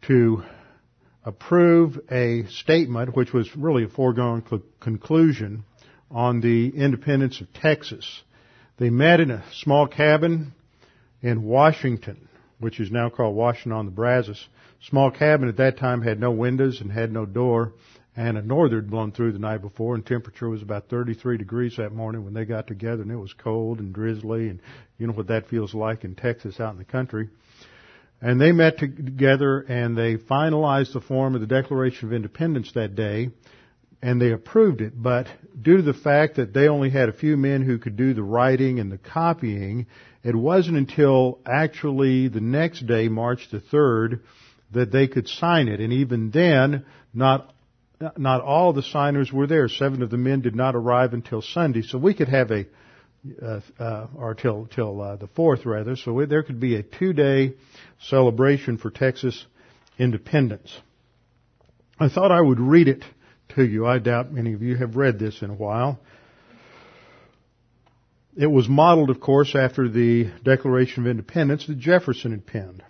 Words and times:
to 0.03 0.43
approve 1.23 1.99
a 2.09 2.45
statement, 2.45 3.15
which 3.15 3.33
was 3.33 3.55
really 3.55 3.83
a 3.83 3.89
foregone 3.89 4.43
cl- 4.47 4.63
conclusion, 4.79 5.63
on 6.09 6.41
the 6.41 6.69
independence 6.69 7.39
of 7.41 7.53
Texas. 7.53 8.23
They 8.77 8.89
met 8.89 9.19
in 9.19 9.31
a 9.31 9.43
small 9.53 9.87
cabin 9.87 10.53
in 11.21 11.43
Washington, 11.43 12.27
which 12.59 12.79
is 12.79 12.91
now 12.91 13.09
called 13.09 13.35
Washington 13.35 13.71
on 13.73 13.85
the 13.85 13.91
Brazos. 13.91 14.47
Small 14.81 15.11
cabin 15.11 15.47
at 15.47 15.57
that 15.57 15.77
time 15.77 16.01
had 16.01 16.19
no 16.19 16.31
windows 16.31 16.81
and 16.81 16.91
had 16.91 17.11
no 17.11 17.25
door, 17.25 17.73
and 18.15 18.37
a 18.37 18.41
norther 18.41 18.77
had 18.77 18.89
blown 18.89 19.11
through 19.11 19.31
the 19.31 19.39
night 19.39 19.61
before, 19.61 19.95
and 19.95 20.05
temperature 20.05 20.49
was 20.49 20.61
about 20.61 20.89
33 20.89 21.37
degrees 21.37 21.77
that 21.77 21.93
morning 21.93 22.25
when 22.25 22.33
they 22.33 22.45
got 22.45 22.67
together, 22.67 23.03
and 23.03 23.11
it 23.11 23.15
was 23.15 23.33
cold 23.33 23.79
and 23.79 23.93
drizzly, 23.93 24.49
and 24.49 24.59
you 24.97 25.07
know 25.07 25.13
what 25.13 25.27
that 25.27 25.47
feels 25.47 25.73
like 25.73 26.03
in 26.03 26.15
Texas 26.15 26.59
out 26.59 26.73
in 26.73 26.77
the 26.77 26.83
country. 26.83 27.29
And 28.21 28.39
they 28.39 28.51
met 28.51 28.77
together 28.77 29.61
and 29.61 29.97
they 29.97 30.15
finalized 30.15 30.93
the 30.93 31.01
form 31.01 31.33
of 31.33 31.41
the 31.41 31.47
Declaration 31.47 32.07
of 32.07 32.13
Independence 32.13 32.71
that 32.73 32.95
day 32.95 33.31
and 34.01 34.21
they 34.21 34.31
approved 34.31 34.81
it. 34.81 34.93
But 34.95 35.27
due 35.59 35.77
to 35.77 35.83
the 35.83 35.93
fact 35.93 36.35
that 36.37 36.53
they 36.53 36.67
only 36.67 36.89
had 36.89 37.09
a 37.09 37.13
few 37.13 37.37
men 37.37 37.61
who 37.61 37.77
could 37.77 37.95
do 37.95 38.13
the 38.13 38.23
writing 38.23 38.79
and 38.79 38.91
the 38.91 38.97
copying, 38.97 39.87
it 40.23 40.35
wasn't 40.35 40.77
until 40.77 41.39
actually 41.45 42.27
the 42.27 42.41
next 42.41 42.85
day, 42.87 43.07
March 43.07 43.49
the 43.51 43.59
3rd, 43.59 44.21
that 44.71 44.91
they 44.91 45.07
could 45.07 45.27
sign 45.27 45.67
it. 45.67 45.79
And 45.79 45.93
even 45.93 46.31
then, 46.31 46.85
not 47.13 47.53
not 48.17 48.41
all 48.41 48.73
the 48.73 48.81
signers 48.81 49.31
were 49.31 49.45
there. 49.45 49.69
Seven 49.69 50.01
of 50.01 50.09
the 50.09 50.17
men 50.17 50.41
did 50.41 50.55
not 50.55 50.75
arrive 50.75 51.13
until 51.13 51.43
Sunday, 51.43 51.83
so 51.83 51.99
we 51.99 52.15
could 52.15 52.29
have 52.29 52.49
a, 52.49 52.65
uh, 53.41 53.59
uh, 53.79 54.07
or 54.15 54.33
till 54.33 54.67
till 54.67 55.01
uh, 55.01 55.15
the 55.15 55.27
fourth 55.27 55.65
rather. 55.65 55.95
So 55.95 56.25
there 56.25 56.43
could 56.43 56.59
be 56.59 56.75
a 56.75 56.83
two-day 56.83 57.53
celebration 57.99 58.77
for 58.77 58.89
Texas 58.89 59.45
independence. 59.99 60.75
I 61.99 62.09
thought 62.09 62.31
I 62.31 62.41
would 62.41 62.59
read 62.59 62.87
it 62.87 63.03
to 63.55 63.63
you. 63.63 63.85
I 63.85 63.99
doubt 63.99 64.31
many 64.31 64.53
of 64.53 64.63
you 64.63 64.75
have 64.75 64.95
read 64.95 65.19
this 65.19 65.41
in 65.41 65.51
a 65.51 65.55
while. 65.55 65.99
It 68.35 68.47
was 68.47 68.67
modeled, 68.67 69.09
of 69.09 69.19
course, 69.19 69.55
after 69.55 69.89
the 69.89 70.31
Declaration 70.43 71.03
of 71.03 71.09
Independence 71.11 71.67
that 71.67 71.77
Jefferson 71.77 72.31
had 72.31 72.47
penned. 72.47 72.81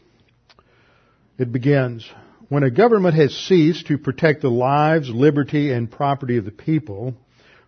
It 1.37 1.51
begins, 1.51 2.07
when 2.47 2.63
a 2.63 2.69
government 2.69 3.15
has 3.15 3.35
ceased 3.35 3.87
to 3.87 3.97
protect 3.97 4.43
the 4.43 4.49
lives, 4.49 5.09
liberty, 5.09 5.71
and 5.71 5.89
property 5.89 6.37
of 6.37 6.45
the 6.45 6.51
people, 6.51 7.15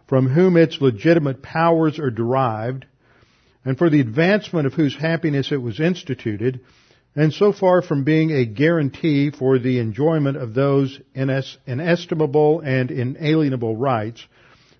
from 0.08 0.28
whom 0.28 0.58
its 0.58 0.82
legitimate 0.82 1.42
powers 1.42 2.00
are 2.00 2.12
derived, 2.12 2.86
and 3.66 3.78
for 3.78 3.90
the 3.90 4.02
advancement 4.02 4.68
of 4.68 4.74
whose 4.74 4.96
happiness 4.96 5.52
it 5.52 5.62
was 5.62 5.80
instituted, 5.80 6.60
and 7.16 7.32
so 7.34 7.54
far 7.54 7.82
from 7.82 8.04
being 8.04 8.32
a 8.32 8.46
guarantee 8.46 9.30
for 9.30 9.60
the 9.60 9.80
enjoyment 9.80 10.36
of 10.36 10.54
those 10.54 11.00
inestimable 11.16 12.60
and 12.62 12.92
inalienable 12.92 13.78
rights, 13.78 14.26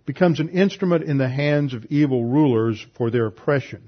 becomes 0.06 0.40
an 0.40 0.50
instrument 0.50 1.04
in 1.04 1.18
the 1.18 1.30
hands 1.30 1.74
of 1.74 1.86
evil 1.86 2.26
rulers 2.26 2.86
for 2.98 3.10
their 3.10 3.28
oppression. 3.28 3.82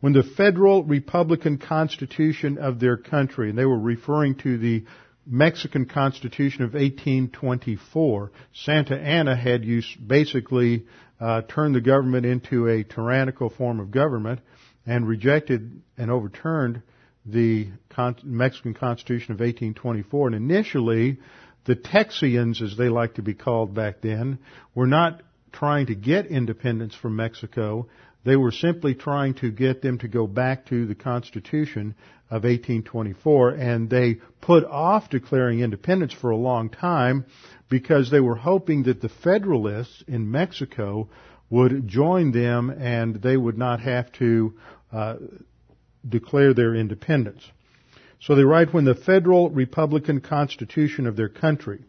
When 0.00 0.12
the 0.12 0.22
federal 0.22 0.84
republican 0.84 1.58
constitution 1.58 2.58
of 2.58 2.78
their 2.78 2.96
country, 2.96 3.50
and 3.50 3.58
they 3.58 3.64
were 3.64 3.78
referring 3.78 4.36
to 4.36 4.58
the 4.58 4.84
Mexican 5.26 5.86
Constitution 5.86 6.64
of 6.64 6.74
1824, 6.74 8.32
Santa 8.54 8.98
Anna 8.98 9.36
had 9.36 9.64
used, 9.64 10.06
basically 10.06 10.84
uh, 11.20 11.42
turned 11.42 11.74
the 11.74 11.80
government 11.80 12.26
into 12.26 12.68
a 12.68 12.82
tyrannical 12.82 13.48
form 13.48 13.78
of 13.78 13.90
government 13.90 14.40
and 14.86 15.06
rejected 15.06 15.80
and 15.96 16.10
overturned 16.10 16.82
the 17.24 17.68
Con- 17.90 18.16
Mexican 18.24 18.74
Constitution 18.74 19.32
of 19.32 19.38
1824. 19.38 20.28
And 20.28 20.36
initially, 20.36 21.18
the 21.64 21.76
Texians, 21.76 22.60
as 22.60 22.76
they 22.76 22.88
like 22.88 23.14
to 23.14 23.22
be 23.22 23.34
called 23.34 23.74
back 23.74 24.00
then, 24.00 24.38
were 24.74 24.88
not 24.88 25.22
trying 25.52 25.86
to 25.86 25.94
get 25.94 26.26
independence 26.26 26.94
from 26.94 27.14
Mexico. 27.14 27.86
They 28.24 28.36
were 28.36 28.52
simply 28.52 28.94
trying 28.94 29.34
to 29.34 29.50
get 29.50 29.82
them 29.82 29.98
to 29.98 30.08
go 30.08 30.26
back 30.26 30.66
to 30.66 30.86
the 30.86 30.94
Constitution 30.94 31.94
of 32.30 32.44
1824, 32.44 33.50
and 33.50 33.90
they 33.90 34.20
put 34.40 34.64
off 34.64 35.10
declaring 35.10 35.60
independence 35.60 36.12
for 36.12 36.30
a 36.30 36.36
long 36.36 36.70
time 36.70 37.26
because 37.68 38.10
they 38.10 38.20
were 38.20 38.36
hoping 38.36 38.84
that 38.84 39.00
the 39.00 39.08
Federalists 39.08 40.04
in 40.06 40.30
Mexico 40.30 41.08
would 41.50 41.86
join 41.86 42.32
them 42.32 42.70
and 42.70 43.16
they 43.16 43.36
would 43.36 43.58
not 43.58 43.80
have 43.80 44.10
to 44.12 44.54
uh, 44.92 45.16
declare 46.08 46.54
their 46.54 46.74
independence. 46.74 47.42
So 48.20 48.34
they 48.34 48.44
write, 48.44 48.72
when 48.72 48.84
the 48.84 48.94
federal 48.94 49.50
republican 49.50 50.20
constitution 50.20 51.06
of 51.06 51.16
their 51.16 51.28
country, 51.28 51.80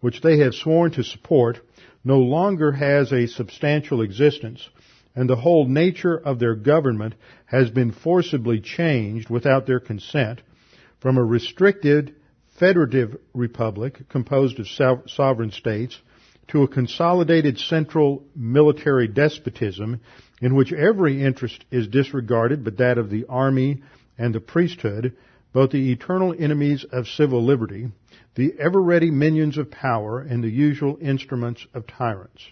which 0.00 0.20
they 0.20 0.38
have 0.40 0.54
sworn 0.54 0.90
to 0.92 1.04
support, 1.04 1.60
no 2.04 2.18
longer 2.18 2.72
has 2.72 3.12
a 3.12 3.26
substantial 3.26 4.02
existence, 4.02 4.68
and 5.16 5.28
the 5.28 5.36
whole 5.36 5.66
nature 5.66 6.16
of 6.16 6.38
their 6.38 6.54
government 6.54 7.14
has 7.46 7.70
been 7.70 7.90
forcibly 7.90 8.60
changed 8.60 9.30
without 9.30 9.66
their 9.66 9.80
consent 9.80 10.42
from 11.00 11.16
a 11.16 11.24
restricted 11.24 12.14
federative 12.58 13.16
republic 13.34 14.08
composed 14.08 14.60
of 14.60 14.68
sovereign 15.08 15.50
states 15.50 15.98
to 16.48 16.62
a 16.62 16.68
consolidated 16.68 17.58
central 17.58 18.24
military 18.36 19.08
despotism 19.08 20.00
in 20.40 20.54
which 20.54 20.72
every 20.72 21.22
interest 21.22 21.64
is 21.70 21.88
disregarded 21.88 22.62
but 22.62 22.76
that 22.76 22.98
of 22.98 23.10
the 23.10 23.24
army 23.28 23.82
and 24.18 24.34
the 24.34 24.40
priesthood, 24.40 25.16
both 25.52 25.70
the 25.70 25.92
eternal 25.92 26.34
enemies 26.38 26.84
of 26.92 27.06
civil 27.08 27.44
liberty, 27.44 27.88
the 28.34 28.54
ever 28.58 28.80
ready 28.80 29.10
minions 29.10 29.56
of 29.56 29.70
power, 29.70 30.20
and 30.20 30.44
the 30.44 30.50
usual 30.50 30.98
instruments 31.00 31.66
of 31.74 31.86
tyrants. 31.86 32.42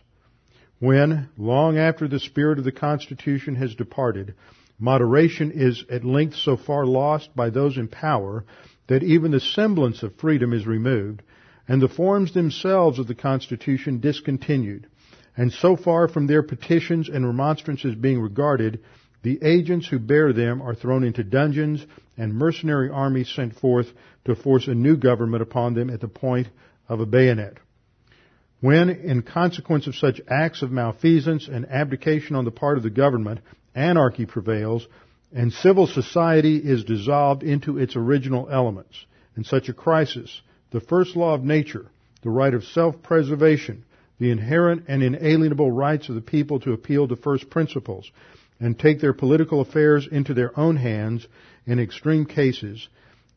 When, 0.84 1.31
long 1.38 1.78
after 1.78 2.06
the 2.06 2.19
spirit 2.19 2.58
of 2.58 2.66
the 2.66 2.70
Constitution 2.70 3.54
has 3.54 3.75
departed, 3.75 4.34
moderation 4.78 5.50
is 5.50 5.82
at 5.88 6.04
length 6.04 6.36
so 6.36 6.58
far 6.58 6.84
lost 6.84 7.34
by 7.34 7.48
those 7.48 7.78
in 7.78 7.88
power 7.88 8.44
that 8.88 9.02
even 9.02 9.31
the 9.31 9.40
semblance 9.40 10.02
of 10.02 10.16
freedom 10.16 10.52
is 10.52 10.66
removed, 10.66 11.22
and 11.66 11.81
the 11.81 11.88
forms 11.88 12.34
themselves 12.34 12.98
of 12.98 13.06
the 13.06 13.14
Constitution 13.14 13.98
discontinued, 13.98 14.86
and 15.38 15.54
so 15.54 15.75
far 15.75 16.06
from 16.06 16.26
their 16.26 16.42
petitions 16.42 17.08
and 17.08 17.25
remonstrances 17.26 17.94
being 17.94 18.20
regarded, 18.20 18.81
the 19.22 19.38
agents 19.42 19.88
who 19.88 19.98
bear 19.98 20.34
them 20.34 20.60
are 20.60 20.75
thrown 20.75 21.02
into 21.02 21.25
dungeons 21.25 21.86
and 22.19 22.34
mercenary 22.34 22.90
armies 22.90 23.31
sent 23.34 23.54
forth 23.54 23.86
to 24.26 24.34
force 24.34 24.69
a 24.69 24.75
new 24.75 24.98
government 24.98 25.42
upon 25.42 25.72
them 25.72 25.88
at 25.88 26.02
the 26.02 26.08
point 26.08 26.48
of 26.90 27.00
a 27.00 27.06
bayonet. 27.06 27.56
When, 28.64 28.88
in 28.88 29.20
consequence 29.20 29.87
of 29.87 29.94
such 29.94 30.22
acts 30.26 30.62
of 30.62 30.72
malfeasance 30.72 31.49
and 31.49 31.66
abdication 31.69 32.34
on 32.34 32.46
the 32.46 32.50
part 32.50 32.78
of 32.78 32.82
the 32.82 32.88
government, 32.88 33.40
anarchy 33.75 34.25
prevails, 34.25 34.87
and 35.34 35.52
civil 35.52 35.87
society 35.87 36.56
is 36.56 36.82
dissolved 36.82 37.43
into 37.43 37.76
its 37.76 37.94
original 37.94 38.49
elements. 38.50 39.05
In 39.37 39.44
such 39.44 39.69
a 39.69 39.75
crisis, 39.75 40.40
the 40.70 40.81
first 40.81 41.14
law 41.14 41.34
of 41.34 41.44
nature, 41.44 41.90
the 42.22 42.31
right 42.31 42.55
of 42.55 42.64
self-preservation, 42.64 43.84
the 44.19 44.31
inherent 44.31 44.84
and 44.88 45.02
inalienable 45.02 45.70
rights 45.70 46.08
of 46.08 46.14
the 46.14 46.22
people 46.22 46.58
to 46.60 46.72
appeal 46.72 47.06
to 47.08 47.17
first 47.17 47.50
principles 47.50 48.10
and 48.60 48.78
take 48.78 48.99
their 48.99 49.12
political 49.12 49.60
affairs 49.60 50.08
into 50.10 50.32
their 50.32 50.58
own 50.58 50.76
hands 50.76 51.28
in 51.67 51.78
extreme 51.78 52.25
cases, 52.25 52.88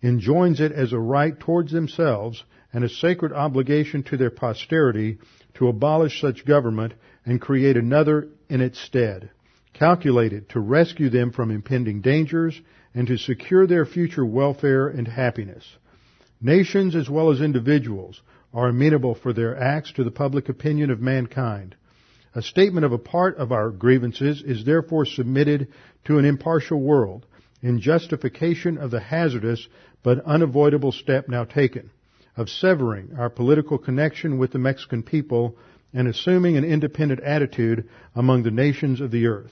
enjoins 0.01 0.61
it 0.61 0.71
as 0.71 0.93
a 0.93 0.99
right 0.99 1.37
towards 1.37 1.73
themselves 1.73 2.45
and 2.77 2.85
a 2.85 2.89
sacred 2.89 3.33
obligation 3.33 4.03
to 4.03 4.17
their 4.17 4.29
posterity 4.29 5.17
to 5.55 5.67
abolish 5.67 6.21
such 6.21 6.45
government 6.45 6.93
and 7.25 7.41
create 7.41 7.75
another 7.75 8.27
in 8.49 8.61
its 8.61 8.79
stead, 8.79 9.31
calculated 9.73 10.47
to 10.47 10.59
rescue 10.59 11.09
them 11.09 11.31
from 11.31 11.49
impending 11.49 12.01
dangers 12.01 12.61
and 12.93 13.07
to 13.07 13.17
secure 13.17 13.65
their 13.65 13.83
future 13.83 14.23
welfare 14.23 14.89
and 14.89 15.07
happiness. 15.07 15.65
Nations 16.39 16.95
as 16.95 17.09
well 17.09 17.31
as 17.31 17.41
individuals 17.41 18.21
are 18.53 18.67
amenable 18.67 19.15
for 19.15 19.33
their 19.33 19.59
acts 19.59 19.91
to 19.93 20.03
the 20.03 20.11
public 20.11 20.47
opinion 20.47 20.91
of 20.91 21.01
mankind. 21.01 21.75
A 22.35 22.43
statement 22.43 22.85
of 22.85 22.91
a 22.91 22.99
part 22.99 23.37
of 23.37 23.51
our 23.51 23.71
grievances 23.71 24.43
is 24.43 24.63
therefore 24.65 25.07
submitted 25.07 25.69
to 26.05 26.19
an 26.19 26.25
impartial 26.25 26.79
world 26.79 27.25
in 27.63 27.81
justification 27.81 28.77
of 28.77 28.91
the 28.91 28.99
hazardous 28.99 29.67
but 30.03 30.23
unavoidable 30.25 30.91
step 30.91 31.27
now 31.27 31.43
taken 31.43 31.89
of 32.37 32.49
severing 32.49 33.09
our 33.17 33.29
political 33.29 33.79
connection 33.79 34.37
with 34.37 34.51
the 34.51 34.59
Mexican 34.59 35.01
people 35.03 35.57
and 35.91 36.07
assuming 36.07 36.55
an 36.55 36.63
independent 36.63 37.19
attitude 37.21 37.89
among 38.15 38.43
the 38.43 38.51
nations 38.51 39.01
of 39.01 39.09
the 39.09 39.25
earth. 39.25 39.51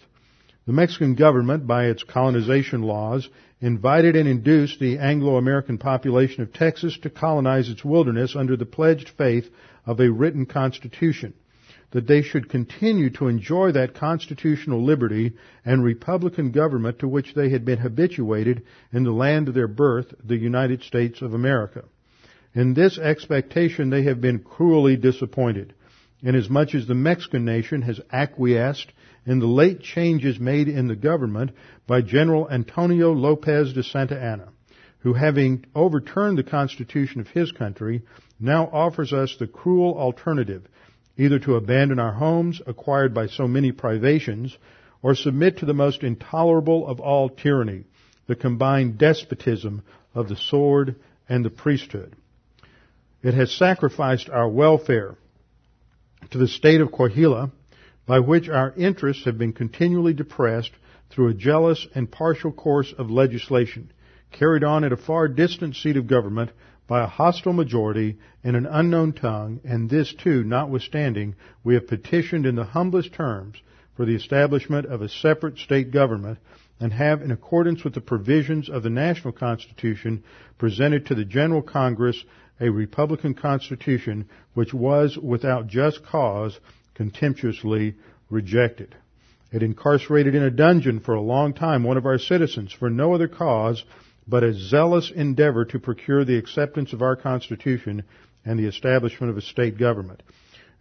The 0.67 0.73
Mexican 0.73 1.15
government, 1.15 1.65
by 1.65 1.85
its 1.85 2.03
colonization 2.03 2.83
laws, 2.83 3.27
invited 3.59 4.15
and 4.15 4.27
induced 4.27 4.79
the 4.79 4.99
Anglo-American 4.99 5.77
population 5.79 6.43
of 6.43 6.53
Texas 6.53 6.97
to 6.99 7.09
colonize 7.09 7.69
its 7.69 7.83
wilderness 7.83 8.35
under 8.35 8.55
the 8.55 8.65
pledged 8.65 9.09
faith 9.09 9.49
of 9.85 9.99
a 9.99 10.11
written 10.11 10.45
constitution, 10.45 11.33
that 11.91 12.07
they 12.07 12.21
should 12.21 12.49
continue 12.49 13.09
to 13.11 13.27
enjoy 13.27 13.71
that 13.71 13.95
constitutional 13.95 14.83
liberty 14.83 15.33
and 15.63 15.83
republican 15.83 16.51
government 16.51 16.99
to 16.99 17.07
which 17.07 17.33
they 17.33 17.49
had 17.49 17.63
been 17.63 17.79
habituated 17.79 18.63
in 18.91 19.03
the 19.03 19.11
land 19.11 19.47
of 19.47 19.53
their 19.53 19.67
birth, 19.67 20.13
the 20.23 20.37
United 20.37 20.83
States 20.83 21.21
of 21.21 21.33
America. 21.33 21.83
In 22.55 22.73
this 22.73 22.97
expectation 22.97 23.89
they 23.89 24.03
have 24.03 24.21
been 24.21 24.39
cruelly 24.39 24.95
disappointed, 24.95 25.73
inasmuch 26.21 26.73
as 26.73 26.87
the 26.87 26.95
Mexican 26.95 27.43
nation 27.43 27.81
has 27.81 27.99
acquiesced 28.13 28.93
in 29.25 29.39
the 29.39 29.45
late 29.45 29.81
changes 29.81 30.39
made 30.39 30.69
in 30.69 30.87
the 30.87 30.95
government 30.95 31.51
by 31.85 31.99
General 31.99 32.49
Antonio 32.49 33.11
Lopez 33.11 33.73
de 33.73 33.83
Santa 33.83 34.17
Anna, 34.17 34.47
who 34.99 35.11
having 35.11 35.65
overturned 35.75 36.37
the 36.37 36.43
constitution 36.43 37.19
of 37.19 37.27
his 37.27 37.51
country, 37.51 38.03
now 38.39 38.69
offers 38.71 39.11
us 39.11 39.35
the 39.37 39.47
cruel 39.47 39.97
alternative, 39.97 40.65
either 41.17 41.39
to 41.39 41.55
abandon 41.55 41.99
our 41.99 42.13
homes 42.13 42.61
acquired 42.65 43.13
by 43.13 43.27
so 43.27 43.49
many 43.49 43.73
privations, 43.73 44.57
or 45.01 45.13
submit 45.13 45.57
to 45.57 45.65
the 45.65 45.73
most 45.73 46.03
intolerable 46.03 46.87
of 46.87 47.01
all 47.01 47.27
tyranny, 47.27 47.83
the 48.27 48.35
combined 48.35 48.97
despotism 48.97 49.81
of 50.13 50.29
the 50.29 50.37
sword 50.37 50.95
and 51.27 51.43
the 51.43 51.49
priesthood. 51.49 52.15
It 53.25 53.33
has 53.33 53.51
sacrificed 53.51 54.29
our 54.29 54.47
welfare 54.47 55.15
to 56.29 56.37
the 56.37 56.47
state 56.47 56.79
of 56.79 56.91
Coahuila, 56.91 57.51
by 58.05 58.19
which 58.19 58.47
our 58.47 58.71
interests 58.77 59.25
have 59.25 59.35
been 59.35 59.51
continually 59.51 60.13
depressed 60.13 60.69
through 61.09 61.29
a 61.29 61.33
jealous 61.33 61.87
and 61.95 62.11
partial 62.11 62.51
course 62.51 62.93
of 62.95 63.09
legislation, 63.09 63.91
carried 64.31 64.63
on 64.63 64.83
at 64.83 64.91
a 64.91 64.97
far 64.97 65.27
distant 65.27 65.75
seat 65.75 65.97
of 65.97 66.05
government 66.05 66.51
by 66.85 67.01
a 67.01 67.07
hostile 67.07 67.51
majority 67.51 68.19
in 68.43 68.53
an 68.53 68.67
unknown 68.67 69.11
tongue, 69.11 69.59
and 69.63 69.89
this 69.89 70.13
too, 70.13 70.43
notwithstanding, 70.43 71.33
we 71.63 71.73
have 71.73 71.87
petitioned 71.87 72.45
in 72.45 72.53
the 72.53 72.63
humblest 72.63 73.11
terms 73.13 73.55
for 73.97 74.05
the 74.05 74.13
establishment 74.13 74.85
of 74.85 75.01
a 75.01 75.09
separate 75.09 75.57
state 75.57 75.89
government 75.89 76.37
and 76.79 76.93
have, 76.93 77.23
in 77.23 77.31
accordance 77.31 77.83
with 77.83 77.95
the 77.95 78.01
provisions 78.01 78.69
of 78.69 78.83
the 78.83 78.89
national 78.91 79.33
constitution, 79.33 80.23
presented 80.59 81.07
to 81.07 81.15
the 81.15 81.25
General 81.25 81.63
Congress 81.63 82.23
a 82.59 82.69
Republican 82.69 83.33
Constitution 83.33 84.29
which 84.53 84.73
was, 84.73 85.17
without 85.17 85.67
just 85.67 86.05
cause, 86.05 86.59
contemptuously 86.93 87.95
rejected. 88.29 88.95
It 89.51 89.63
incarcerated 89.63 90.35
in 90.35 90.43
a 90.43 90.49
dungeon 90.49 90.99
for 90.99 91.13
a 91.13 91.21
long 91.21 91.53
time 91.53 91.83
one 91.83 91.97
of 91.97 92.05
our 92.05 92.17
citizens 92.17 92.71
for 92.71 92.89
no 92.89 93.13
other 93.13 93.27
cause 93.27 93.83
but 94.27 94.43
a 94.43 94.53
zealous 94.53 95.11
endeavor 95.11 95.65
to 95.65 95.79
procure 95.79 96.25
the 96.25 96.37
acceptance 96.37 96.93
of 96.93 97.01
our 97.01 97.15
Constitution 97.15 98.03
and 98.43 98.57
the 98.57 98.67
establishment 98.67 99.29
of 99.29 99.37
a 99.37 99.41
state 99.41 99.77
government. 99.77 100.23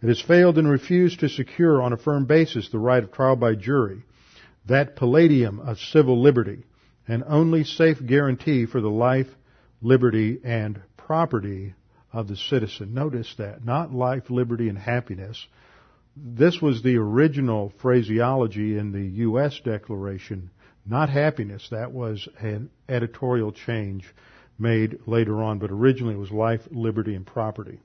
It 0.01 0.07
has 0.07 0.21
failed 0.21 0.57
and 0.57 0.69
refused 0.69 1.19
to 1.19 1.29
secure 1.29 1.81
on 1.81 1.93
a 1.93 1.97
firm 1.97 2.25
basis 2.25 2.69
the 2.69 2.79
right 2.79 3.03
of 3.03 3.11
trial 3.11 3.35
by 3.35 3.55
jury, 3.55 4.03
that 4.65 4.95
palladium 4.95 5.59
of 5.59 5.79
civil 5.79 6.21
liberty, 6.21 6.63
and 7.07 7.23
only 7.27 7.63
safe 7.63 8.03
guarantee 8.05 8.65
for 8.65 8.81
the 8.81 8.89
life, 8.89 9.27
liberty, 9.81 10.39
and 10.43 10.81
property 11.05 11.73
of 12.11 12.27
the 12.27 12.35
citizen. 12.35 12.93
Notice 12.93 13.33
that. 13.37 13.63
Not 13.63 13.93
life, 13.93 14.29
liberty, 14.29 14.69
and 14.69 14.77
happiness. 14.77 15.45
This 16.17 16.61
was 16.61 16.81
the 16.81 16.97
original 16.97 17.73
phraseology 17.81 18.77
in 18.77 18.91
the 18.91 19.05
U.S. 19.23 19.59
Declaration, 19.63 20.49
not 20.85 21.09
happiness. 21.09 21.67
That 21.71 21.91
was 21.91 22.27
an 22.39 22.69
editorial 22.87 23.51
change 23.51 24.05
made 24.57 24.99
later 25.05 25.43
on, 25.43 25.59
but 25.59 25.71
originally 25.71 26.15
it 26.15 26.19
was 26.19 26.31
life, 26.31 26.61
liberty, 26.71 27.15
and 27.15 27.27
property. 27.27 27.79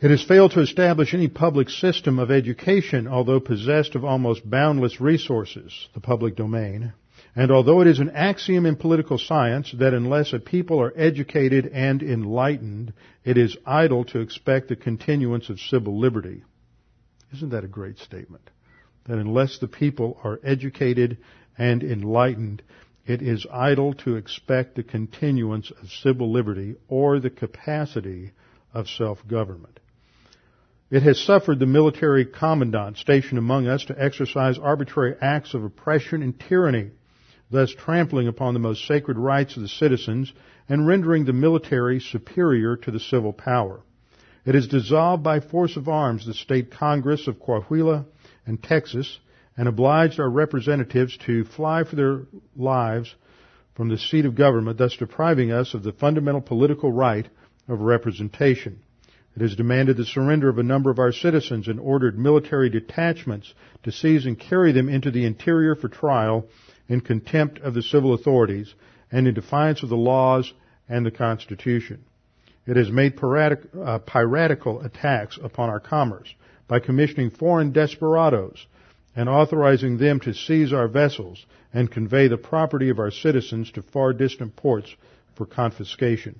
It 0.00 0.10
has 0.10 0.22
failed 0.22 0.52
to 0.52 0.60
establish 0.60 1.14
any 1.14 1.28
public 1.28 1.68
system 1.68 2.18
of 2.18 2.30
education, 2.30 3.08
although 3.08 3.40
possessed 3.40 3.94
of 3.94 4.04
almost 4.04 4.48
boundless 4.48 5.00
resources, 5.00 5.88
the 5.94 6.00
public 6.00 6.36
domain. 6.36 6.92
And 7.38 7.50
although 7.50 7.82
it 7.82 7.86
is 7.86 7.98
an 7.98 8.10
axiom 8.14 8.64
in 8.64 8.76
political 8.76 9.18
science 9.18 9.70
that 9.78 9.92
unless 9.92 10.32
a 10.32 10.38
people 10.38 10.80
are 10.80 10.94
educated 10.96 11.66
and 11.66 12.02
enlightened, 12.02 12.94
it 13.24 13.36
is 13.36 13.58
idle 13.66 14.06
to 14.06 14.20
expect 14.20 14.68
the 14.68 14.76
continuance 14.76 15.50
of 15.50 15.60
civil 15.60 16.00
liberty. 16.00 16.44
Isn't 17.34 17.50
that 17.50 17.62
a 17.62 17.68
great 17.68 17.98
statement? 17.98 18.48
That 19.04 19.18
unless 19.18 19.58
the 19.58 19.68
people 19.68 20.18
are 20.24 20.40
educated 20.42 21.18
and 21.58 21.82
enlightened, 21.84 22.62
it 23.04 23.20
is 23.20 23.46
idle 23.52 23.92
to 23.94 24.16
expect 24.16 24.74
the 24.74 24.82
continuance 24.82 25.70
of 25.70 25.90
civil 25.90 26.32
liberty 26.32 26.76
or 26.88 27.20
the 27.20 27.30
capacity 27.30 28.32
of 28.72 28.88
self-government. 28.88 29.78
It 30.90 31.02
has 31.02 31.20
suffered 31.20 31.58
the 31.58 31.66
military 31.66 32.24
commandant 32.24 32.96
stationed 32.96 33.38
among 33.38 33.66
us 33.66 33.84
to 33.86 34.02
exercise 34.02 34.58
arbitrary 34.58 35.16
acts 35.20 35.52
of 35.52 35.64
oppression 35.64 36.22
and 36.22 36.40
tyranny 36.40 36.92
thus 37.50 37.72
trampling 37.72 38.28
upon 38.28 38.54
the 38.54 38.60
most 38.60 38.86
sacred 38.86 39.18
rights 39.18 39.56
of 39.56 39.62
the 39.62 39.68
citizens 39.68 40.32
and 40.68 40.86
rendering 40.86 41.24
the 41.24 41.32
military 41.32 42.00
superior 42.00 42.76
to 42.76 42.90
the 42.90 43.00
civil 43.00 43.32
power. 43.32 43.80
It 44.44 44.54
has 44.54 44.68
dissolved 44.68 45.22
by 45.22 45.40
force 45.40 45.76
of 45.76 45.88
arms 45.88 46.26
the 46.26 46.34
state 46.34 46.70
congress 46.70 47.26
of 47.26 47.40
Coahuila 47.40 48.04
and 48.46 48.62
Texas 48.62 49.18
and 49.56 49.68
obliged 49.68 50.20
our 50.20 50.30
representatives 50.30 51.16
to 51.26 51.44
fly 51.44 51.84
for 51.84 51.96
their 51.96 52.22
lives 52.56 53.14
from 53.74 53.88
the 53.88 53.98
seat 53.98 54.24
of 54.24 54.34
government, 54.34 54.78
thus 54.78 54.96
depriving 54.96 55.50
us 55.52 55.74
of 55.74 55.82
the 55.82 55.92
fundamental 55.92 56.40
political 56.40 56.92
right 56.92 57.28
of 57.68 57.80
representation. 57.80 58.80
It 59.34 59.42
has 59.42 59.56
demanded 59.56 59.96
the 59.96 60.04
surrender 60.06 60.48
of 60.48 60.58
a 60.58 60.62
number 60.62 60.90
of 60.90 60.98
our 60.98 61.12
citizens 61.12 61.68
and 61.68 61.78
ordered 61.78 62.18
military 62.18 62.70
detachments 62.70 63.52
to 63.82 63.92
seize 63.92 64.24
and 64.24 64.38
carry 64.38 64.72
them 64.72 64.88
into 64.88 65.10
the 65.10 65.26
interior 65.26 65.74
for 65.74 65.88
trial 65.88 66.48
in 66.88 67.00
contempt 67.00 67.58
of 67.60 67.74
the 67.74 67.82
civil 67.82 68.14
authorities 68.14 68.74
and 69.10 69.26
in 69.26 69.34
defiance 69.34 69.82
of 69.82 69.88
the 69.88 69.96
laws 69.96 70.52
and 70.88 71.04
the 71.04 71.10
Constitution. 71.10 72.04
It 72.66 72.76
has 72.76 72.90
made 72.90 73.16
piratical, 73.16 73.84
uh, 73.84 73.98
piratical 74.00 74.80
attacks 74.82 75.38
upon 75.42 75.70
our 75.70 75.80
commerce 75.80 76.32
by 76.68 76.80
commissioning 76.80 77.30
foreign 77.30 77.72
desperados 77.72 78.66
and 79.14 79.28
authorizing 79.28 79.98
them 79.98 80.20
to 80.20 80.34
seize 80.34 80.72
our 80.72 80.88
vessels 80.88 81.46
and 81.72 81.90
convey 81.90 82.28
the 82.28 82.36
property 82.36 82.90
of 82.90 82.98
our 82.98 83.10
citizens 83.10 83.70
to 83.72 83.82
far 83.82 84.12
distant 84.12 84.56
ports 84.56 84.94
for 85.36 85.46
confiscation. 85.46 86.38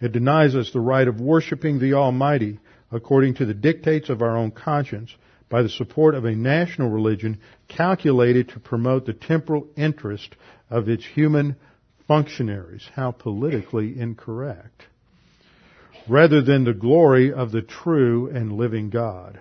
It 0.00 0.12
denies 0.12 0.54
us 0.54 0.72
the 0.72 0.80
right 0.80 1.06
of 1.06 1.20
worshiping 1.20 1.78
the 1.78 1.94
Almighty 1.94 2.58
according 2.90 3.34
to 3.34 3.46
the 3.46 3.54
dictates 3.54 4.08
of 4.08 4.22
our 4.22 4.36
own 4.36 4.50
conscience 4.50 5.14
by 5.54 5.62
the 5.62 5.68
support 5.68 6.16
of 6.16 6.24
a 6.24 6.34
national 6.34 6.90
religion 6.90 7.38
calculated 7.68 8.48
to 8.48 8.58
promote 8.58 9.06
the 9.06 9.12
temporal 9.12 9.68
interest 9.76 10.34
of 10.68 10.88
its 10.88 11.06
human 11.06 11.54
functionaries. 12.08 12.84
How 12.96 13.12
politically 13.12 13.96
incorrect. 13.96 14.82
Rather 16.08 16.42
than 16.42 16.64
the 16.64 16.74
glory 16.74 17.32
of 17.32 17.52
the 17.52 17.62
true 17.62 18.28
and 18.34 18.54
living 18.54 18.90
God. 18.90 19.38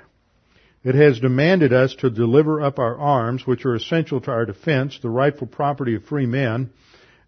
It 0.83 0.93
has 0.93 1.19
demanded 1.19 1.73
us 1.73 1.95
to 2.01 2.11
deliver 2.11 2.61
up 2.61 2.77
our 2.77 2.95
arms, 2.95 3.47
which 3.47 3.65
are 3.65 3.73
essential 3.73 4.21
to 4.21 4.29
our 4.29 4.45
defense, 4.45 4.99
the 5.01 5.09
rightful 5.09 5.47
property 5.47 5.95
of 5.95 6.05
free 6.05 6.27
men, 6.27 6.69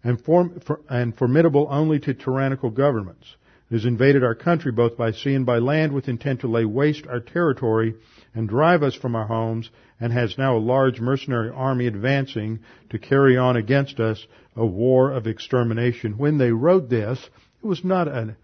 and, 0.04 0.20
form, 0.20 0.60
for, 0.64 0.78
and 0.88 1.18
formidable 1.18 1.66
only 1.68 1.98
to 1.98 2.14
tyrannical 2.14 2.70
governments. 2.70 3.26
It 3.68 3.74
has 3.74 3.84
invaded 3.84 4.22
our 4.22 4.36
country 4.36 4.70
both 4.70 4.96
by 4.96 5.10
sea 5.10 5.34
and 5.34 5.44
by 5.44 5.58
land 5.58 5.92
with 5.92 6.08
intent 6.08 6.40
to 6.40 6.48
lay 6.48 6.64
waste 6.64 7.06
our 7.08 7.18
territory 7.18 7.94
and 8.32 8.48
drive 8.48 8.84
us 8.84 8.94
from 8.94 9.16
our 9.16 9.26
homes 9.26 9.70
and 9.98 10.12
has 10.12 10.38
now 10.38 10.56
a 10.56 10.58
large 10.58 11.00
mercenary 11.00 11.50
army 11.50 11.88
advancing 11.88 12.60
to 12.90 12.98
carry 12.98 13.36
on 13.36 13.56
against 13.56 13.98
us 13.98 14.24
a 14.54 14.64
war 14.64 15.10
of 15.10 15.26
extermination. 15.26 16.16
When 16.16 16.38
they 16.38 16.52
wrote 16.52 16.88
this, 16.88 17.18
it 17.62 17.66
was 17.66 17.84
not 17.84 18.06
a 18.06 18.36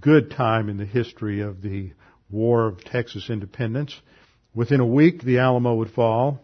good 0.00 0.30
time 0.30 0.70
in 0.70 0.78
the 0.78 0.86
history 0.86 1.40
of 1.40 1.60
the 1.60 1.92
War 2.30 2.66
of 2.66 2.84
Texas 2.84 3.28
Independence. 3.28 4.00
Within 4.54 4.80
a 4.80 4.86
week, 4.86 5.22
the 5.22 5.38
Alamo 5.38 5.74
would 5.74 5.90
fall. 5.90 6.40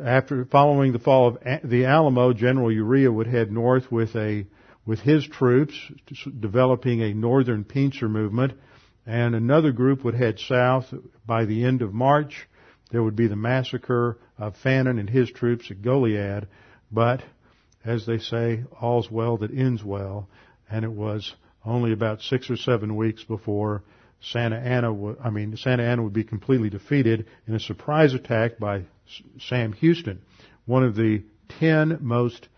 After 0.00 0.44
following 0.44 0.92
the 0.92 0.98
fall 0.98 1.28
of 1.28 1.38
the 1.64 1.84
Alamo, 1.84 2.32
General 2.32 2.70
Urrea 2.70 3.12
would 3.12 3.26
head 3.26 3.52
north 3.52 3.90
with 3.92 4.14
a 4.16 4.46
with 4.88 5.00
his 5.00 5.28
troops, 5.28 5.74
developing 6.40 7.02
a 7.02 7.12
northern 7.12 7.62
pincer 7.62 8.08
movement, 8.08 8.54
and 9.04 9.34
another 9.34 9.70
group 9.70 10.02
would 10.02 10.14
head 10.14 10.38
south 10.38 10.86
by 11.26 11.44
the 11.44 11.62
end 11.62 11.82
of 11.82 11.92
March. 11.92 12.48
There 12.90 13.02
would 13.02 13.14
be 13.14 13.26
the 13.26 13.36
massacre 13.36 14.16
of 14.38 14.56
Fannin 14.56 14.98
and 14.98 15.10
his 15.10 15.30
troops 15.30 15.70
at 15.70 15.82
Goliad, 15.82 16.48
but 16.90 17.22
as 17.84 18.06
they 18.06 18.16
say, 18.16 18.64
all's 18.80 19.10
well 19.10 19.36
that 19.36 19.54
ends 19.54 19.84
well, 19.84 20.26
and 20.70 20.86
it 20.86 20.92
was 20.92 21.34
only 21.66 21.92
about 21.92 22.22
six 22.22 22.48
or 22.48 22.56
seven 22.56 22.96
weeks 22.96 23.22
before 23.22 23.82
Santa 24.22 24.56
Anna, 24.56 25.16
I 25.18 25.28
mean, 25.28 25.54
Santa 25.58 25.82
Anna 25.82 26.02
would 26.02 26.14
be 26.14 26.24
completely 26.24 26.70
defeated 26.70 27.26
in 27.46 27.54
a 27.54 27.60
surprise 27.60 28.14
attack 28.14 28.58
by 28.58 28.84
Sam 29.38 29.74
Houston, 29.74 30.22
one 30.64 30.82
of 30.82 30.96
the 30.96 31.24
ten 31.60 31.98
most 32.00 32.48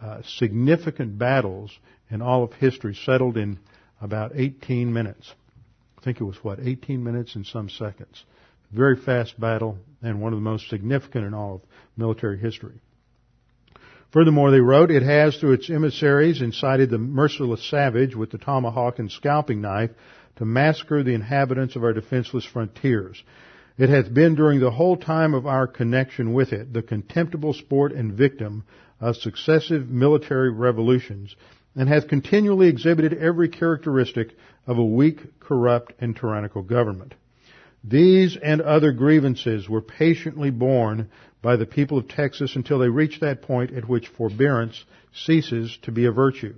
uh, 0.00 0.22
significant 0.24 1.18
battles 1.18 1.70
in 2.10 2.22
all 2.22 2.44
of 2.44 2.52
history 2.54 2.94
settled 2.94 3.36
in 3.36 3.58
about 4.00 4.32
18 4.34 4.92
minutes. 4.92 5.32
I 5.98 6.02
think 6.02 6.20
it 6.20 6.24
was 6.24 6.36
what, 6.42 6.60
18 6.60 7.02
minutes 7.02 7.34
and 7.34 7.46
some 7.46 7.68
seconds. 7.68 8.24
Very 8.72 8.96
fast 8.96 9.38
battle 9.40 9.78
and 10.02 10.20
one 10.20 10.32
of 10.32 10.38
the 10.38 10.44
most 10.44 10.68
significant 10.68 11.24
in 11.24 11.34
all 11.34 11.56
of 11.56 11.60
military 11.96 12.38
history. 12.38 12.80
Furthermore, 14.12 14.50
they 14.50 14.60
wrote, 14.60 14.90
it 14.90 15.02
has 15.02 15.36
through 15.36 15.52
its 15.52 15.68
emissaries 15.68 16.40
incited 16.40 16.90
the 16.90 16.98
merciless 16.98 17.68
savage 17.68 18.14
with 18.14 18.30
the 18.30 18.38
tomahawk 18.38 18.98
and 18.98 19.10
scalping 19.10 19.60
knife 19.60 19.90
to 20.36 20.44
massacre 20.44 21.02
the 21.02 21.14
inhabitants 21.14 21.76
of 21.76 21.82
our 21.82 21.92
defenseless 21.92 22.44
frontiers. 22.44 23.22
It 23.78 23.90
hath 23.90 24.12
been 24.12 24.34
during 24.34 24.60
the 24.60 24.70
whole 24.70 24.96
time 24.96 25.34
of 25.34 25.46
our 25.46 25.66
connection 25.66 26.32
with 26.32 26.52
it 26.52 26.72
the 26.72 26.82
contemptible 26.82 27.52
sport 27.52 27.92
and 27.92 28.12
victim 28.12 28.64
of 29.00 29.16
successive 29.16 29.88
military 29.88 30.50
revolutions, 30.50 31.36
and 31.74 31.88
hath 31.88 32.08
continually 32.08 32.68
exhibited 32.68 33.14
every 33.14 33.48
characteristic 33.48 34.34
of 34.66 34.78
a 34.78 34.84
weak, 34.84 35.20
corrupt, 35.40 35.92
and 36.00 36.16
tyrannical 36.16 36.62
government. 36.62 37.14
These 37.84 38.36
and 38.36 38.60
other 38.60 38.92
grievances 38.92 39.68
were 39.68 39.82
patiently 39.82 40.50
borne 40.50 41.08
by 41.42 41.56
the 41.56 41.66
people 41.66 41.98
of 41.98 42.08
Texas 42.08 42.56
until 42.56 42.78
they 42.78 42.88
reached 42.88 43.20
that 43.20 43.42
point 43.42 43.72
at 43.72 43.88
which 43.88 44.08
forbearance 44.08 44.84
ceases 45.14 45.78
to 45.82 45.92
be 45.92 46.06
a 46.06 46.12
virtue. 46.12 46.54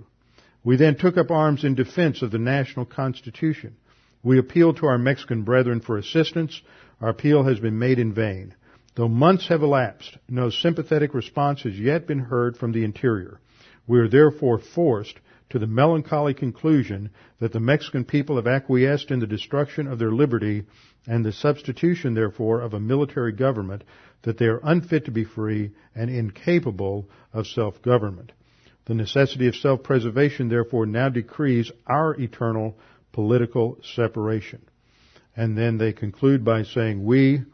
We 0.63 0.77
then 0.77 0.95
took 0.95 1.17
up 1.17 1.29
arms 1.29 1.63
in 1.63 1.75
defense 1.75 2.21
of 2.21 2.31
the 2.31 2.39
national 2.39 2.85
constitution. 2.85 3.75
We 4.23 4.39
appealed 4.39 4.77
to 4.77 4.87
our 4.87 4.97
Mexican 4.97 5.43
brethren 5.43 5.81
for 5.81 5.97
assistance. 5.97 6.61
Our 6.99 7.09
appeal 7.09 7.43
has 7.43 7.59
been 7.59 7.79
made 7.79 7.99
in 7.99 8.13
vain. 8.13 8.55
Though 8.99 9.07
months 9.07 9.47
have 9.47 9.63
elapsed, 9.63 10.17
no 10.27 10.49
sympathetic 10.49 11.13
response 11.13 11.61
has 11.61 11.79
yet 11.79 12.05
been 12.05 12.19
heard 12.19 12.57
from 12.57 12.73
the 12.73 12.83
interior. 12.83 13.39
We 13.87 13.97
are 13.99 14.09
therefore 14.09 14.59
forced 14.59 15.17
to 15.51 15.57
the 15.57 15.67
melancholy 15.67 16.33
conclusion 16.33 17.09
that 17.39 17.53
the 17.53 17.61
Mexican 17.61 18.03
people 18.03 18.35
have 18.35 18.45
acquiesced 18.45 19.09
in 19.09 19.21
the 19.21 19.25
destruction 19.25 19.87
of 19.87 19.99
their 19.99 20.11
liberty 20.11 20.65
and 21.07 21.23
the 21.23 21.31
substitution, 21.31 22.13
therefore, 22.13 22.59
of 22.59 22.73
a 22.73 22.79
military 22.81 23.31
government, 23.31 23.85
that 24.23 24.37
they 24.37 24.47
are 24.47 24.59
unfit 24.63 25.05
to 25.05 25.11
be 25.11 25.23
free 25.23 25.71
and 25.95 26.09
incapable 26.09 27.07
of 27.31 27.47
self-government. 27.47 28.33
The 28.83 28.95
necessity 28.95 29.47
of 29.47 29.55
self-preservation, 29.55 30.49
therefore, 30.49 30.85
now 30.85 31.07
decrees 31.07 31.71
our 31.87 32.19
eternal 32.19 32.77
political 33.13 33.77
separation. 33.95 34.61
And 35.37 35.57
then 35.57 35.77
they 35.77 35.93
conclude 35.93 36.43
by 36.43 36.63
saying, 36.63 37.01
we, 37.05 37.45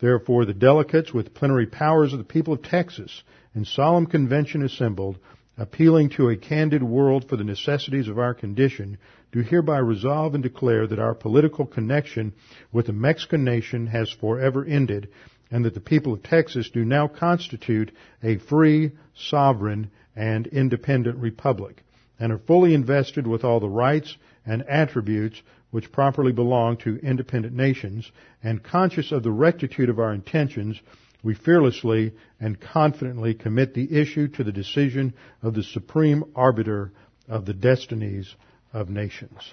Therefore, 0.00 0.44
the 0.44 0.54
delegates 0.54 1.14
with 1.14 1.34
plenary 1.34 1.66
powers 1.66 2.12
of 2.12 2.18
the 2.18 2.24
people 2.24 2.54
of 2.54 2.62
Texas 2.62 3.22
in 3.54 3.64
solemn 3.64 4.06
convention 4.06 4.62
assembled, 4.62 5.18
appealing 5.56 6.08
to 6.10 6.28
a 6.28 6.36
candid 6.36 6.82
world 6.82 7.28
for 7.28 7.36
the 7.36 7.44
necessities 7.44 8.08
of 8.08 8.18
our 8.18 8.34
condition, 8.34 8.98
do 9.30 9.40
hereby 9.40 9.78
resolve 9.78 10.34
and 10.34 10.42
declare 10.42 10.86
that 10.88 10.98
our 10.98 11.14
political 11.14 11.64
connection 11.64 12.32
with 12.72 12.86
the 12.86 12.92
Mexican 12.92 13.44
nation 13.44 13.86
has 13.86 14.10
forever 14.10 14.64
ended, 14.64 15.08
and 15.50 15.64
that 15.64 15.74
the 15.74 15.80
people 15.80 16.12
of 16.12 16.22
Texas 16.24 16.70
do 16.70 16.84
now 16.84 17.06
constitute 17.06 17.92
a 18.22 18.36
free, 18.38 18.90
sovereign, 19.14 19.90
and 20.16 20.48
independent 20.48 21.18
republic, 21.18 21.84
and 22.18 22.32
are 22.32 22.38
fully 22.38 22.74
invested 22.74 23.26
with 23.26 23.44
all 23.44 23.60
the 23.60 23.68
rights 23.68 24.16
and 24.44 24.62
attributes 24.68 25.40
which 25.74 25.90
properly 25.90 26.30
belong 26.30 26.76
to 26.76 27.00
independent 27.02 27.52
nations, 27.52 28.08
and 28.44 28.62
conscious 28.62 29.10
of 29.10 29.24
the 29.24 29.32
rectitude 29.32 29.88
of 29.88 29.98
our 29.98 30.14
intentions, 30.14 30.80
we 31.24 31.34
fearlessly 31.34 32.12
and 32.38 32.60
confidently 32.60 33.34
commit 33.34 33.74
the 33.74 33.92
issue 33.92 34.28
to 34.28 34.44
the 34.44 34.52
decision 34.52 35.12
of 35.42 35.52
the 35.52 35.64
supreme 35.64 36.22
arbiter 36.36 36.92
of 37.28 37.44
the 37.44 37.52
destinies 37.52 38.36
of 38.72 38.88
nations. 38.88 39.52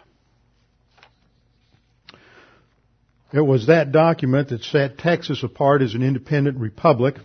It 3.34 3.42
was 3.42 3.66
that 3.66 3.92
document 3.92 4.50
that 4.50 4.62
set 4.62 5.00
Texas 5.00 5.42
apart 5.42 5.82
as 5.82 5.96
an 5.96 6.04
independent 6.04 6.60
republic, 6.60 7.16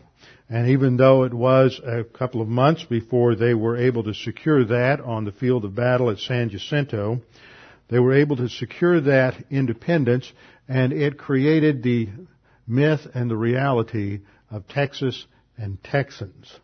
and 0.49 0.71
even 0.71 0.97
though 0.97 1.25
it 1.25 1.35
was 1.35 1.79
a 1.85 2.03
couple 2.03 2.41
of 2.41 2.49
months 2.49 2.83
before 2.85 3.35
they 3.35 3.53
were 3.53 3.77
able 3.77 4.05
to 4.05 4.15
secure 4.15 4.65
that 4.65 5.01
on 5.01 5.27
the 5.27 5.33
field 5.33 5.67
of 5.67 5.75
battle 5.75 6.09
at 6.09 6.17
San 6.19 6.49
Jacinto, 6.49 7.21
they 7.89 7.99
were 7.99 8.15
able 8.15 8.37
to 8.37 8.49
secure 8.49 9.01
that 9.01 9.35
independence 9.51 10.31
and 10.69 10.93
it 10.93 11.19
created 11.19 11.83
the 11.83 12.09
myth 12.67 13.07
and 13.15 13.31
the 13.31 13.37
reality 13.37 14.21
of 14.51 14.67
Texas 14.69 15.27
and 15.57 15.83
Texans. 15.85 16.59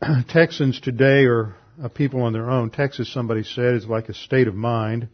Texans 0.28 0.80
today 0.80 1.24
are 1.24 1.56
a 1.82 1.88
people 1.88 2.22
on 2.22 2.32
their 2.32 2.50
own. 2.50 2.70
Texas, 2.70 3.12
somebody 3.12 3.42
said, 3.42 3.74
is 3.74 3.86
like 3.86 4.08
a 4.08 4.14
state 4.14 4.48
of 4.48 4.54
mind, 4.54 5.08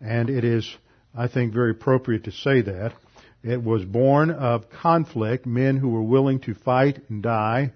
and 0.00 0.28
it 0.28 0.44
is, 0.44 0.68
I 1.14 1.28
think, 1.28 1.52
very 1.52 1.70
appropriate 1.70 2.24
to 2.24 2.32
say 2.32 2.62
that. 2.62 2.92
It 3.42 3.62
was 3.62 3.84
born 3.84 4.30
of 4.30 4.70
conflict, 4.70 5.46
men 5.46 5.78
who 5.78 5.88
were 5.88 6.02
willing 6.02 6.40
to 6.40 6.54
fight 6.54 7.00
and 7.08 7.22
die 7.22 7.72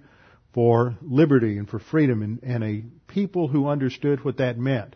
for 0.53 0.95
liberty 1.01 1.57
and 1.57 1.69
for 1.69 1.79
freedom, 1.79 2.23
and, 2.23 2.43
and 2.43 2.63
a 2.63 2.85
people 3.09 3.49
who 3.49 3.69
understood 3.69 4.25
what 4.25 4.37
that 4.39 4.59
meant 4.59 4.95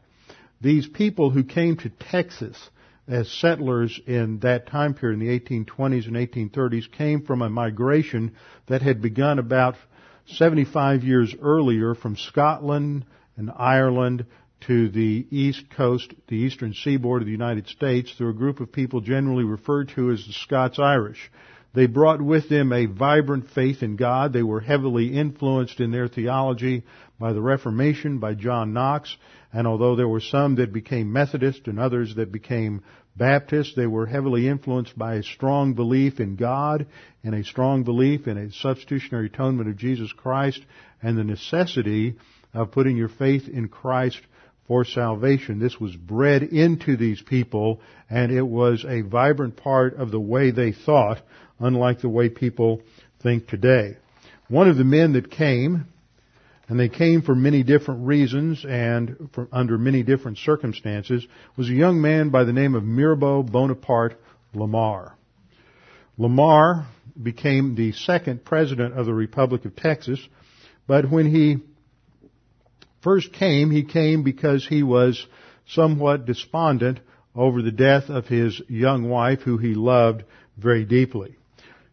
these 0.60 0.86
people 0.86 1.30
who 1.30 1.44
came 1.44 1.76
to 1.78 1.90
Texas 1.90 2.56
as 3.06 3.30
settlers 3.30 3.98
in 4.06 4.38
that 4.40 4.66
time 4.66 4.94
period 4.94 5.20
in 5.20 5.26
the 5.26 5.40
1820s 5.40 6.06
and 6.06 6.16
1830s 6.16 6.90
came 6.92 7.22
from 7.22 7.42
a 7.42 7.48
migration 7.48 8.34
that 8.66 8.82
had 8.82 9.00
begun 9.00 9.38
about 9.38 9.76
75 10.26 11.04
years 11.04 11.34
earlier 11.40 11.94
from 11.94 12.16
Scotland 12.16 13.06
and 13.36 13.50
Ireland 13.56 14.26
to 14.66 14.88
the 14.88 15.26
east 15.30 15.70
coast, 15.70 16.12
the 16.26 16.36
eastern 16.36 16.74
seaboard 16.74 17.22
of 17.22 17.26
the 17.26 17.32
United 17.32 17.68
States 17.68 18.12
through 18.12 18.30
a 18.30 18.34
group 18.34 18.60
of 18.60 18.72
people 18.72 19.00
generally 19.00 19.44
referred 19.44 19.88
to 19.94 20.10
as 20.10 20.26
the 20.26 20.32
Scots 20.32 20.78
Irish. 20.78 21.30
They 21.74 21.86
brought 21.86 22.20
with 22.20 22.48
them 22.48 22.72
a 22.72 22.86
vibrant 22.86 23.50
faith 23.50 23.82
in 23.82 23.96
God. 23.96 24.32
They 24.32 24.42
were 24.42 24.60
heavily 24.60 25.16
influenced 25.16 25.80
in 25.80 25.92
their 25.92 26.08
theology 26.08 26.82
by 27.18 27.32
the 27.32 27.42
Reformation, 27.42 28.18
by 28.18 28.34
John 28.34 28.72
Knox, 28.72 29.16
and 29.52 29.66
although 29.66 29.96
there 29.96 30.08
were 30.08 30.20
some 30.20 30.56
that 30.56 30.72
became 30.72 31.12
Methodist 31.12 31.66
and 31.66 31.80
others 31.80 32.14
that 32.16 32.30
became 32.30 32.82
Baptist, 33.16 33.74
they 33.74 33.86
were 33.86 34.06
heavily 34.06 34.46
influenced 34.46 34.96
by 34.96 35.14
a 35.14 35.22
strong 35.22 35.74
belief 35.74 36.20
in 36.20 36.36
God 36.36 36.86
and 37.24 37.34
a 37.34 37.44
strong 37.44 37.82
belief 37.82 38.28
in 38.28 38.36
a 38.36 38.52
substitutionary 38.52 39.26
atonement 39.26 39.68
of 39.68 39.76
Jesus 39.76 40.12
Christ 40.12 40.60
and 41.02 41.16
the 41.16 41.24
necessity 41.24 42.16
of 42.54 42.70
putting 42.70 42.96
your 42.96 43.08
faith 43.08 43.48
in 43.48 43.68
Christ 43.68 44.20
for 44.68 44.84
salvation. 44.84 45.58
This 45.58 45.80
was 45.80 45.96
bred 45.96 46.42
into 46.42 46.96
these 46.96 47.20
people 47.20 47.80
and 48.08 48.30
it 48.30 48.46
was 48.46 48.84
a 48.86 49.00
vibrant 49.00 49.56
part 49.56 49.94
of 49.94 50.10
the 50.10 50.20
way 50.20 50.50
they 50.50 50.72
thought, 50.72 51.20
unlike 51.58 52.00
the 52.00 52.08
way 52.08 52.28
people 52.28 52.82
think 53.22 53.48
today. 53.48 53.96
One 54.48 54.68
of 54.68 54.76
the 54.76 54.84
men 54.84 55.14
that 55.14 55.30
came 55.30 55.86
and 56.68 56.78
they 56.78 56.88
came 56.88 57.22
for 57.22 57.34
many 57.34 57.62
different 57.62 58.06
reasons 58.06 58.64
and 58.68 59.30
under 59.50 59.78
many 59.78 60.02
different 60.02 60.38
circumstances, 60.38 61.26
was 61.56 61.68
a 61.68 61.74
young 61.74 62.00
man 62.00 62.28
by 62.28 62.44
the 62.44 62.52
name 62.52 62.74
of 62.74 62.84
Mirabeau 62.84 63.42
Bonaparte 63.42 64.20
Lamar. 64.54 65.16
Lamar 66.18 66.86
became 67.20 67.74
the 67.74 67.92
second 67.92 68.44
president 68.44 68.98
of 68.98 69.06
the 69.06 69.14
Republic 69.14 69.64
of 69.64 69.76
Texas, 69.76 70.20
but 70.86 71.10
when 71.10 71.26
he 71.26 71.56
first 73.02 73.32
came, 73.32 73.70
he 73.70 73.84
came 73.84 74.22
because 74.22 74.66
he 74.66 74.82
was 74.82 75.26
somewhat 75.68 76.26
despondent 76.26 77.00
over 77.34 77.62
the 77.62 77.72
death 77.72 78.10
of 78.10 78.26
his 78.26 78.60
young 78.68 79.08
wife 79.08 79.40
who 79.40 79.56
he 79.56 79.74
loved 79.74 80.24
very 80.56 80.84
deeply. 80.84 81.36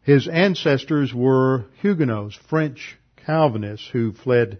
His 0.01 0.27
ancestors 0.27 1.13
were 1.13 1.65
Huguenots, 1.81 2.37
French 2.49 2.97
Calvinists 3.25 3.87
who 3.91 4.13
fled 4.13 4.59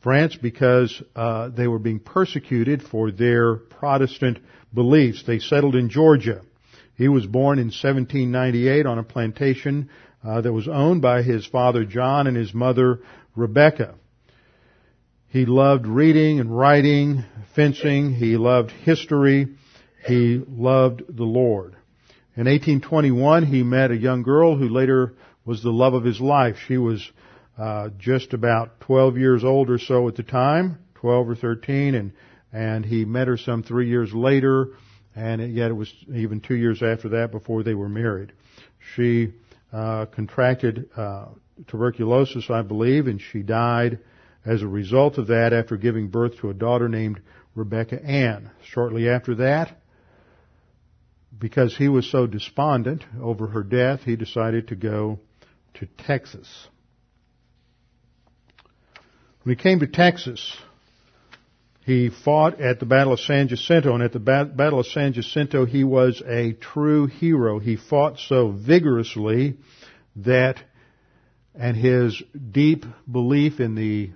France 0.00 0.36
because 0.36 1.02
uh, 1.14 1.48
they 1.48 1.68
were 1.68 1.78
being 1.78 2.00
persecuted 2.00 2.82
for 2.82 3.10
their 3.10 3.56
Protestant 3.56 4.38
beliefs. 4.72 5.24
They 5.26 5.38
settled 5.38 5.74
in 5.74 5.90
Georgia. 5.90 6.42
He 6.94 7.08
was 7.08 7.26
born 7.26 7.58
in 7.58 7.66
1798 7.66 8.86
on 8.86 8.98
a 8.98 9.02
plantation 9.02 9.90
uh, 10.24 10.40
that 10.40 10.52
was 10.52 10.68
owned 10.68 11.02
by 11.02 11.22
his 11.22 11.46
father 11.46 11.84
John 11.84 12.26
and 12.26 12.36
his 12.36 12.54
mother 12.54 13.00
Rebecca. 13.34 13.94
He 15.28 15.46
loved 15.46 15.86
reading 15.86 16.40
and 16.40 16.56
writing, 16.56 17.24
fencing. 17.54 18.12
He 18.12 18.36
loved 18.36 18.70
history. 18.70 19.48
He 20.06 20.42
loved 20.48 21.02
the 21.08 21.24
Lord. 21.24 21.76
In 22.36 22.46
1821, 22.46 23.46
he 23.46 23.62
met 23.62 23.90
a 23.90 23.96
young 23.96 24.22
girl 24.22 24.56
who 24.56 24.68
later 24.68 25.14
was 25.44 25.62
the 25.62 25.70
love 25.70 25.94
of 25.94 26.04
his 26.04 26.20
life. 26.20 26.56
She 26.66 26.78
was 26.78 27.10
uh, 27.58 27.90
just 27.98 28.32
about 28.32 28.80
12 28.80 29.18
years 29.18 29.44
old 29.44 29.70
or 29.70 29.78
so 29.78 30.08
at 30.08 30.16
the 30.16 30.22
time, 30.22 30.78
12 30.94 31.28
or 31.30 31.34
13, 31.34 31.94
and 31.94 32.12
and 32.52 32.84
he 32.84 33.04
met 33.04 33.28
her 33.28 33.36
some 33.36 33.62
three 33.62 33.88
years 33.88 34.12
later, 34.12 34.70
and 35.14 35.54
yet 35.54 35.70
it 35.70 35.74
was 35.74 35.92
even 36.12 36.40
two 36.40 36.56
years 36.56 36.82
after 36.82 37.10
that 37.10 37.30
before 37.30 37.62
they 37.62 37.74
were 37.74 37.88
married. 37.88 38.32
She 38.96 39.32
uh, 39.72 40.06
contracted 40.06 40.90
uh, 40.96 41.26
tuberculosis, 41.68 42.50
I 42.50 42.62
believe, 42.62 43.06
and 43.06 43.20
she 43.20 43.42
died 43.42 44.00
as 44.44 44.62
a 44.62 44.66
result 44.66 45.18
of 45.18 45.28
that 45.28 45.52
after 45.52 45.76
giving 45.76 46.08
birth 46.08 46.38
to 46.38 46.50
a 46.50 46.54
daughter 46.54 46.88
named 46.88 47.20
Rebecca 47.54 48.02
Ann. 48.02 48.50
Shortly 48.64 49.08
after 49.08 49.36
that, 49.36 49.76
because 51.38 51.76
he 51.76 51.88
was 51.88 52.10
so 52.10 52.26
despondent 52.26 53.04
over 53.20 53.48
her 53.48 53.62
death, 53.62 54.00
he 54.00 54.16
decided 54.16 54.68
to 54.68 54.76
go 54.76 55.20
to 55.74 55.86
Texas. 56.06 56.68
When 59.50 59.58
he 59.58 59.62
came 59.64 59.80
to 59.80 59.88
Texas, 59.88 60.56
he 61.84 62.08
fought 62.08 62.60
at 62.60 62.78
the 62.78 62.86
Battle 62.86 63.14
of 63.14 63.18
San 63.18 63.48
Jacinto, 63.48 63.92
and 63.92 64.00
at 64.00 64.12
the 64.12 64.20
Battle 64.20 64.78
of 64.78 64.86
San 64.86 65.12
Jacinto, 65.12 65.66
he 65.66 65.82
was 65.82 66.22
a 66.24 66.52
true 66.52 67.06
hero. 67.06 67.58
He 67.58 67.74
fought 67.74 68.20
so 68.20 68.52
vigorously 68.52 69.56
that, 70.14 70.62
and 71.52 71.76
his 71.76 72.22
deep 72.52 72.86
belief 73.10 73.58
in 73.58 73.74
the 73.74 74.10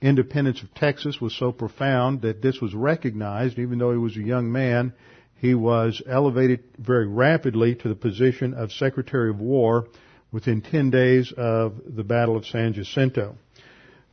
independence 0.00 0.62
of 0.62 0.72
Texas 0.72 1.20
was 1.20 1.36
so 1.36 1.52
profound 1.52 2.22
that 2.22 2.40
this 2.40 2.58
was 2.58 2.74
recognized, 2.74 3.58
even 3.58 3.78
though 3.78 3.92
he 3.92 3.98
was 3.98 4.16
a 4.16 4.22
young 4.22 4.50
man, 4.50 4.94
he 5.36 5.54
was 5.54 6.00
elevated 6.08 6.64
very 6.78 7.06
rapidly 7.06 7.74
to 7.74 7.90
the 7.90 7.94
position 7.94 8.54
of 8.54 8.72
Secretary 8.72 9.28
of 9.28 9.38
War 9.38 9.86
within 10.32 10.62
10 10.62 10.88
days 10.88 11.30
of 11.36 11.74
the 11.86 12.04
Battle 12.04 12.38
of 12.38 12.46
San 12.46 12.72
Jacinto. 12.72 13.36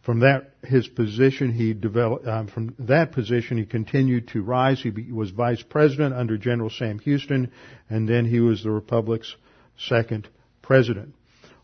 From 0.05 0.19
that, 0.19 0.51
his 0.63 0.87
position, 0.87 1.51
he 1.51 1.73
developed, 1.73 2.27
um, 2.27 2.45
from 2.45 2.75
that 2.77 3.11
position, 3.11 3.57
he 3.57 3.65
continued 3.65 4.27
to 4.29 4.43
rise. 4.43 4.79
He 4.79 4.91
was 5.11 5.31
vice 5.31 5.63
president 5.63 6.13
under 6.13 6.37
General 6.37 6.69
Sam 6.69 6.99
Houston, 6.99 7.51
and 7.89 8.07
then 8.07 8.25
he 8.25 8.39
was 8.39 8.63
the 8.63 8.69
Republic's 8.69 9.35
second 9.79 10.29
president. 10.61 11.15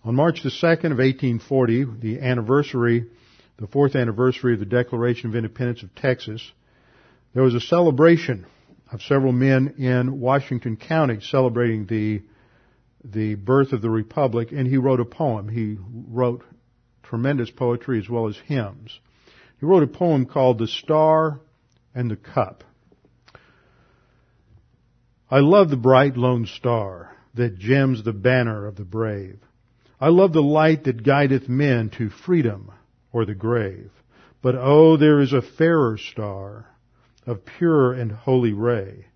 On 0.04 0.16
March 0.16 0.42
the 0.42 0.50
2nd 0.50 0.92
of 0.92 0.98
1840, 0.98 1.86
the 2.00 2.20
anniversary 2.22 3.06
the 3.58 3.68
fourth 3.68 3.96
anniversary 3.96 4.54
of 4.54 4.60
the 4.60 4.66
Declaration 4.66 5.30
of 5.30 5.36
Independence 5.36 5.84
of 5.84 5.94
Texas, 5.94 6.52
there 7.36 7.44
was 7.44 7.54
a 7.54 7.60
celebration 7.60 8.48
of 8.92 9.04
several 9.04 9.34
men 9.34 9.76
in 9.78 10.20
Washington 10.20 10.78
County 10.78 11.20
celebrating 11.22 11.86
the 11.86 12.24
the 13.04 13.36
birth 13.36 13.72
of 13.72 13.82
the 13.82 13.90
republic, 13.90 14.52
and 14.52 14.68
he 14.68 14.78
wrote 14.78 15.00
a 15.00 15.06
poem. 15.06 15.48
He 15.48 15.78
wrote 16.08 16.44
tremendous 17.12 17.52
poetry 17.52 18.00
as 18.00 18.10
well 18.10 18.30
as 18.30 18.38
hymns. 18.46 18.98
He 19.60 19.66
wrote 19.66 19.84
a 19.84 19.88
poem 19.88 20.26
called 20.26 20.58
"The 20.58 20.68
Star 20.68 21.42
and 21.94 22.10
the 22.10 22.16
Cup." 22.16 22.64
I 25.30 25.40
love 25.42 25.70
the 25.70 25.76
bright 25.76 26.16
lone 26.16 26.46
star 26.46 27.14
that 27.34 27.60
gems 27.60 28.02
the 28.06 28.14
banner 28.14 28.66
of 28.66 28.78
the 28.78 28.86
brave. 28.86 29.40
I 30.00 30.08
love 30.08 30.32
the 30.32 30.42
light 30.42 30.86
that 30.86 31.04
guideth 31.04 31.50
men 31.50 31.90
to 31.98 32.10
freedom 32.10 32.72
or 33.12 33.26
the 33.26 33.36
grave. 33.36 33.92
But 34.42 34.56
oh, 34.56 34.96
there 34.96 35.20
is 35.20 35.34
a 35.34 35.42
fairer 35.42 35.98
star 35.98 36.66
of 37.28 37.46
pure 37.46 37.92
and 37.92 38.14
holy 38.14 38.54
ray 38.54 39.08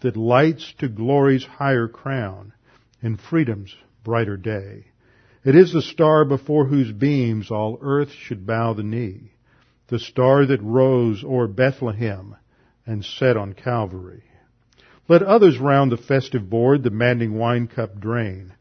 that 0.00 0.16
lights 0.16 0.74
to 0.78 0.88
glory's 0.88 1.44
higher 1.44 1.86
crown 1.86 2.52
in 3.00 3.16
freedom's 3.16 3.76
brighter 4.02 4.36
day. 4.36 4.86
It 5.44 5.54
is 5.54 5.74
the 5.74 5.82
star 5.82 6.24
before 6.24 6.64
whose 6.64 6.90
beams 6.90 7.50
all 7.50 7.78
earth 7.82 8.10
should 8.12 8.46
bow 8.46 8.72
the 8.72 8.82
knee, 8.82 9.32
the 9.88 9.98
star 9.98 10.46
that 10.46 10.62
rose 10.62 11.22
o'er 11.22 11.46
Bethlehem 11.46 12.36
and 12.86 13.04
set 13.04 13.36
on 13.36 13.52
Calvary. 13.52 14.22
Let 15.06 15.22
others 15.22 15.58
round 15.58 15.92
the 15.92 15.98
festive 15.98 16.48
board 16.48 16.82
the 16.82 16.88
maddening 16.88 17.34
wine 17.34 17.66
cup 17.66 18.00
drain. 18.00 18.54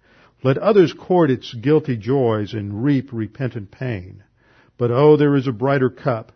Let 0.43 0.57
others 0.57 0.91
court 0.91 1.31
its 1.31 1.53
guilty 1.53 1.95
joys 1.95 2.53
and 2.53 2.83
reap 2.83 3.13
repentant 3.13 3.71
pain. 3.71 4.25
But 4.77 4.91
oh, 4.91 5.15
there 5.15 5.37
is 5.37 5.47
a 5.47 5.53
brighter 5.53 5.89
cup, 5.89 6.33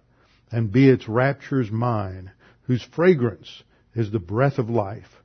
and 0.50 0.72
be 0.72 0.88
its 0.88 1.10
raptures 1.10 1.70
mine, 1.70 2.32
whose 2.62 2.84
fragrance 2.84 3.64
is 3.94 4.12
the 4.12 4.20
breath 4.20 4.60
of 4.60 4.70
life, 4.70 5.22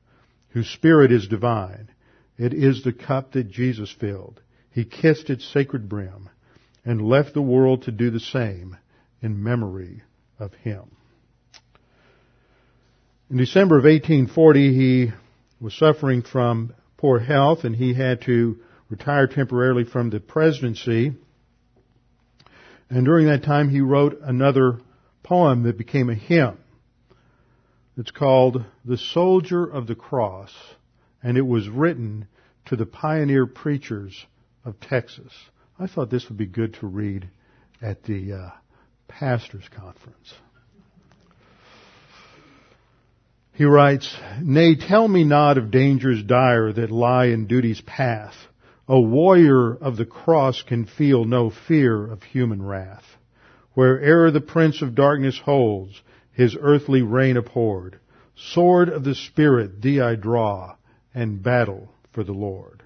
whose 0.48 0.68
spirit 0.68 1.12
is 1.12 1.28
divine. 1.28 1.90
It 2.36 2.52
is 2.52 2.82
the 2.82 2.92
cup 2.92 3.32
that 3.32 3.48
Jesus 3.48 3.92
filled. 3.92 4.40
He 4.72 4.84
kissed 4.84 5.28
its 5.28 5.44
sacred 5.44 5.88
brim 5.88 6.30
and 6.84 7.06
left 7.06 7.34
the 7.34 7.42
world 7.42 7.82
to 7.82 7.92
do 7.92 8.10
the 8.10 8.20
same 8.20 8.76
in 9.20 9.42
memory 9.42 10.02
of 10.38 10.54
him. 10.54 10.90
In 13.30 13.36
December 13.36 13.76
of 13.78 13.84
1840, 13.84 14.74
he 14.74 15.12
was 15.60 15.74
suffering 15.74 16.22
from 16.22 16.74
poor 16.96 17.18
health 17.18 17.64
and 17.64 17.76
he 17.76 17.94
had 17.94 18.22
to 18.22 18.58
retire 18.88 19.26
temporarily 19.26 19.84
from 19.84 20.10
the 20.10 20.20
presidency. 20.20 21.14
And 22.90 23.04
during 23.04 23.26
that 23.26 23.42
time, 23.42 23.68
he 23.68 23.80
wrote 23.80 24.20
another 24.22 24.80
poem 25.22 25.62
that 25.62 25.78
became 25.78 26.10
a 26.10 26.14
hymn. 26.14 26.58
It's 27.96 28.10
called 28.10 28.64
The 28.84 28.98
Soldier 28.98 29.64
of 29.64 29.86
the 29.86 29.94
Cross, 29.94 30.54
and 31.22 31.36
it 31.36 31.46
was 31.46 31.68
written 31.68 32.26
to 32.66 32.76
the 32.76 32.86
pioneer 32.86 33.46
preachers 33.46 34.26
of 34.64 34.78
Texas. 34.80 35.32
I 35.78 35.86
thought 35.86 36.10
this 36.10 36.28
would 36.28 36.38
be 36.38 36.46
good 36.46 36.74
to 36.74 36.86
read 36.86 37.28
at 37.80 38.04
the 38.04 38.32
uh, 38.32 38.50
pastors' 39.08 39.68
conference. 39.74 40.34
He 43.54 43.64
writes, 43.64 44.16
Nay, 44.40 44.76
tell 44.76 45.06
me 45.06 45.24
not 45.24 45.58
of 45.58 45.70
dangers 45.70 46.22
dire 46.22 46.72
that 46.72 46.90
lie 46.90 47.26
in 47.26 47.46
duty's 47.46 47.80
path 47.82 48.34
a 48.88 49.00
warrior 49.00 49.74
of 49.74 49.96
the 49.96 50.04
cross 50.04 50.62
can 50.62 50.84
feel 50.84 51.24
no 51.24 51.50
fear 51.50 52.04
of 52.10 52.22
human 52.22 52.60
wrath. 52.62 53.04
Where'er 53.74 54.30
the 54.30 54.40
prince 54.40 54.82
of 54.82 54.94
darkness 54.94 55.38
holds, 55.38 56.02
his 56.32 56.56
earthly 56.60 57.00
reign 57.00 57.36
abhorred, 57.36 58.00
sword 58.34 58.88
of 58.88 59.04
the 59.04 59.14
Spirit 59.14 59.80
thee 59.80 60.00
I 60.00 60.16
draw, 60.16 60.76
and 61.14 61.42
battle 61.42 61.90
for 62.12 62.24
the 62.24 62.32
Lord. 62.32 62.81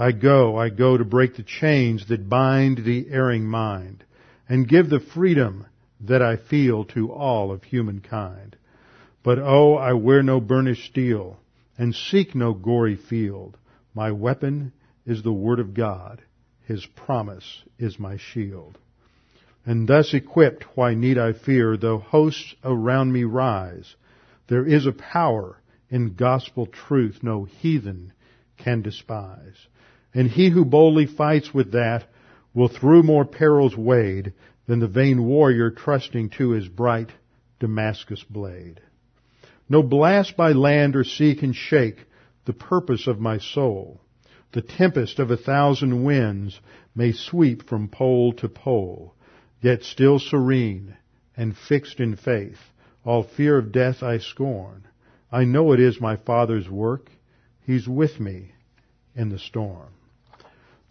I 0.00 0.12
go, 0.12 0.56
I 0.56 0.68
go 0.68 0.96
to 0.96 1.04
break 1.04 1.34
the 1.34 1.42
chains 1.42 2.06
that 2.06 2.28
bind 2.28 2.84
the 2.84 3.08
erring 3.10 3.46
mind, 3.46 4.04
and 4.48 4.68
give 4.68 4.88
the 4.88 5.00
freedom 5.00 5.66
that 6.00 6.22
I 6.22 6.36
feel 6.36 6.84
to 6.94 7.10
all 7.10 7.50
of 7.50 7.64
humankind. 7.64 8.56
But 9.24 9.40
oh, 9.40 9.74
I 9.74 9.94
wear 9.94 10.22
no 10.22 10.40
burnished 10.40 10.86
steel, 10.86 11.40
and 11.76 11.92
seek 11.92 12.36
no 12.36 12.54
gory 12.54 12.94
field. 12.94 13.58
My 13.92 14.12
weapon 14.12 14.72
is 15.04 15.24
the 15.24 15.32
Word 15.32 15.58
of 15.58 15.74
God. 15.74 16.22
His 16.64 16.86
promise 16.86 17.64
is 17.76 17.98
my 17.98 18.18
shield. 18.18 18.78
And 19.66 19.88
thus 19.88 20.14
equipped, 20.14 20.64
why 20.76 20.94
need 20.94 21.18
I 21.18 21.32
fear, 21.32 21.76
though 21.76 21.98
hosts 21.98 22.54
around 22.62 23.12
me 23.12 23.24
rise? 23.24 23.96
There 24.46 24.64
is 24.64 24.86
a 24.86 24.92
power 24.92 25.60
in 25.90 26.14
gospel 26.14 26.66
truth 26.66 27.18
no 27.22 27.44
heathen 27.44 28.12
can 28.56 28.82
despise. 28.82 29.66
And 30.18 30.28
he 30.28 30.48
who 30.48 30.64
boldly 30.64 31.06
fights 31.06 31.54
with 31.54 31.70
that 31.70 32.08
will 32.52 32.66
through 32.66 33.04
more 33.04 33.24
perils 33.24 33.76
wade 33.76 34.32
than 34.66 34.80
the 34.80 34.88
vain 34.88 35.22
warrior 35.22 35.70
trusting 35.70 36.30
to 36.30 36.50
his 36.50 36.66
bright 36.66 37.10
Damascus 37.60 38.24
blade. 38.24 38.80
No 39.68 39.80
blast 39.80 40.36
by 40.36 40.50
land 40.50 40.96
or 40.96 41.04
sea 41.04 41.36
can 41.36 41.52
shake 41.52 42.04
the 42.46 42.52
purpose 42.52 43.06
of 43.06 43.20
my 43.20 43.38
soul 43.38 44.00
The 44.50 44.60
tempest 44.60 45.20
of 45.20 45.30
a 45.30 45.36
thousand 45.36 46.02
winds 46.02 46.60
may 46.96 47.12
sweep 47.12 47.62
from 47.62 47.86
pole 47.86 48.32
to 48.32 48.48
pole, 48.48 49.14
yet 49.62 49.84
still 49.84 50.18
serene 50.18 50.96
and 51.36 51.56
fixed 51.56 52.00
in 52.00 52.16
faith. 52.16 52.72
All 53.04 53.22
fear 53.22 53.56
of 53.56 53.70
death 53.70 54.02
I 54.02 54.18
scorn. 54.18 54.88
I 55.30 55.44
know 55.44 55.70
it 55.70 55.78
is 55.78 56.00
my 56.00 56.16
Father's 56.16 56.68
work. 56.68 57.08
He's 57.60 57.86
with 57.86 58.18
me 58.18 58.50
in 59.14 59.28
the 59.28 59.38
storm. 59.38 59.92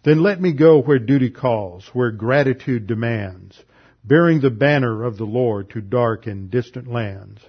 Then 0.04 0.22
let 0.22 0.40
me 0.40 0.52
go 0.52 0.80
where 0.80 0.98
duty 0.98 1.30
calls, 1.30 1.88
where 1.92 2.10
gratitude 2.10 2.86
demands, 2.86 3.62
bearing 4.04 4.40
the 4.40 4.50
banner 4.50 5.02
of 5.04 5.16
the 5.16 5.24
Lord 5.24 5.70
to 5.70 5.80
dark 5.80 6.26
and 6.26 6.50
distant 6.50 6.86
lands. 6.86 7.40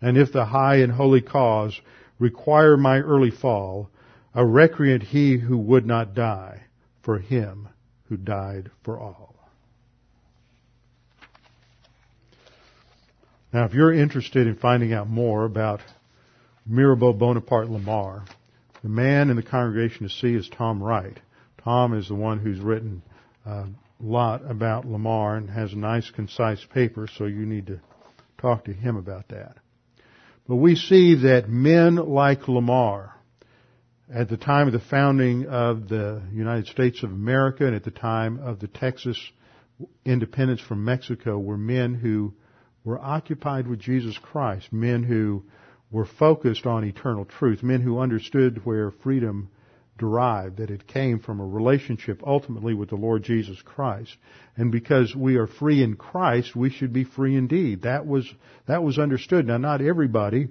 And 0.00 0.16
if 0.16 0.32
the 0.32 0.44
high 0.44 0.76
and 0.76 0.92
holy 0.92 1.20
cause 1.20 1.80
require 2.18 2.76
my 2.76 2.98
early 2.98 3.30
fall, 3.30 3.90
a 4.34 4.44
recreant 4.44 5.02
he 5.02 5.38
who 5.38 5.58
would 5.58 5.86
not 5.86 6.14
die 6.14 6.62
for 7.02 7.18
him 7.18 7.68
who 8.08 8.16
died 8.16 8.70
for 8.84 8.98
all. 8.98 9.34
Now, 13.52 13.64
if 13.64 13.74
you're 13.74 13.92
interested 13.92 14.46
in 14.46 14.56
finding 14.56 14.92
out 14.92 15.08
more 15.08 15.44
about 15.44 15.80
Mirabeau 16.66 17.14
Bonaparte 17.14 17.70
Lamar, 17.70 18.24
the 18.82 18.88
man 18.88 19.30
in 19.30 19.36
the 19.36 19.42
congregation 19.42 20.06
to 20.06 20.12
see 20.12 20.34
is 20.34 20.48
Tom 20.48 20.82
Wright. 20.82 21.18
Tom 21.66 21.94
is 21.94 22.06
the 22.06 22.14
one 22.14 22.38
who's 22.38 22.60
written 22.60 23.02
a 23.44 23.64
lot 23.98 24.48
about 24.48 24.86
Lamar 24.86 25.34
and 25.34 25.50
has 25.50 25.72
a 25.72 25.76
nice, 25.76 26.08
concise 26.10 26.64
paper, 26.64 27.08
so 27.08 27.24
you 27.24 27.44
need 27.44 27.66
to 27.66 27.80
talk 28.38 28.66
to 28.66 28.72
him 28.72 28.94
about 28.94 29.26
that. 29.30 29.56
But 30.46 30.56
we 30.56 30.76
see 30.76 31.16
that 31.22 31.48
men 31.48 31.96
like 31.96 32.46
Lamar, 32.46 33.16
at 34.08 34.28
the 34.28 34.36
time 34.36 34.68
of 34.68 34.74
the 34.74 34.78
founding 34.78 35.46
of 35.46 35.88
the 35.88 36.22
United 36.32 36.68
States 36.68 37.02
of 37.02 37.10
America 37.10 37.66
and 37.66 37.74
at 37.74 37.82
the 37.82 37.90
time 37.90 38.38
of 38.38 38.60
the 38.60 38.68
Texas 38.68 39.18
independence 40.04 40.60
from 40.60 40.84
Mexico, 40.84 41.36
were 41.36 41.58
men 41.58 41.94
who 41.94 42.32
were 42.84 43.00
occupied 43.00 43.66
with 43.66 43.80
Jesus 43.80 44.16
Christ, 44.16 44.72
men 44.72 45.02
who 45.02 45.42
were 45.90 46.06
focused 46.06 46.64
on 46.64 46.84
eternal 46.84 47.24
truth, 47.24 47.64
men 47.64 47.80
who 47.80 47.98
understood 47.98 48.64
where 48.64 48.92
freedom 48.92 49.50
derived, 49.98 50.58
that 50.58 50.70
it 50.70 50.86
came 50.86 51.18
from 51.20 51.40
a 51.40 51.46
relationship 51.46 52.22
ultimately 52.26 52.74
with 52.74 52.90
the 52.90 52.96
Lord 52.96 53.22
Jesus 53.22 53.60
Christ. 53.62 54.16
And 54.56 54.70
because 54.70 55.14
we 55.14 55.36
are 55.36 55.46
free 55.46 55.82
in 55.82 55.96
Christ, 55.96 56.54
we 56.54 56.70
should 56.70 56.92
be 56.92 57.04
free 57.04 57.36
indeed. 57.36 57.82
That 57.82 58.06
was, 58.06 58.30
that 58.66 58.82
was 58.82 58.98
understood. 58.98 59.46
Now 59.46 59.58
not 59.58 59.80
everybody 59.80 60.48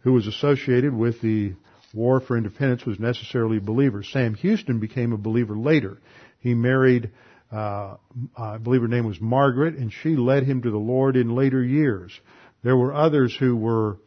who 0.00 0.12
was 0.12 0.26
associated 0.26 0.94
with 0.94 1.20
the 1.20 1.54
war 1.94 2.20
for 2.20 2.36
independence 2.36 2.84
was 2.84 2.98
necessarily 2.98 3.58
a 3.58 3.62
believer. 3.62 4.02
Sam 4.02 4.34
Houston 4.34 4.80
became 4.80 5.12
a 5.12 5.18
believer 5.18 5.56
later. 5.56 5.98
He 6.40 6.54
married, 6.54 7.10
uh, 7.50 7.96
I 8.36 8.58
believe 8.58 8.82
her 8.82 8.88
name 8.88 9.06
was 9.06 9.20
Margaret, 9.20 9.76
and 9.76 9.92
she 9.92 10.16
led 10.16 10.44
him 10.44 10.62
to 10.62 10.70
the 10.70 10.78
Lord 10.78 11.16
in 11.16 11.34
later 11.34 11.62
years. 11.62 12.18
There 12.62 12.76
were 12.76 12.94
others 12.94 13.36
who 13.36 13.56
were 13.56 13.98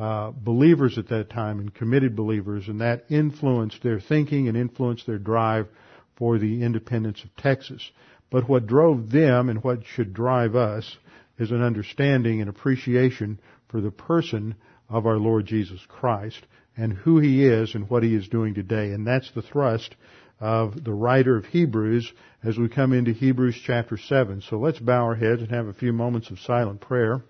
uh, 0.00 0.32
believers 0.34 0.96
at 0.96 1.08
that 1.10 1.28
time 1.28 1.58
and 1.60 1.74
committed 1.74 2.16
believers, 2.16 2.68
and 2.68 2.80
that 2.80 3.04
influenced 3.10 3.82
their 3.82 4.00
thinking 4.00 4.48
and 4.48 4.56
influenced 4.56 5.06
their 5.06 5.18
drive 5.18 5.68
for 6.16 6.38
the 6.38 6.62
independence 6.62 7.22
of 7.22 7.36
Texas. 7.36 7.90
But 8.30 8.48
what 8.48 8.66
drove 8.66 9.10
them 9.10 9.50
and 9.50 9.62
what 9.62 9.84
should 9.84 10.14
drive 10.14 10.56
us 10.56 10.96
is 11.38 11.50
an 11.50 11.62
understanding 11.62 12.40
and 12.40 12.48
appreciation 12.48 13.40
for 13.68 13.82
the 13.82 13.90
person 13.90 14.54
of 14.88 15.04
our 15.04 15.18
Lord 15.18 15.44
Jesus 15.44 15.80
Christ 15.86 16.46
and 16.78 16.94
who 16.94 17.18
He 17.18 17.44
is 17.44 17.74
and 17.74 17.90
what 17.90 18.02
He 18.02 18.14
is 18.14 18.26
doing 18.26 18.54
today. 18.54 18.92
And 18.92 19.06
that's 19.06 19.30
the 19.32 19.42
thrust 19.42 19.94
of 20.40 20.82
the 20.82 20.94
writer 20.94 21.36
of 21.36 21.44
Hebrews 21.44 22.10
as 22.42 22.56
we 22.56 22.70
come 22.70 22.94
into 22.94 23.12
Hebrews 23.12 23.60
chapter 23.66 23.98
7. 23.98 24.40
So 24.48 24.56
let's 24.56 24.78
bow 24.78 25.04
our 25.04 25.14
heads 25.14 25.42
and 25.42 25.50
have 25.50 25.66
a 25.66 25.74
few 25.74 25.92
moments 25.92 26.30
of 26.30 26.40
silent 26.40 26.80
prayer 26.80 27.20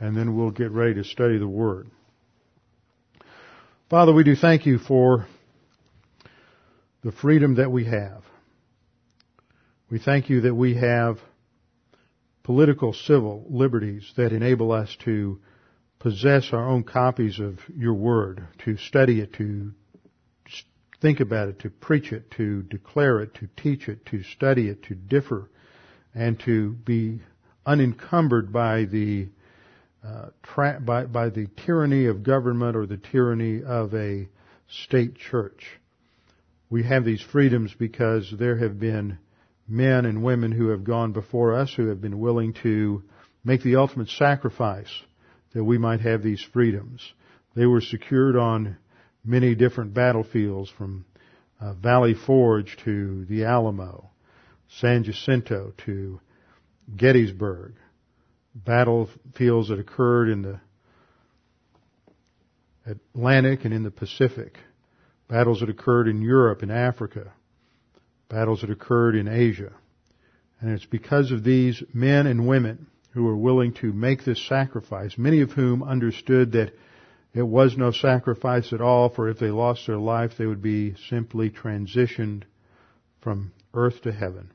and 0.00 0.16
then 0.16 0.36
we'll 0.36 0.50
get 0.50 0.70
ready 0.70 0.94
to 0.94 1.04
study 1.04 1.38
the 1.38 1.48
Word. 1.48 1.88
Father, 3.90 4.12
we 4.12 4.24
do 4.24 4.36
thank 4.36 4.66
you 4.66 4.78
for 4.78 5.26
the 7.02 7.12
freedom 7.12 7.56
that 7.56 7.70
we 7.70 7.84
have. 7.84 8.22
We 9.90 9.98
thank 9.98 10.28
you 10.28 10.42
that 10.42 10.54
we 10.54 10.74
have 10.74 11.18
political, 12.42 12.92
civil 12.92 13.46
liberties 13.48 14.12
that 14.16 14.32
enable 14.32 14.72
us 14.72 14.94
to 15.04 15.40
possess 15.98 16.50
our 16.52 16.68
own 16.68 16.84
copies 16.84 17.40
of 17.40 17.58
your 17.74 17.94
Word, 17.94 18.46
to 18.64 18.76
study 18.76 19.20
it, 19.20 19.32
to 19.34 19.72
think 21.00 21.20
about 21.20 21.48
it, 21.48 21.60
to 21.60 21.70
preach 21.70 22.12
it, 22.12 22.30
to 22.32 22.62
declare 22.62 23.20
it, 23.20 23.34
to 23.34 23.48
teach 23.56 23.88
it, 23.88 24.04
to 24.06 24.22
study 24.22 24.68
it, 24.68 24.82
to 24.84 24.94
differ, 24.94 25.48
and 26.14 26.38
to 26.40 26.72
be 26.72 27.20
unencumbered 27.64 28.52
by 28.52 28.84
the 28.84 29.28
uh, 30.04 30.26
tra- 30.42 30.80
by, 30.80 31.04
by 31.04 31.28
the 31.28 31.46
tyranny 31.64 32.06
of 32.06 32.22
government 32.22 32.76
or 32.76 32.86
the 32.86 32.96
tyranny 32.96 33.62
of 33.62 33.94
a 33.94 34.28
state 34.84 35.16
church. 35.16 35.66
We 36.70 36.82
have 36.84 37.04
these 37.04 37.22
freedoms 37.22 37.74
because 37.78 38.32
there 38.38 38.56
have 38.58 38.78
been 38.78 39.18
men 39.66 40.06
and 40.06 40.22
women 40.22 40.52
who 40.52 40.68
have 40.68 40.84
gone 40.84 41.12
before 41.12 41.54
us 41.54 41.72
who 41.74 41.88
have 41.88 42.00
been 42.00 42.18
willing 42.18 42.54
to 42.62 43.02
make 43.44 43.62
the 43.62 43.76
ultimate 43.76 44.08
sacrifice 44.08 44.90
that 45.52 45.64
we 45.64 45.78
might 45.78 46.00
have 46.00 46.22
these 46.22 46.44
freedoms. 46.52 47.12
They 47.54 47.66
were 47.66 47.80
secured 47.80 48.36
on 48.36 48.76
many 49.24 49.54
different 49.54 49.94
battlefields 49.94 50.70
from 50.70 51.04
uh, 51.60 51.74
Valley 51.74 52.14
Forge 52.14 52.76
to 52.84 53.24
the 53.26 53.44
Alamo, 53.44 54.10
San 54.80 55.04
Jacinto 55.04 55.72
to 55.86 56.20
Gettysburg, 56.96 57.74
battlefields 58.64 59.68
that 59.68 59.78
occurred 59.78 60.28
in 60.28 60.42
the 60.42 60.60
Atlantic 62.86 63.64
and 63.64 63.74
in 63.74 63.82
the 63.82 63.90
Pacific, 63.90 64.58
battles 65.28 65.60
that 65.60 65.68
occurred 65.68 66.08
in 66.08 66.22
Europe 66.22 66.62
and 66.62 66.72
Africa, 66.72 67.32
battles 68.28 68.62
that 68.62 68.70
occurred 68.70 69.14
in 69.14 69.28
Asia. 69.28 69.72
And 70.60 70.70
it's 70.72 70.86
because 70.86 71.30
of 71.30 71.44
these 71.44 71.82
men 71.92 72.26
and 72.26 72.48
women 72.48 72.86
who 73.12 73.24
were 73.24 73.36
willing 73.36 73.74
to 73.74 73.92
make 73.92 74.24
this 74.24 74.44
sacrifice, 74.48 75.16
many 75.16 75.40
of 75.40 75.52
whom 75.52 75.82
understood 75.82 76.52
that 76.52 76.72
it 77.34 77.42
was 77.42 77.76
no 77.76 77.92
sacrifice 77.92 78.72
at 78.72 78.80
all, 78.80 79.10
for 79.10 79.28
if 79.28 79.38
they 79.38 79.50
lost 79.50 79.86
their 79.86 79.98
life, 79.98 80.32
they 80.38 80.46
would 80.46 80.62
be 80.62 80.94
simply 81.08 81.50
transitioned 81.50 82.44
from 83.20 83.52
earth 83.74 84.02
to 84.02 84.12
heaven. 84.12 84.50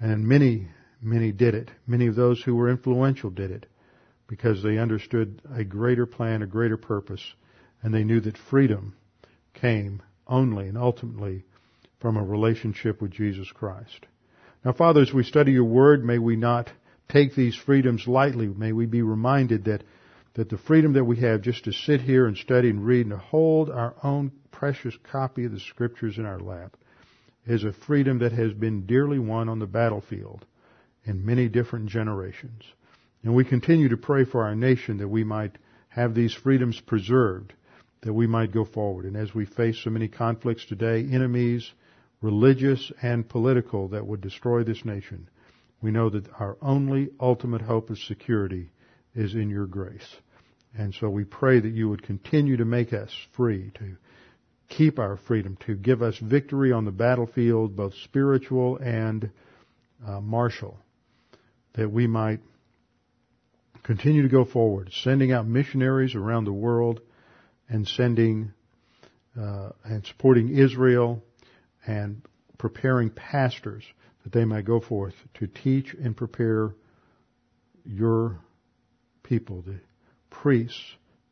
And 0.00 0.26
many 0.26 0.68
Many 1.06 1.30
did 1.30 1.54
it. 1.54 1.70
Many 1.86 2.08
of 2.08 2.16
those 2.16 2.42
who 2.42 2.56
were 2.56 2.68
influential 2.68 3.30
did 3.30 3.52
it 3.52 3.66
because 4.26 4.60
they 4.60 4.76
understood 4.76 5.40
a 5.54 5.62
greater 5.62 6.04
plan, 6.04 6.42
a 6.42 6.48
greater 6.48 6.76
purpose, 6.76 7.22
and 7.80 7.94
they 7.94 8.02
knew 8.02 8.18
that 8.18 8.36
freedom 8.36 8.96
came 9.54 10.02
only 10.26 10.66
and 10.66 10.76
ultimately 10.76 11.44
from 12.00 12.16
a 12.16 12.24
relationship 12.24 13.00
with 13.00 13.12
Jesus 13.12 13.48
Christ. 13.52 14.04
Now, 14.64 14.72
Father, 14.72 15.00
as 15.00 15.12
we 15.12 15.22
study 15.22 15.52
your 15.52 15.62
word, 15.62 16.04
may 16.04 16.18
we 16.18 16.34
not 16.34 16.72
take 17.08 17.36
these 17.36 17.54
freedoms 17.54 18.08
lightly. 18.08 18.48
May 18.48 18.72
we 18.72 18.86
be 18.86 19.02
reminded 19.02 19.66
that, 19.66 19.84
that 20.34 20.48
the 20.48 20.58
freedom 20.58 20.94
that 20.94 21.04
we 21.04 21.18
have 21.18 21.40
just 21.40 21.62
to 21.66 21.72
sit 21.72 22.00
here 22.00 22.26
and 22.26 22.36
study 22.36 22.68
and 22.68 22.84
read 22.84 23.06
and 23.06 23.14
to 23.14 23.18
hold 23.18 23.70
our 23.70 23.94
own 24.02 24.32
precious 24.50 24.98
copy 25.04 25.44
of 25.44 25.52
the 25.52 25.60
scriptures 25.60 26.18
in 26.18 26.26
our 26.26 26.40
lap 26.40 26.76
is 27.46 27.62
a 27.62 27.72
freedom 27.72 28.18
that 28.18 28.32
has 28.32 28.52
been 28.52 28.86
dearly 28.86 29.20
won 29.20 29.48
on 29.48 29.60
the 29.60 29.66
battlefield 29.66 30.44
in 31.06 31.24
many 31.24 31.48
different 31.48 31.88
generations. 31.88 32.62
And 33.22 33.34
we 33.34 33.44
continue 33.44 33.88
to 33.88 33.96
pray 33.96 34.24
for 34.24 34.44
our 34.44 34.54
nation 34.54 34.98
that 34.98 35.08
we 35.08 35.24
might 35.24 35.56
have 35.88 36.14
these 36.14 36.34
freedoms 36.34 36.80
preserved, 36.80 37.54
that 38.02 38.12
we 38.12 38.26
might 38.26 38.52
go 38.52 38.64
forward. 38.64 39.04
And 39.06 39.16
as 39.16 39.34
we 39.34 39.46
face 39.46 39.82
so 39.82 39.90
many 39.90 40.08
conflicts 40.08 40.66
today, 40.66 41.06
enemies, 41.10 41.70
religious 42.20 42.92
and 43.02 43.28
political, 43.28 43.88
that 43.88 44.06
would 44.06 44.20
destroy 44.20 44.62
this 44.62 44.84
nation, 44.84 45.28
we 45.80 45.90
know 45.90 46.10
that 46.10 46.28
our 46.38 46.56
only 46.60 47.08
ultimate 47.20 47.62
hope 47.62 47.90
of 47.90 47.98
security 47.98 48.70
is 49.14 49.34
in 49.34 49.48
your 49.48 49.66
grace. 49.66 50.16
And 50.76 50.94
so 50.94 51.08
we 51.08 51.24
pray 51.24 51.58
that 51.58 51.72
you 51.72 51.88
would 51.88 52.02
continue 52.02 52.58
to 52.58 52.64
make 52.64 52.92
us 52.92 53.10
free, 53.34 53.70
to 53.76 53.96
keep 54.68 54.98
our 54.98 55.16
freedom, 55.16 55.56
to 55.66 55.74
give 55.74 56.02
us 56.02 56.18
victory 56.18 56.72
on 56.72 56.84
the 56.84 56.90
battlefield, 56.90 57.76
both 57.76 57.94
spiritual 58.04 58.76
and 58.78 59.30
uh, 60.06 60.20
martial 60.20 60.78
that 61.76 61.90
we 61.90 62.06
might 62.06 62.40
continue 63.82 64.22
to 64.22 64.28
go 64.28 64.44
forward, 64.44 64.90
sending 64.92 65.32
out 65.32 65.46
missionaries 65.46 66.14
around 66.14 66.44
the 66.44 66.52
world 66.52 67.00
and 67.68 67.86
sending 67.86 68.52
uh, 69.40 69.70
and 69.84 70.04
supporting 70.06 70.48
Israel 70.56 71.22
and 71.86 72.22
preparing 72.58 73.10
pastors 73.10 73.84
that 74.24 74.32
they 74.32 74.44
might 74.44 74.64
go 74.64 74.80
forth 74.80 75.14
to 75.34 75.46
teach 75.46 75.94
and 75.94 76.16
prepare 76.16 76.74
your 77.84 78.40
people, 79.22 79.62
the 79.62 79.78
priests 80.30 80.82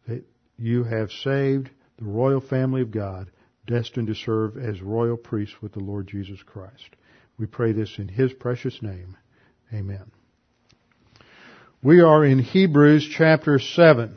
that 0.06 0.24
you 0.58 0.84
have 0.84 1.10
saved, 1.10 1.70
the 1.96 2.04
royal 2.04 2.40
family 2.40 2.82
of 2.82 2.90
God, 2.90 3.30
destined 3.66 4.08
to 4.08 4.14
serve 4.14 4.56
as 4.58 4.80
royal 4.82 5.16
priests 5.16 5.56
with 5.62 5.72
the 5.72 5.80
Lord 5.80 6.06
Jesus 6.06 6.40
Christ. 6.42 6.90
We 7.38 7.46
pray 7.46 7.72
this 7.72 7.98
in 7.98 8.08
His 8.08 8.32
precious 8.32 8.80
name. 8.82 9.16
Amen. 9.72 10.10
We 11.84 12.00
are 12.00 12.24
in 12.24 12.38
Hebrews 12.38 13.06
chapter 13.14 13.58
7. 13.58 14.16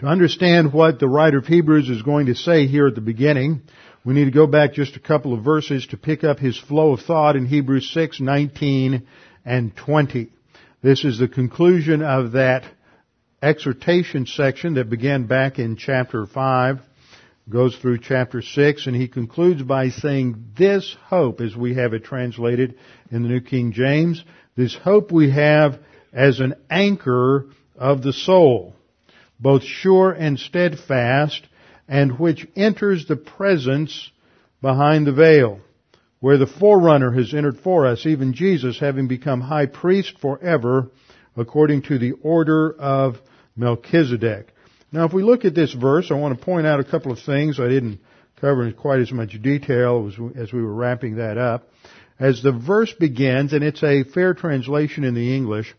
To 0.00 0.06
understand 0.06 0.70
what 0.70 0.98
the 0.98 1.08
writer 1.08 1.38
of 1.38 1.46
Hebrews 1.46 1.88
is 1.88 2.02
going 2.02 2.26
to 2.26 2.34
say 2.34 2.66
here 2.66 2.86
at 2.86 2.94
the 2.94 3.00
beginning, 3.00 3.62
we 4.04 4.12
need 4.12 4.26
to 4.26 4.30
go 4.30 4.46
back 4.46 4.74
just 4.74 4.94
a 4.94 5.00
couple 5.00 5.32
of 5.32 5.42
verses 5.42 5.86
to 5.92 5.96
pick 5.96 6.24
up 6.24 6.38
his 6.38 6.58
flow 6.58 6.92
of 6.92 7.00
thought 7.00 7.36
in 7.36 7.46
Hebrews 7.46 7.90
6, 7.94 8.20
19, 8.20 9.06
and 9.46 9.74
20. 9.74 10.28
This 10.82 11.06
is 11.06 11.18
the 11.18 11.28
conclusion 11.28 12.02
of 12.02 12.32
that 12.32 12.64
exhortation 13.40 14.26
section 14.26 14.74
that 14.74 14.90
began 14.90 15.26
back 15.26 15.58
in 15.58 15.78
chapter 15.78 16.26
5, 16.26 16.80
goes 17.48 17.76
through 17.76 17.98
chapter 17.98 18.42
6, 18.42 18.86
and 18.86 18.96
he 18.96 19.08
concludes 19.08 19.62
by 19.62 19.90
saying, 19.90 20.52
this 20.56 20.96
hope, 21.06 21.40
as 21.40 21.54
we 21.54 21.74
have 21.74 21.94
it 21.94 22.04
translated 22.04 22.76
in 23.10 23.22
the 23.22 23.28
New 23.28 23.40
King 23.40 23.72
James, 23.72 24.24
this 24.56 24.74
hope 24.74 25.12
we 25.12 25.30
have 25.30 25.78
as 26.12 26.40
an 26.40 26.54
anchor 26.70 27.46
of 27.76 28.02
the 28.02 28.12
soul 28.12 28.76
both 29.38 29.62
sure 29.62 30.12
and 30.12 30.38
steadfast, 30.38 31.46
and 31.88 32.18
which 32.18 32.46
enters 32.56 33.06
the 33.06 33.16
presence 33.16 34.10
behind 34.60 35.06
the 35.06 35.12
veil, 35.12 35.60
where 36.20 36.38
the 36.38 36.46
forerunner 36.46 37.12
has 37.12 37.34
entered 37.34 37.58
for 37.58 37.86
us, 37.86 38.06
even 38.06 38.32
Jesus 38.32 38.80
having 38.80 39.08
become 39.08 39.40
high 39.40 39.66
priest 39.66 40.18
forever, 40.20 40.90
according 41.36 41.82
to 41.82 41.98
the 41.98 42.12
order 42.22 42.72
of 42.72 43.16
Melchizedek. 43.56 44.52
Now 44.96 45.04
if 45.04 45.12
we 45.12 45.22
look 45.22 45.44
at 45.44 45.54
this 45.54 45.74
verse, 45.74 46.10
I 46.10 46.14
want 46.14 46.38
to 46.38 46.42
point 46.42 46.66
out 46.66 46.80
a 46.80 46.84
couple 46.84 47.12
of 47.12 47.18
things 47.18 47.60
I 47.60 47.68
didn't 47.68 48.00
cover 48.40 48.66
in 48.66 48.72
quite 48.72 49.00
as 49.00 49.12
much 49.12 49.36
detail 49.42 50.08
as, 50.08 50.14
as 50.34 50.54
we 50.54 50.62
were 50.62 50.72
wrapping 50.72 51.16
that 51.16 51.36
up. 51.36 51.68
As 52.18 52.42
the 52.42 52.52
verse 52.52 52.94
begins, 52.98 53.52
and 53.52 53.62
it's 53.62 53.82
a 53.82 54.04
fair 54.04 54.32
translation 54.32 55.04
in 55.04 55.12
the 55.12 55.36
English, 55.36 55.76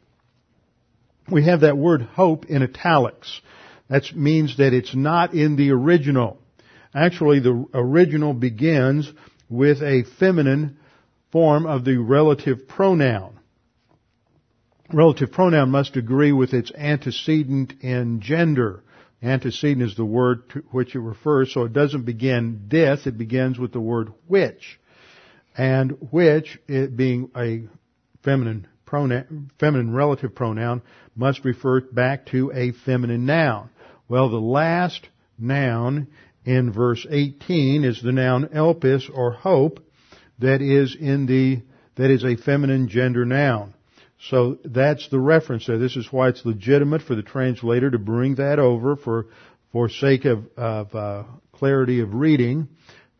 we 1.31 1.45
have 1.45 1.61
that 1.61 1.79
word 1.79 2.03
hope 2.03 2.45
in 2.45 2.61
italics. 2.61 3.41
That 3.89 4.03
means 4.15 4.57
that 4.57 4.73
it's 4.73 4.93
not 4.93 5.33
in 5.33 5.55
the 5.55 5.71
original. 5.71 6.37
Actually, 6.93 7.39
the 7.39 7.65
original 7.73 8.35
begins 8.35 9.11
with 9.49 9.81
a 9.81 10.03
feminine 10.19 10.77
form 11.31 11.65
of 11.65 11.85
the 11.85 11.97
relative 11.97 12.67
pronoun. 12.67 13.39
Relative 14.93 15.31
pronoun 15.31 15.71
must 15.71 15.97
agree 15.97 16.33
with 16.33 16.53
its 16.53 16.71
antecedent 16.71 17.73
in 17.81 18.21
gender. 18.21 18.83
Antecedent 19.21 19.81
is 19.81 19.95
the 19.95 20.05
word 20.05 20.49
to 20.51 20.59
which 20.71 20.95
it 20.95 20.99
refers, 20.99 21.51
so 21.51 21.63
it 21.63 21.73
doesn't 21.73 22.03
begin 22.03 22.65
this, 22.67 23.07
it 23.07 23.17
begins 23.17 23.57
with 23.57 23.71
the 23.71 23.79
word 23.79 24.13
which. 24.27 24.79
And 25.57 25.97
which, 26.11 26.59
it 26.67 26.95
being 26.95 27.31
a 27.35 27.67
feminine 28.23 28.67
pronoun, 28.85 29.51
feminine 29.59 29.91
relative 29.91 30.35
pronoun, 30.35 30.83
must 31.15 31.43
refer 31.43 31.81
back 31.81 32.27
to 32.27 32.51
a 32.53 32.71
feminine 32.71 33.25
noun. 33.25 33.69
Well, 34.07 34.29
the 34.29 34.37
last 34.37 35.07
noun 35.37 36.07
in 36.45 36.71
verse 36.71 37.05
18 37.09 37.83
is 37.83 38.01
the 38.01 38.11
noun 38.11 38.49
elpis 38.49 39.09
or 39.13 39.31
hope 39.31 39.83
that 40.39 40.61
is 40.61 40.95
in 40.95 41.25
the, 41.25 41.63
that 41.95 42.11
is 42.11 42.23
a 42.23 42.37
feminine 42.37 42.87
gender 42.87 43.25
noun. 43.25 43.73
So 44.19 44.57
that's 44.63 45.09
the 45.09 45.19
reference 45.19 45.67
there. 45.67 45.77
This 45.77 45.95
is 45.95 46.11
why 46.11 46.29
it's 46.29 46.45
legitimate 46.45 47.03
for 47.03 47.15
the 47.15 47.21
translator 47.21 47.91
to 47.91 47.99
bring 47.99 48.35
that 48.35 48.59
over 48.59 48.95
for, 48.95 49.27
for 49.71 49.89
sake 49.89 50.25
of, 50.25 50.45
of 50.57 50.95
uh, 50.95 51.23
clarity 51.53 52.01
of 52.01 52.13
reading. 52.13 52.67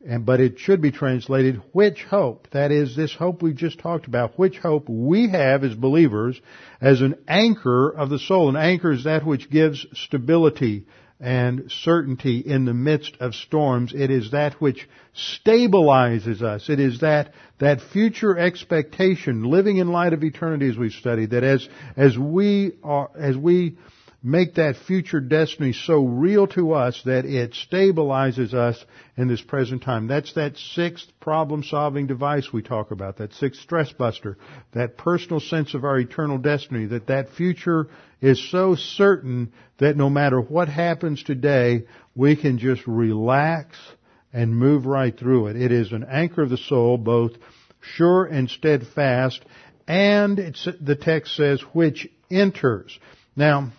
And, 0.05 0.25
but 0.25 0.39
it 0.39 0.60
should 0.60 0.81
be 0.81 0.91
translated, 0.91 1.62
which 1.71 2.03
hope? 2.03 2.47
That 2.51 2.71
is, 2.71 2.95
this 2.95 3.13
hope 3.13 3.41
we 3.41 3.53
just 3.53 3.79
talked 3.79 4.07
about, 4.07 4.39
which 4.39 4.57
hope 4.57 4.88
we 4.88 5.29
have 5.29 5.63
as 5.63 5.73
believers 5.73 6.39
as 6.79 7.01
an 7.01 7.15
anchor 7.27 7.89
of 7.89 8.10
the 8.10 8.19
soul. 8.19 8.49
An 8.49 8.55
anchor 8.55 8.91
is 8.91 9.03
that 9.03 9.25
which 9.25 9.49
gives 9.49 9.86
stability 9.93 10.86
and 11.19 11.71
certainty 11.71 12.39
in 12.39 12.65
the 12.65 12.73
midst 12.73 13.17
of 13.19 13.34
storms. 13.34 13.93
It 13.95 14.12
is 14.12 14.32
that 14.32 14.53
which 14.62 14.88
stabilizes 15.15 16.41
us. 16.41 16.69
It 16.69 16.80
is 16.80 16.99
that, 16.99 17.34
that 17.60 17.82
future 17.82 18.38
expectation, 18.38 19.43
living 19.43 19.77
in 19.77 19.91
light 19.91 20.13
of 20.13 20.23
eternity 20.23 20.69
as 20.69 20.77
we 20.77 20.91
study, 20.91 21.25
that 21.27 21.43
as, 21.43 21.67
as 21.95 22.17
we 22.17 22.73
are, 22.84 23.10
as 23.17 23.36
we 23.36 23.77
make 24.23 24.56
that 24.56 24.75
future 24.75 25.19
destiny 25.19 25.73
so 25.73 26.03
real 26.03 26.47
to 26.47 26.73
us 26.73 27.01
that 27.06 27.25
it 27.25 27.53
stabilizes 27.53 28.53
us 28.53 28.84
in 29.15 29.27
this 29.27 29.41
present 29.41 29.84
time. 29.84 30.08
That's 30.08 30.34
that 30.34 30.58
sixth 30.58 31.08
problem 31.19 31.63
solving 31.63 32.08
device 32.08 32.51
we 32.51 32.62
talk 32.62 32.91
about, 32.91 33.17
that 33.17 33.34
sixth 33.34 33.62
stress 33.62 33.91
buster, 33.91 34.38
that 34.73 34.97
personal 34.97 35.39
sense 35.39 35.73
of 35.73 35.84
our 35.84 35.99
eternal 35.99 36.39
destiny, 36.39 36.88
that 36.88 37.08
that 37.08 37.30
future 37.30 37.88
is 38.19 38.51
so 38.51 38.75
certain 38.75 39.53
that 39.77 39.95
no 39.95 40.10
matter 40.10 40.41
what 40.41 40.67
happens 40.67 41.23
today, 41.23 41.86
we 42.15 42.36
can 42.36 42.58
just 42.58 42.86
relax 42.88 43.77
and 44.34 44.56
move 44.56 44.86
right 44.86 45.17
through 45.17 45.47
it. 45.47 45.56
It 45.56 45.71
is 45.71 45.91
an 45.91 46.03
anchor 46.03 46.41
of 46.41 46.49
the 46.49 46.58
soul, 46.58 46.97
both 46.97 47.34
sure 47.80 48.25
and 48.25 48.49
steadfast, 48.49 49.45
and 49.88 50.38
the 50.82 50.97
text 50.99 51.36
says 51.36 51.62
which 51.73 52.10
enters. 52.30 52.97
Now, 53.36 53.71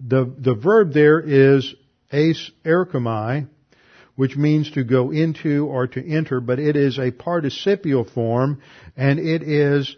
the, 0.00 0.32
the 0.38 0.54
verb 0.54 0.92
there 0.92 1.20
is 1.20 1.74
eis 2.12 2.50
erchomai, 2.64 3.48
which 4.16 4.36
means 4.36 4.70
to 4.72 4.84
go 4.84 5.10
into 5.10 5.66
or 5.66 5.86
to 5.86 6.04
enter, 6.04 6.40
but 6.40 6.58
it 6.58 6.76
is 6.76 6.98
a 6.98 7.10
participial 7.10 8.04
form, 8.04 8.60
and 8.96 9.18
it 9.18 9.42
is 9.42 9.96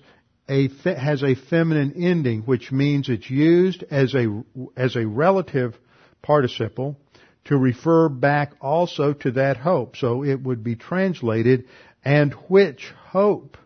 a, 0.49 0.69
has 0.85 1.23
a 1.23 1.35
feminine 1.35 1.95
ending, 1.97 2.43
which 2.43 2.73
means 2.73 3.09
it's 3.09 3.31
used 3.31 3.85
as 3.91 4.15
a, 4.15 4.43
as 4.77 4.97
a 4.97 5.07
relative 5.07 5.75
participle 6.23 6.99
to 7.45 7.57
refer 7.57 8.09
back 8.09 8.53
also 8.61 9.13
to 9.15 9.31
that 9.33 9.57
hope. 9.57 9.97
So 9.97 10.25
it 10.25 10.43
would 10.43 10.63
be 10.63 10.77
translated, 10.77 11.65
and 12.05 12.35
which 12.49 12.93
hope 13.09 13.57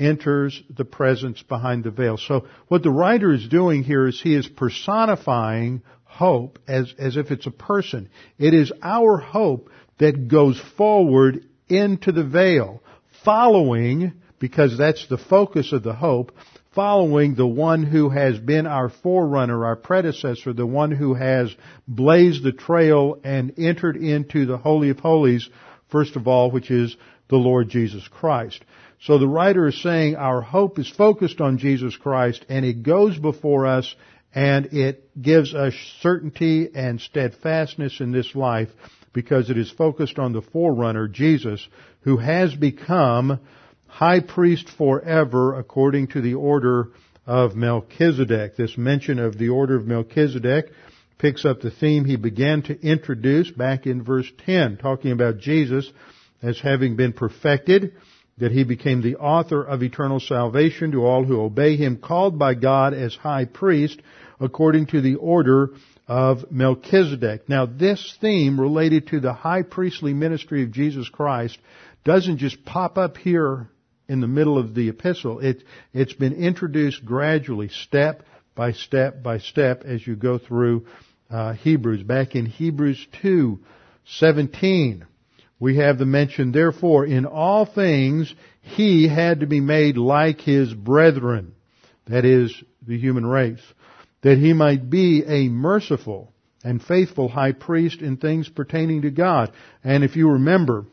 enters 0.00 0.60
the 0.74 0.84
presence 0.84 1.42
behind 1.42 1.84
the 1.84 1.90
veil. 1.90 2.16
So 2.16 2.46
what 2.68 2.82
the 2.82 2.90
writer 2.90 3.32
is 3.32 3.46
doing 3.46 3.84
here 3.84 4.08
is 4.08 4.20
he 4.20 4.34
is 4.34 4.48
personifying 4.48 5.82
hope 6.04 6.58
as, 6.66 6.92
as 6.98 7.16
if 7.16 7.30
it's 7.30 7.46
a 7.46 7.52
person. 7.52 8.08
It 8.38 8.54
is 8.54 8.72
our 8.82 9.18
hope 9.18 9.70
that 9.98 10.28
goes 10.28 10.60
forward 10.76 11.46
into 11.68 12.10
the 12.10 12.24
veil, 12.24 12.82
following, 13.24 14.14
because 14.38 14.76
that's 14.76 15.06
the 15.08 15.18
focus 15.18 15.72
of 15.72 15.82
the 15.82 15.94
hope, 15.94 16.32
following 16.74 17.34
the 17.34 17.46
one 17.46 17.82
who 17.82 18.08
has 18.08 18.38
been 18.38 18.66
our 18.66 18.88
forerunner, 18.88 19.64
our 19.66 19.76
predecessor, 19.76 20.52
the 20.52 20.66
one 20.66 20.90
who 20.90 21.14
has 21.14 21.54
blazed 21.86 22.42
the 22.42 22.52
trail 22.52 23.18
and 23.22 23.52
entered 23.58 23.96
into 23.96 24.46
the 24.46 24.58
Holy 24.58 24.90
of 24.90 24.98
Holies, 24.98 25.48
first 25.90 26.16
of 26.16 26.26
all, 26.26 26.50
which 26.50 26.70
is 26.70 26.96
the 27.28 27.36
Lord 27.36 27.68
Jesus 27.68 28.06
Christ. 28.08 28.64
So 29.02 29.16
the 29.16 29.28
writer 29.28 29.68
is 29.68 29.80
saying 29.80 30.16
our 30.16 30.42
hope 30.42 30.78
is 30.78 30.88
focused 30.88 31.40
on 31.40 31.56
Jesus 31.56 31.96
Christ 31.96 32.44
and 32.50 32.66
it 32.66 32.82
goes 32.82 33.18
before 33.18 33.66
us 33.66 33.94
and 34.34 34.66
it 34.74 35.20
gives 35.20 35.54
us 35.54 35.74
certainty 36.00 36.68
and 36.74 37.00
steadfastness 37.00 38.00
in 38.00 38.12
this 38.12 38.34
life 38.34 38.68
because 39.12 39.48
it 39.48 39.56
is 39.56 39.70
focused 39.70 40.18
on 40.18 40.32
the 40.32 40.42
forerunner, 40.42 41.08
Jesus, 41.08 41.66
who 42.02 42.18
has 42.18 42.54
become 42.54 43.40
high 43.86 44.20
priest 44.20 44.68
forever 44.68 45.58
according 45.58 46.08
to 46.08 46.20
the 46.20 46.34
order 46.34 46.90
of 47.26 47.56
Melchizedek. 47.56 48.56
This 48.56 48.76
mention 48.76 49.18
of 49.18 49.38
the 49.38 49.48
order 49.48 49.76
of 49.76 49.86
Melchizedek 49.86 50.72
picks 51.18 51.44
up 51.44 51.60
the 51.60 51.70
theme 51.70 52.04
he 52.04 52.16
began 52.16 52.62
to 52.62 52.80
introduce 52.80 53.50
back 53.50 53.86
in 53.86 54.04
verse 54.04 54.30
10, 54.44 54.76
talking 54.76 55.12
about 55.12 55.38
Jesus 55.38 55.90
as 56.42 56.60
having 56.60 56.96
been 56.96 57.12
perfected 57.12 57.94
that 58.40 58.52
he 58.52 58.64
became 58.64 59.02
the 59.02 59.16
author 59.16 59.62
of 59.62 59.82
eternal 59.82 60.18
salvation 60.20 60.92
to 60.92 61.04
all 61.04 61.24
who 61.24 61.40
obey 61.40 61.76
him, 61.76 61.98
called 61.98 62.38
by 62.38 62.54
God 62.54 62.94
as 62.94 63.14
high 63.14 63.44
priest 63.44 64.00
according 64.40 64.86
to 64.86 65.00
the 65.00 65.16
order 65.16 65.70
of 66.08 66.50
Melchizedek. 66.50 67.48
Now 67.48 67.66
this 67.66 68.16
theme 68.20 68.60
related 68.60 69.08
to 69.08 69.20
the 69.20 69.32
high 69.32 69.62
priestly 69.62 70.14
ministry 70.14 70.64
of 70.64 70.72
Jesus 70.72 71.08
Christ 71.08 71.58
doesn't 72.04 72.38
just 72.38 72.64
pop 72.64 72.98
up 72.98 73.16
here 73.18 73.68
in 74.08 74.20
the 74.20 74.26
middle 74.26 74.58
of 74.58 74.74
the 74.74 74.88
epistle. 74.88 75.38
It, 75.38 75.62
it's 75.92 76.14
been 76.14 76.32
introduced 76.32 77.04
gradually, 77.04 77.68
step 77.68 78.24
by 78.56 78.72
step 78.72 79.22
by 79.22 79.38
step 79.38 79.84
as 79.84 80.04
you 80.04 80.16
go 80.16 80.38
through 80.38 80.86
uh, 81.30 81.52
Hebrews. 81.52 82.02
Back 82.02 82.34
in 82.34 82.46
Hebrews 82.46 83.06
2, 83.22 83.60
17, 84.06 85.06
we 85.60 85.76
have 85.76 85.98
the 85.98 86.06
mention, 86.06 86.52
therefore, 86.52 87.04
in 87.04 87.26
all 87.26 87.66
things, 87.66 88.34
he 88.62 89.06
had 89.06 89.40
to 89.40 89.46
be 89.46 89.60
made 89.60 89.98
like 89.98 90.40
his 90.40 90.72
brethren, 90.72 91.54
that 92.06 92.24
is, 92.24 92.52
the 92.86 92.98
human 92.98 93.26
race, 93.26 93.62
that 94.22 94.38
he 94.38 94.54
might 94.54 94.88
be 94.88 95.22
a 95.26 95.48
merciful 95.48 96.32
and 96.64 96.82
faithful 96.82 97.28
high 97.28 97.52
priest 97.52 98.00
in 98.00 98.16
things 98.16 98.48
pertaining 98.48 99.02
to 99.02 99.10
God. 99.10 99.52
And 99.84 100.02
if 100.02 100.16
you 100.16 100.30
remember, 100.30 100.86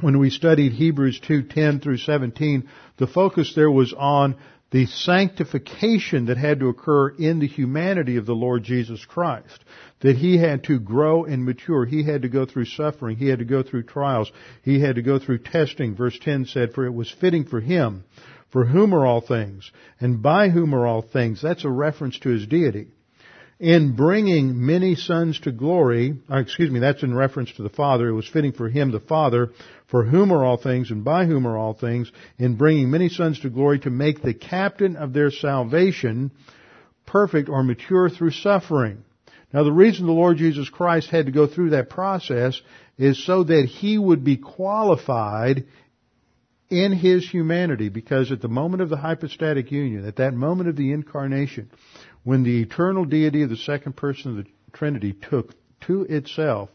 when 0.00 0.18
we 0.18 0.30
studied 0.30 0.72
Hebrews 0.72 1.20
2:10 1.20 1.82
through 1.82 1.98
17, 1.98 2.68
the 2.96 3.06
focus 3.06 3.54
there 3.54 3.70
was 3.70 3.92
on 3.92 4.36
the 4.70 4.86
sanctification 4.86 6.26
that 6.26 6.36
had 6.36 6.60
to 6.60 6.68
occur 6.68 7.08
in 7.08 7.40
the 7.40 7.46
humanity 7.46 8.16
of 8.16 8.26
the 8.26 8.34
Lord 8.34 8.62
Jesus 8.62 9.04
Christ. 9.04 9.64
That 10.00 10.16
he 10.16 10.38
had 10.38 10.64
to 10.64 10.78
grow 10.78 11.24
and 11.24 11.44
mature. 11.44 11.84
He 11.84 12.04
had 12.04 12.22
to 12.22 12.28
go 12.28 12.46
through 12.46 12.66
suffering. 12.66 13.16
He 13.16 13.28
had 13.28 13.40
to 13.40 13.44
go 13.44 13.62
through 13.62 13.82
trials. 13.84 14.30
He 14.62 14.80
had 14.80 14.94
to 14.94 15.02
go 15.02 15.18
through 15.18 15.38
testing. 15.38 15.96
Verse 15.96 16.18
10 16.20 16.46
said, 16.46 16.72
for 16.72 16.86
it 16.86 16.94
was 16.94 17.10
fitting 17.10 17.44
for 17.44 17.60
him, 17.60 18.04
for 18.50 18.64
whom 18.64 18.94
are 18.94 19.06
all 19.06 19.20
things, 19.20 19.70
and 19.98 20.22
by 20.22 20.48
whom 20.48 20.74
are 20.74 20.86
all 20.86 21.02
things. 21.02 21.42
That's 21.42 21.64
a 21.64 21.70
reference 21.70 22.18
to 22.20 22.30
his 22.30 22.46
deity 22.46 22.88
in 23.60 23.94
bringing 23.94 24.64
many 24.64 24.94
sons 24.94 25.38
to 25.40 25.52
glory, 25.52 26.14
uh, 26.32 26.38
excuse 26.38 26.70
me, 26.70 26.80
that's 26.80 27.02
in 27.02 27.14
reference 27.14 27.52
to 27.52 27.62
the 27.62 27.68
Father. 27.68 28.08
It 28.08 28.14
was 28.14 28.26
fitting 28.26 28.52
for 28.52 28.70
him, 28.70 28.90
the 28.90 29.00
Father, 29.00 29.50
for 29.90 30.04
whom 30.04 30.32
are 30.32 30.44
all 30.44 30.56
things 30.56 30.90
and 30.90 31.04
by 31.04 31.26
whom 31.26 31.46
are 31.46 31.58
all 31.58 31.74
things, 31.74 32.10
in 32.38 32.56
bringing 32.56 32.90
many 32.90 33.08
sons 33.08 33.40
to 33.40 33.50
glory 33.50 33.80
to 33.80 33.90
make 33.90 34.22
the 34.22 34.34
captain 34.34 34.96
of 34.96 35.12
their 35.12 35.30
salvation 35.30 36.30
perfect 37.06 37.48
or 37.48 37.62
mature 37.62 38.08
through 38.08 38.30
suffering. 38.30 39.02
Now 39.52 39.64
the 39.64 39.72
reason 39.72 40.06
the 40.06 40.12
Lord 40.12 40.36
Jesus 40.36 40.68
Christ 40.68 41.10
had 41.10 41.26
to 41.26 41.32
go 41.32 41.48
through 41.48 41.70
that 41.70 41.90
process 41.90 42.60
is 42.96 43.24
so 43.24 43.42
that 43.42 43.64
he 43.66 43.98
would 43.98 44.22
be 44.22 44.36
qualified 44.36 45.66
in 46.68 46.92
his 46.92 47.28
humanity 47.28 47.88
because 47.88 48.30
at 48.30 48.40
the 48.40 48.48
moment 48.48 48.82
of 48.82 48.90
the 48.90 48.96
hypostatic 48.96 49.72
union, 49.72 50.06
at 50.06 50.16
that 50.16 50.34
moment 50.34 50.68
of 50.68 50.76
the 50.76 50.92
incarnation, 50.92 51.68
when 52.22 52.44
the 52.44 52.62
eternal 52.62 53.04
deity 53.04 53.42
of 53.42 53.50
the 53.50 53.56
second 53.56 53.96
person 53.96 54.38
of 54.38 54.44
the 54.44 54.50
Trinity 54.72 55.12
took 55.12 55.52
to 55.80 56.02
itself 56.02 56.70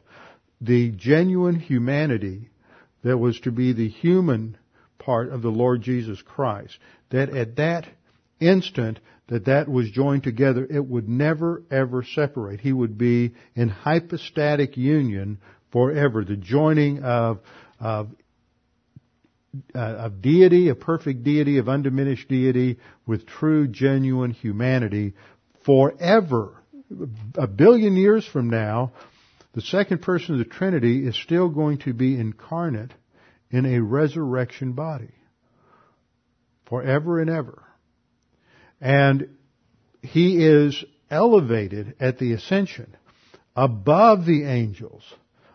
the 0.59 0.91
genuine 0.91 1.57
humanity 1.57 2.49
that 3.05 3.19
was 3.19 3.39
to 3.41 3.51
be 3.51 3.71
the 3.71 3.87
human 3.87 4.57
part 4.97 5.29
of 5.29 5.43
the 5.43 5.51
Lord 5.51 5.83
Jesus 5.83 6.19
Christ, 6.23 6.75
that 7.11 7.29
at 7.29 7.55
that 7.57 7.85
instant 8.39 8.99
that 9.27 9.45
that 9.45 9.69
was 9.69 9.91
joined 9.91 10.23
together, 10.23 10.67
it 10.69 10.83
would 10.83 11.07
never 11.07 11.61
ever 11.69 12.03
separate. 12.03 12.59
He 12.59 12.73
would 12.73 12.97
be 12.97 13.33
in 13.55 13.69
hypostatic 13.69 14.75
union 14.75 15.37
forever. 15.71 16.25
The 16.25 16.35
joining 16.35 17.03
of, 17.03 17.39
of 17.79 18.09
uh, 19.73 19.79
of 19.79 20.21
deity, 20.21 20.69
a 20.69 20.75
perfect 20.75 21.23
deity, 21.23 21.59
of 21.59 21.69
undiminished 21.69 22.27
deity, 22.27 22.77
with 23.05 23.25
true, 23.25 23.67
genuine 23.67 24.31
humanity 24.31 25.13
forever. 25.63 26.55
A 27.35 27.47
billion 27.47 27.95
years 27.95 28.25
from 28.25 28.49
now, 28.49 28.91
the 29.55 29.61
second 29.61 30.01
person 30.01 30.35
of 30.35 30.39
the 30.39 30.53
Trinity 30.53 31.07
is 31.07 31.15
still 31.15 31.47
going 31.47 31.77
to 31.79 31.93
be 31.93 32.19
incarnate 32.19 32.91
in 33.49 33.65
a 33.65 33.79
resurrection 33.79 34.73
body. 34.73 35.13
Forever 36.67 37.21
and 37.21 37.29
ever. 37.29 37.63
And 38.81 39.29
he 40.01 40.45
is 40.45 40.83
elevated 41.09 41.95
at 42.01 42.19
the 42.19 42.33
ascension 42.33 42.97
above 43.55 44.25
the 44.25 44.43
angels, 44.43 45.03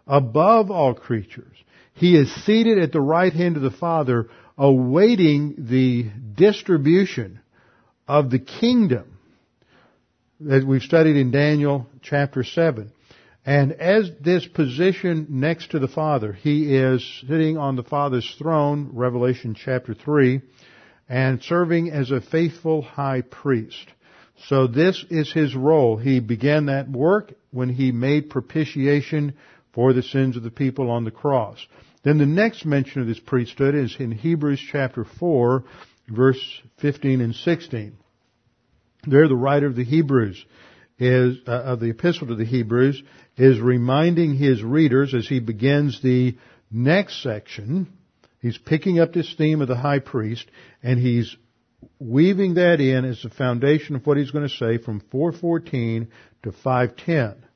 above 0.06 0.70
all 0.70 0.94
creatures. 0.94 1.56
He 1.92 2.16
is 2.16 2.34
seated 2.46 2.78
at 2.78 2.92
the 2.92 3.02
right 3.02 3.32
hand 3.32 3.56
of 3.56 3.62
the 3.62 3.70
Father, 3.70 4.30
awaiting 4.56 5.56
the 5.58 6.06
distribution 6.34 7.40
of 8.08 8.30
the 8.30 8.38
kingdom 8.38 9.18
that 10.40 10.66
we've 10.66 10.82
studied 10.82 11.16
in 11.16 11.30
Daniel 11.30 11.86
chapter 12.00 12.42
7. 12.42 12.92
And 13.44 13.72
as 13.72 14.10
this 14.20 14.46
position 14.46 15.26
next 15.30 15.70
to 15.70 15.78
the 15.78 15.88
Father, 15.88 16.32
he 16.32 16.76
is 16.76 17.22
sitting 17.26 17.56
on 17.56 17.76
the 17.76 17.82
Father's 17.82 18.34
throne, 18.38 18.90
Revelation 18.92 19.54
chapter 19.54 19.94
3, 19.94 20.42
and 21.08 21.42
serving 21.42 21.90
as 21.90 22.10
a 22.10 22.20
faithful 22.20 22.82
high 22.82 23.22
priest. 23.22 23.88
So 24.46 24.66
this 24.66 25.04
is 25.10 25.32
his 25.32 25.54
role. 25.54 25.96
He 25.96 26.20
began 26.20 26.66
that 26.66 26.88
work 26.88 27.32
when 27.50 27.70
he 27.70 27.92
made 27.92 28.30
propitiation 28.30 29.34
for 29.72 29.92
the 29.92 30.02
sins 30.02 30.36
of 30.36 30.42
the 30.42 30.50
people 30.50 30.90
on 30.90 31.04
the 31.04 31.10
cross. 31.10 31.66
Then 32.02 32.18
the 32.18 32.26
next 32.26 32.64
mention 32.64 33.00
of 33.02 33.06
this 33.06 33.20
priesthood 33.20 33.74
is 33.74 33.96
in 33.98 34.12
Hebrews 34.12 34.60
chapter 34.70 35.04
4, 35.04 35.64
verse 36.08 36.62
15 36.78 37.20
and 37.20 37.34
16. 37.34 37.96
There 39.06 39.28
the 39.28 39.36
writer 39.36 39.66
of 39.66 39.76
the 39.76 39.84
Hebrews 39.84 40.44
uh, 41.00 41.50
of 41.50 41.80
the 41.80 41.90
epistle 41.90 42.28
to 42.28 42.34
the 42.34 42.44
Hebrews 42.44 43.02
is 43.36 43.58
reminding 43.58 44.34
his 44.34 44.62
readers 44.62 45.14
as 45.14 45.26
he 45.26 45.40
begins 45.40 46.00
the 46.02 46.36
next 46.70 47.22
section, 47.22 47.92
he's 48.40 48.58
picking 48.58 49.00
up 49.00 49.12
this 49.12 49.34
theme 49.36 49.62
of 49.62 49.68
the 49.68 49.76
high 49.76 49.98
priest 49.98 50.46
and 50.82 50.98
he's 50.98 51.36
weaving 51.98 52.54
that 52.54 52.80
in 52.80 53.04
as 53.04 53.22
the 53.22 53.30
foundation 53.30 53.96
of 53.96 54.06
what 54.06 54.16
he's 54.16 54.30
going 54.30 54.46
to 54.46 54.54
say 54.54 54.78
from 54.78 55.00
414 55.10 56.08
to 56.42 56.52
510. 56.52 57.46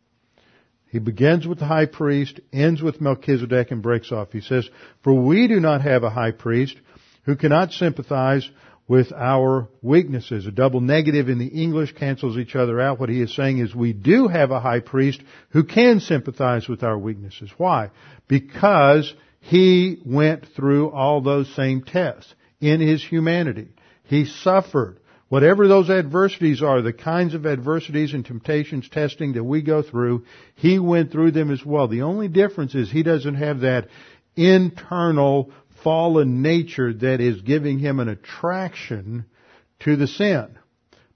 He 0.87 1.01
begins 1.01 1.47
with 1.47 1.59
the 1.59 1.67
high 1.67 1.87
priest, 1.87 2.39
ends 2.53 2.81
with 2.81 3.01
Melchizedek, 3.01 3.73
and 3.73 3.83
breaks 3.83 4.13
off. 4.13 4.31
He 4.31 4.41
says, 4.41 4.69
For 5.03 5.13
we 5.13 5.49
do 5.49 5.59
not 5.59 5.83
have 5.83 6.05
a 6.05 6.11
high 6.11 6.31
priest 6.31 6.77
who 7.25 7.37
cannot 7.37 7.73
sympathize 7.73 8.49
with 8.87 9.13
our 9.13 9.69
weaknesses. 9.83 10.47
A 10.47 10.51
double 10.51 10.81
negative 10.81 11.29
in 11.29 11.39
the 11.39 11.47
English 11.47 11.93
cancels 11.95 12.37
each 12.37 12.55
other 12.55 12.81
out. 12.81 13.01
What 13.01 13.09
he 13.09 13.21
is 13.21 13.35
saying 13.35 13.59
is 13.59 13.75
we 13.75 13.93
do 13.93 14.29
have 14.29 14.51
a 14.51 14.61
high 14.61 14.81
priest 14.81 15.23
who 15.51 15.65
can 15.65 16.01
sympathize 16.01 16.69
with 16.69 16.83
our 16.83 16.99
weaknesses. 16.99 17.51
Why? 17.57 17.91
Because 18.29 19.13
he 19.41 19.99
went 20.05 20.47
through 20.55 20.91
all 20.91 21.21
those 21.21 21.55
same 21.55 21.83
tests 21.83 22.35
in 22.61 22.81
his 22.81 23.03
humanity. 23.05 23.69
He 24.05 24.27
suffered. 24.27 25.01
Whatever 25.29 25.67
those 25.67 25.91
adversities 25.91 26.63
are, 26.63 26.83
the 26.83 26.93
kinds 26.93 27.35
of 27.35 27.47
adversities 27.47 28.13
and 28.13 28.25
temptations, 28.25 28.89
testing 28.89 29.33
that 29.33 29.43
we 29.43 29.63
go 29.63 29.83
through, 29.83 30.25
he 30.55 30.79
went 30.79 31.11
through 31.11 31.33
them 31.33 31.51
as 31.51 31.65
well. 31.65 31.89
The 31.89 32.03
only 32.03 32.29
difference 32.29 32.75
is 32.75 32.91
he 32.91 33.03
doesn't 33.03 33.37
have 33.37 33.61
that 33.61 33.89
internal 34.37 35.51
fallen 35.85 36.43
nature 36.43 36.93
that 36.93 37.21
is 37.21 37.43
giving 37.43 37.79
him 37.79 38.01
an 38.01 38.09
attraction 38.09 39.27
to 39.81 39.95
the 39.95 40.09
sin. 40.09 40.59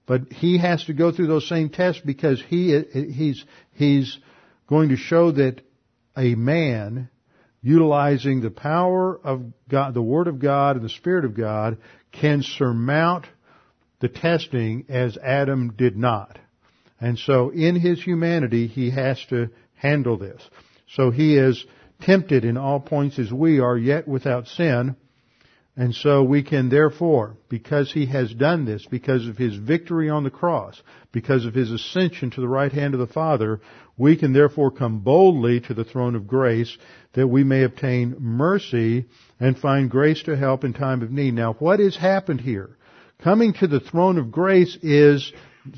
But 0.05 0.31
he 0.31 0.57
has 0.59 0.85
to 0.85 0.93
go 0.93 1.11
through 1.11 1.27
those 1.27 1.49
same 1.49 1.69
tests 1.69 2.01
because 2.03 2.41
he, 2.47 2.79
he's, 2.93 3.43
he's 3.73 4.17
going 4.67 4.89
to 4.89 4.95
show 4.95 5.31
that 5.31 5.61
a 6.15 6.35
man 6.35 7.09
utilizing 7.61 8.41
the 8.41 8.49
power 8.49 9.19
of 9.23 9.43
God, 9.69 9.93
the 9.93 10.01
Word 10.01 10.27
of 10.27 10.39
God 10.39 10.77
and 10.77 10.85
the 10.85 10.89
Spirit 10.89 11.25
of 11.25 11.35
God 11.35 11.77
can 12.11 12.41
surmount 12.41 13.25
the 13.99 14.09
testing 14.09 14.85
as 14.87 15.17
Adam 15.17 15.73
did 15.77 15.97
not. 15.97 16.39
And 17.01 17.17
so 17.17 17.49
in 17.49 17.79
his 17.79 18.01
humanity, 18.01 18.67
he 18.67 18.91
has 18.91 19.23
to 19.29 19.49
handle 19.75 20.17
this. 20.17 20.41
So 20.87 21.11
he 21.11 21.37
is 21.37 21.63
tempted 22.01 22.45
in 22.45 22.57
all 22.57 22.79
points 22.79 23.19
as 23.19 23.31
we 23.31 23.59
are, 23.59 23.77
yet 23.77 24.07
without 24.07 24.47
sin. 24.47 24.95
And 25.75 25.95
so 25.95 26.23
we 26.23 26.43
can 26.43 26.67
therefore, 26.67 27.37
because 27.47 27.91
he 27.91 28.07
has 28.07 28.33
done 28.33 28.65
this, 28.65 28.85
because 28.85 29.27
of 29.27 29.37
his 29.37 29.55
victory 29.55 30.09
on 30.09 30.25
the 30.25 30.29
cross, 30.29 30.81
because 31.13 31.45
of 31.45 31.53
his 31.53 31.71
ascension 31.71 32.31
to 32.31 32.41
the 32.41 32.49
right 32.49 32.71
hand 32.71 32.93
of 32.93 32.99
the 32.99 33.07
Father, 33.07 33.61
we 33.97 34.17
can 34.17 34.33
therefore 34.33 34.71
come 34.71 34.99
boldly 34.99 35.61
to 35.61 35.73
the 35.73 35.85
throne 35.85 36.15
of 36.15 36.27
grace 36.27 36.77
that 37.13 37.27
we 37.27 37.43
may 37.43 37.63
obtain 37.63 38.15
mercy 38.19 39.05
and 39.39 39.57
find 39.57 39.89
grace 39.89 40.23
to 40.23 40.35
help 40.35 40.63
in 40.63 40.73
time 40.73 41.01
of 41.01 41.11
need. 41.11 41.33
Now 41.33 41.53
what 41.53 41.79
has 41.79 41.95
happened 41.95 42.41
here? 42.41 42.77
Coming 43.23 43.53
to 43.55 43.67
the 43.67 43.81
throne 43.81 44.17
of 44.17 44.31
grace 44.31 44.77
is 44.81 45.31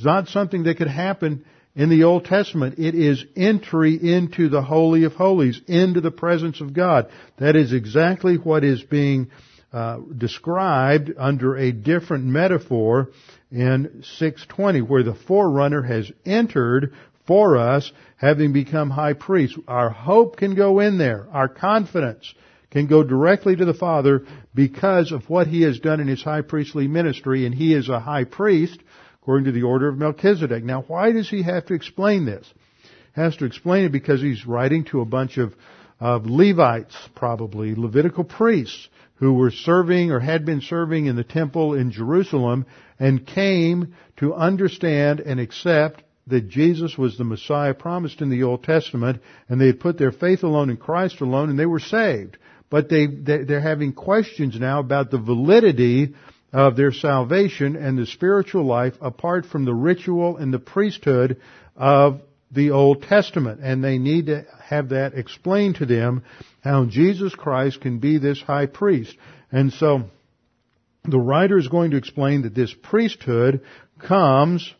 not 0.03 0.27
something 0.27 0.63
that 0.63 0.77
could 0.77 0.87
happen 0.87 1.45
in 1.75 1.89
the 1.89 2.03
Old 2.03 2.25
Testament. 2.25 2.79
It 2.79 2.95
is 2.95 3.23
entry 3.35 3.95
into 3.95 4.49
the 4.49 4.61
Holy 4.61 5.03
of 5.03 5.13
Holies, 5.13 5.61
into 5.67 6.01
the 6.01 6.11
presence 6.11 6.61
of 6.61 6.73
God. 6.73 7.09
That 7.37 7.55
is 7.55 7.73
exactly 7.73 8.35
what 8.35 8.63
is 8.63 8.83
being 8.83 9.31
uh, 9.73 9.99
described 10.17 11.11
under 11.17 11.55
a 11.55 11.71
different 11.71 12.25
metaphor 12.25 13.09
in 13.51 14.03
620, 14.17 14.81
where 14.81 15.03
the 15.03 15.13
forerunner 15.13 15.81
has 15.81 16.11
entered 16.25 16.93
for 17.25 17.57
us, 17.57 17.91
having 18.17 18.51
become 18.51 18.89
high 18.89 19.13
priest. 19.13 19.57
Our 19.67 19.89
hope 19.89 20.37
can 20.37 20.55
go 20.55 20.79
in 20.79 20.97
there. 20.97 21.27
Our 21.31 21.47
confidence 21.47 22.33
can 22.71 22.87
go 22.87 23.03
directly 23.03 23.55
to 23.55 23.65
the 23.65 23.73
Father 23.73 24.25
because 24.53 25.11
of 25.11 25.29
what 25.29 25.47
He 25.47 25.61
has 25.61 25.79
done 25.79 25.99
in 25.99 26.07
His 26.07 26.23
high 26.23 26.41
priestly 26.41 26.87
ministry, 26.87 27.45
and 27.45 27.53
He 27.53 27.73
is 27.73 27.89
a 27.89 27.99
high 27.99 28.23
priest 28.23 28.79
according 29.21 29.45
to 29.45 29.51
the 29.51 29.63
order 29.63 29.87
of 29.87 29.97
Melchizedek. 29.97 30.63
Now, 30.63 30.83
why 30.87 31.11
does 31.11 31.29
He 31.29 31.43
have 31.43 31.67
to 31.67 31.73
explain 31.73 32.25
this? 32.25 32.51
He 33.13 33.21
has 33.21 33.35
to 33.37 33.45
explain 33.45 33.85
it 33.85 33.91
because 33.91 34.21
He's 34.21 34.47
writing 34.47 34.85
to 34.85 35.01
a 35.01 35.05
bunch 35.05 35.37
of, 35.37 35.53
of 35.99 36.25
Levites, 36.25 36.95
probably, 37.15 37.75
Levitical 37.75 38.23
priests, 38.23 38.89
who 39.15 39.33
were 39.33 39.51
serving 39.51 40.11
or 40.11 40.19
had 40.19 40.45
been 40.45 40.61
serving 40.61 41.05
in 41.05 41.15
the 41.15 41.23
temple 41.23 41.75
in 41.75 41.91
Jerusalem 41.91 42.65
and 42.99 43.27
came 43.27 43.93
to 44.17 44.33
understand 44.33 45.19
and 45.19 45.39
accept 45.39 46.01
that 46.25 46.49
Jesus 46.49 46.97
was 46.97 47.17
the 47.17 47.23
Messiah 47.23 47.75
promised 47.75 48.21
in 48.21 48.29
the 48.29 48.43
Old 48.43 48.63
Testament, 48.63 49.21
and 49.47 49.61
they 49.61 49.67
had 49.67 49.79
put 49.79 49.99
their 49.99 50.11
faith 50.11 50.41
alone 50.41 50.71
in 50.71 50.77
Christ 50.77 51.21
alone, 51.21 51.51
and 51.51 51.59
they 51.59 51.65
were 51.67 51.79
saved. 51.79 52.37
But 52.71 52.89
they, 52.89 53.05
they're 53.05 53.59
having 53.59 53.93
questions 53.93 54.59
now 54.59 54.79
about 54.79 55.11
the 55.11 55.17
validity 55.19 56.15
of 56.53 56.75
their 56.75 56.91
salvation 56.91 57.75
and 57.75 57.97
the 57.97 58.05
spiritual 58.05 58.65
life 58.65 58.95
apart 59.01 59.45
from 59.45 59.65
the 59.65 59.73
ritual 59.73 60.37
and 60.37 60.53
the 60.53 60.59
priesthood 60.59 61.39
of 61.75 62.21
the 62.51 62.71
Old 62.71 63.03
Testament. 63.03 63.61
And 63.63 63.83
they 63.83 63.97
need 63.97 64.25
to 64.25 64.45
have 64.63 64.89
that 64.89 65.13
explained 65.13 65.75
to 65.75 65.85
them 65.85 66.23
how 66.61 66.85
Jesus 66.85 67.33
Christ 67.33 67.81
can 67.81 67.99
be 67.99 68.17
this 68.17 68.41
high 68.41 68.65
priest. 68.65 69.15
And 69.51 69.71
so, 69.71 70.03
the 71.03 71.19
writer 71.19 71.57
is 71.57 71.67
going 71.67 71.91
to 71.91 71.97
explain 71.97 72.43
that 72.43 72.53
this 72.53 72.73
priesthood 72.83 73.61
comes 73.99 74.71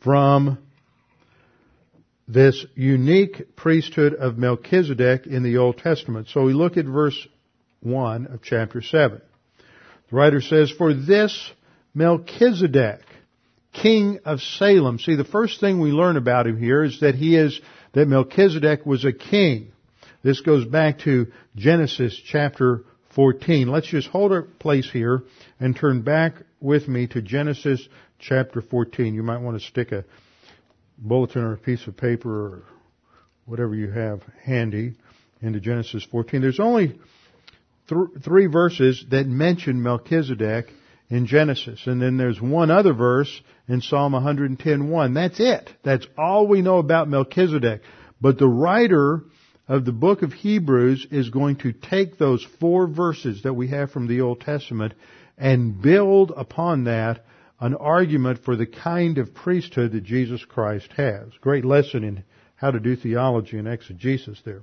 from 0.00 0.58
this 2.28 2.64
unique 2.74 3.56
priesthood 3.56 4.14
of 4.14 4.38
Melchizedek 4.38 5.26
in 5.26 5.42
the 5.42 5.58
Old 5.58 5.78
Testament. 5.78 6.28
So 6.28 6.44
we 6.44 6.52
look 6.52 6.76
at 6.76 6.84
verse 6.84 7.26
1 7.80 8.26
of 8.26 8.42
chapter 8.42 8.82
7. 8.82 9.20
The 10.10 10.16
writer 10.16 10.40
says, 10.40 10.70
For 10.70 10.92
this 10.92 11.52
Melchizedek, 11.94 13.00
king 13.72 14.18
of 14.24 14.40
Salem. 14.40 14.98
See, 14.98 15.14
the 15.14 15.24
first 15.24 15.60
thing 15.60 15.80
we 15.80 15.90
learn 15.90 16.16
about 16.16 16.46
him 16.46 16.58
here 16.58 16.82
is 16.82 17.00
that 17.00 17.14
he 17.14 17.36
is, 17.36 17.60
that 17.92 18.08
Melchizedek 18.08 18.84
was 18.84 19.04
a 19.04 19.12
king. 19.12 19.72
This 20.22 20.40
goes 20.40 20.66
back 20.66 21.00
to 21.00 21.28
Genesis 21.56 22.20
chapter 22.26 22.84
14. 23.14 23.68
Let's 23.68 23.86
just 23.86 24.08
hold 24.08 24.32
our 24.32 24.42
place 24.42 24.90
here 24.90 25.22
and 25.58 25.74
turn 25.74 26.02
back 26.02 26.34
with 26.60 26.88
me 26.88 27.06
to 27.08 27.22
Genesis 27.22 27.86
chapter 28.18 28.60
14. 28.60 29.14
You 29.14 29.22
might 29.22 29.40
want 29.40 29.60
to 29.60 29.66
stick 29.66 29.92
a 29.92 30.04
bulletin 30.98 31.42
or 31.42 31.54
a 31.54 31.58
piece 31.58 31.86
of 31.86 31.96
paper 31.96 32.30
or 32.30 32.62
whatever 33.46 33.74
you 33.74 33.90
have 33.90 34.20
handy 34.44 34.94
into 35.40 35.60
Genesis 35.60 36.04
14. 36.10 36.40
There's 36.40 36.60
only 36.60 36.98
th- 37.90 38.24
three 38.24 38.46
verses 38.46 39.04
that 39.10 39.26
mention 39.26 39.82
Melchizedek 39.82 40.72
in 41.10 41.26
Genesis. 41.26 41.86
And 41.86 42.00
then 42.00 42.16
there's 42.16 42.40
one 42.40 42.70
other 42.70 42.94
verse 42.94 43.40
in 43.68 43.82
Psalm 43.82 44.12
110.1. 44.12 45.14
That's 45.14 45.40
it. 45.40 45.70
That's 45.84 46.06
all 46.16 46.46
we 46.46 46.62
know 46.62 46.78
about 46.78 47.08
Melchizedek. 47.08 47.82
But 48.20 48.38
the 48.38 48.48
writer 48.48 49.24
of 49.68 49.84
the 49.84 49.92
book 49.92 50.22
of 50.22 50.32
Hebrews 50.32 51.06
is 51.10 51.30
going 51.30 51.56
to 51.56 51.72
take 51.72 52.16
those 52.16 52.46
four 52.58 52.86
verses 52.86 53.42
that 53.42 53.54
we 53.54 53.68
have 53.68 53.90
from 53.90 54.06
the 54.06 54.20
Old 54.20 54.40
Testament 54.40 54.94
and 55.36 55.80
build 55.80 56.32
upon 56.36 56.84
that 56.84 57.24
an 57.60 57.74
argument 57.74 58.44
for 58.44 58.56
the 58.56 58.66
kind 58.66 59.18
of 59.18 59.34
priesthood 59.34 59.92
that 59.92 60.04
Jesus 60.04 60.44
Christ 60.44 60.90
has. 60.96 61.28
Great 61.40 61.64
lesson 61.64 62.04
in 62.04 62.24
how 62.56 62.70
to 62.70 62.80
do 62.80 62.96
theology 62.96 63.58
and 63.58 63.68
exegesis 63.68 64.40
there. 64.44 64.62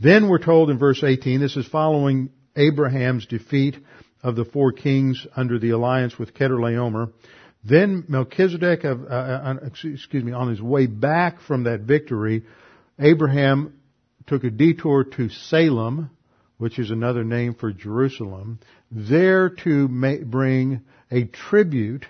Then 0.00 0.28
we're 0.30 0.38
told 0.38 0.70
in 0.70 0.78
verse 0.78 1.04
18, 1.04 1.40
this 1.40 1.58
is 1.58 1.66
following 1.68 2.30
Abraham's 2.56 3.26
defeat 3.26 3.76
of 4.22 4.34
the 4.34 4.46
four 4.46 4.72
kings 4.72 5.26
under 5.36 5.58
the 5.58 5.70
alliance 5.70 6.18
with 6.18 6.32
Chedorlaomer. 6.32 7.12
Then 7.64 8.04
Melchizedek, 8.08 8.86
uh, 8.86 8.94
uh, 8.94 9.54
excuse 9.62 10.24
me, 10.24 10.32
on 10.32 10.48
his 10.48 10.62
way 10.62 10.86
back 10.86 11.40
from 11.42 11.64
that 11.64 11.80
victory, 11.80 12.44
Abraham 12.98 13.78
took 14.26 14.44
a 14.44 14.50
detour 14.50 15.04
to 15.04 15.28
Salem, 15.28 16.08
which 16.56 16.78
is 16.78 16.90
another 16.90 17.22
name 17.22 17.54
for 17.54 17.70
Jerusalem, 17.70 18.58
there 18.90 19.50
to 19.50 19.86
bring 20.24 20.80
a 21.10 21.24
tribute 21.24 22.06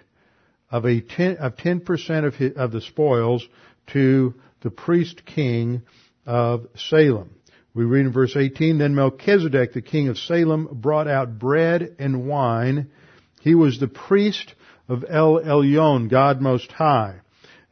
of 0.70 0.84
a 0.84 1.00
ten, 1.00 1.38
of 1.38 1.56
10% 1.56 2.24
of, 2.24 2.34
his, 2.36 2.52
of 2.56 2.70
the 2.70 2.80
spoils 2.80 3.44
to 3.88 4.34
the 4.60 4.70
priest 4.70 5.26
king 5.26 5.82
of 6.24 6.68
Salem. 6.76 7.30
We 7.72 7.84
read 7.84 8.06
in 8.06 8.12
verse 8.12 8.34
18, 8.36 8.78
Then 8.78 8.94
Melchizedek, 8.94 9.72
the 9.72 9.82
king 9.82 10.08
of 10.08 10.18
Salem, 10.18 10.68
brought 10.72 11.06
out 11.06 11.38
bread 11.38 11.96
and 11.98 12.26
wine. 12.26 12.90
He 13.42 13.54
was 13.54 13.78
the 13.78 13.88
priest 13.88 14.54
of 14.88 15.04
El 15.08 15.38
Elyon, 15.40 16.08
God 16.08 16.40
Most 16.40 16.72
High. 16.72 17.20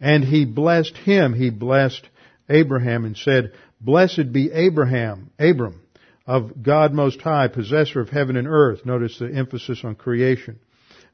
And 0.01 0.23
he 0.23 0.45
blessed 0.45 0.97
him. 0.97 1.35
He 1.35 1.51
blessed 1.51 2.09
Abraham 2.49 3.05
and 3.05 3.17
said, 3.17 3.53
Blessed 3.81 4.33
be 4.33 4.53
Abraham, 4.53 5.31
Abram, 5.39 5.81
of 6.27 6.63
God 6.63 6.93
Most 6.93 7.21
High, 7.21 7.49
possessor 7.49 8.01
of 8.01 8.09
heaven 8.09 8.37
and 8.37 8.47
earth. 8.47 8.87
Notice 8.87 9.19
the 9.19 9.33
emphasis 9.33 9.81
on 9.83 9.97
creation. 9.97 10.61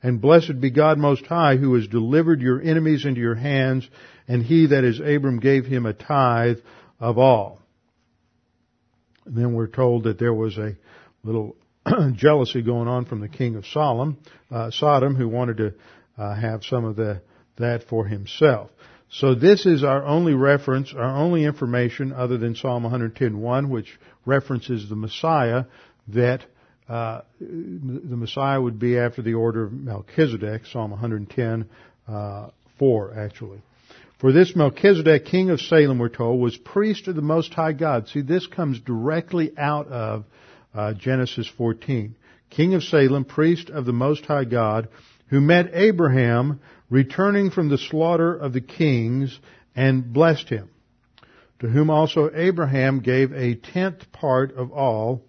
And 0.03 0.21
blessed 0.21 0.61
be 0.61 0.71
God 0.71 0.99
Most 0.99 1.25
High, 1.25 1.57
who 1.57 1.73
has 1.75 1.87
delivered 1.87 2.43
your 2.43 2.61
enemies 2.61 3.07
into 3.07 3.23
your 3.23 3.35
hands, 3.35 3.89
and 4.29 4.43
he 4.43 4.67
that 4.67 4.85
is 4.85 5.01
Abram 5.01 5.41
gave 5.41 5.65
him 5.65 5.87
a 5.87 5.95
tithe 5.95 6.59
of 7.01 7.17
all. 7.17 7.63
And 9.25 9.37
then 9.37 9.55
we're 9.55 9.67
told 9.67 10.05
that 10.05 10.19
there 10.19 10.35
was 10.35 10.59
a 10.59 10.77
little 11.23 11.57
jealousy 12.15 12.63
going 12.63 12.89
on 12.89 13.05
from 13.07 13.21
the 13.21 13.29
king 13.29 13.57
of 13.57 13.67
Sodom, 13.67 14.19
uh, 14.51 14.71
Sodom, 14.71 15.15
who 15.15 15.29
wanted 15.29 15.57
to 15.59 15.75
uh, 16.19 16.35
have 16.35 16.65
some 16.65 16.85
of 16.85 16.97
the, 16.97 17.21
that 17.57 17.85
for 17.89 18.07
himself. 18.07 18.71
So 19.11 19.35
this 19.35 19.65
is 19.65 19.85
our 19.85 20.05
only 20.05 20.35
reference, 20.35 20.93
our 20.93 21.17
only 21.17 21.45
information 21.45 22.13
other 22.13 22.37
than 22.37 22.57
Psalm 22.57 22.85
110.1, 22.85 23.69
which 23.69 23.99
references 24.27 24.89
the 24.89 24.97
Messiah, 24.97 25.65
that 26.09 26.45
uh, 26.89 27.21
the 27.41 28.17
Messiah 28.17 28.61
would 28.61 28.79
be 28.79 28.99
after 28.99 29.23
the 29.23 29.35
order 29.35 29.65
of 29.65 29.73
Melchizedek, 29.73 30.67
Psalm 30.67 30.91
110, 30.91 31.69
uh, 32.09 32.49
4 32.79 33.19
actually. 33.19 33.63
For 34.19 34.33
this 34.33 34.55
Melchizedek, 34.55 35.25
king 35.25 35.51
of 35.51 35.61
Salem, 35.61 35.99
we're 35.99 36.09
told, 36.09 36.41
was 36.41 36.57
priest 36.57 37.09
of 37.09 37.17
the 37.17 37.23
Most 37.23 37.53
High 37.53 37.73
God. 37.73 38.09
See, 38.09 38.21
this 38.21 38.47
comes 38.47 38.79
directly 38.79 39.53
out 39.59 39.89
of 39.89 40.25
uh, 40.73 40.95
Genesis 40.95 41.51
14. 41.59 42.15
King 42.49 42.75
of 42.75 42.85
Salem, 42.85 43.25
priest 43.25 43.71
of 43.71 43.85
the 43.85 43.93
Most 43.93 44.25
High 44.25 44.45
God, 44.45 44.89
who 45.29 45.41
met 45.41 45.71
Abraham 45.75 46.61
returning 46.91 47.51
from 47.51 47.69
the 47.69 47.79
slaughter 47.79 48.37
of 48.37 48.53
the 48.53 48.61
kings 48.61 49.37
and 49.75 50.13
blessed 50.13 50.49
him, 50.49 50.71
to 51.59 51.69
whom 51.69 51.91
also 51.91 52.31
Abraham 52.33 53.01
gave 53.01 53.33
a 53.33 53.57
tenth 53.57 54.13
part 54.13 54.55
of 54.55 54.71
all, 54.71 55.23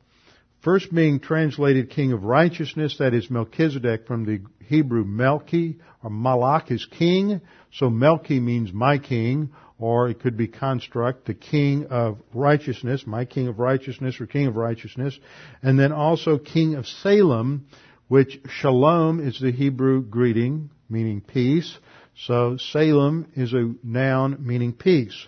first 0.62 0.94
being 0.94 1.20
translated 1.20 1.90
king 1.90 2.12
of 2.12 2.24
righteousness, 2.24 2.98
that 3.00 3.16
is 3.16 3.32
Melchizedek 3.32 4.06
from 4.06 4.26
the 4.26 4.42
Hebrew 4.64 5.06
Melchi, 5.06 5.80
or 6.04 6.12
Malach 6.12 6.72
is 6.72 6.86
king, 6.86 7.42
so 7.78 7.90
Melchi 7.90 8.42
means 8.42 8.72
my 8.72 8.98
king, 8.98 9.50
or 9.78 10.08
it 10.08 10.22
could 10.22 10.38
be 10.38 10.48
construct, 10.48 11.26
the 11.26 11.34
king 11.34 11.88
of 11.88 12.18
righteousness, 12.34 13.06
my 13.06 13.26
king 13.26 13.48
of 13.50 13.60
righteousness 13.60 14.22
or 14.22 14.28
king 14.28 14.48
of 14.48 14.56
righteousness, 14.56 15.20
and 15.62 15.78
then 15.78 15.92
also 15.92 16.38
king 16.38 16.76
of 16.76 16.88
Salem, 16.88 17.68
which 18.08 18.40
shalom 18.48 19.20
is 19.20 19.40
the 19.42 19.52
Hebrew 19.52 20.02
greeting, 20.02 20.70
meaning 20.90 21.20
peace. 21.20 21.78
So 22.16 22.56
Salem 22.56 23.28
is 23.36 23.52
a 23.52 23.74
noun 23.84 24.38
meaning 24.40 24.72
peace. 24.72 25.28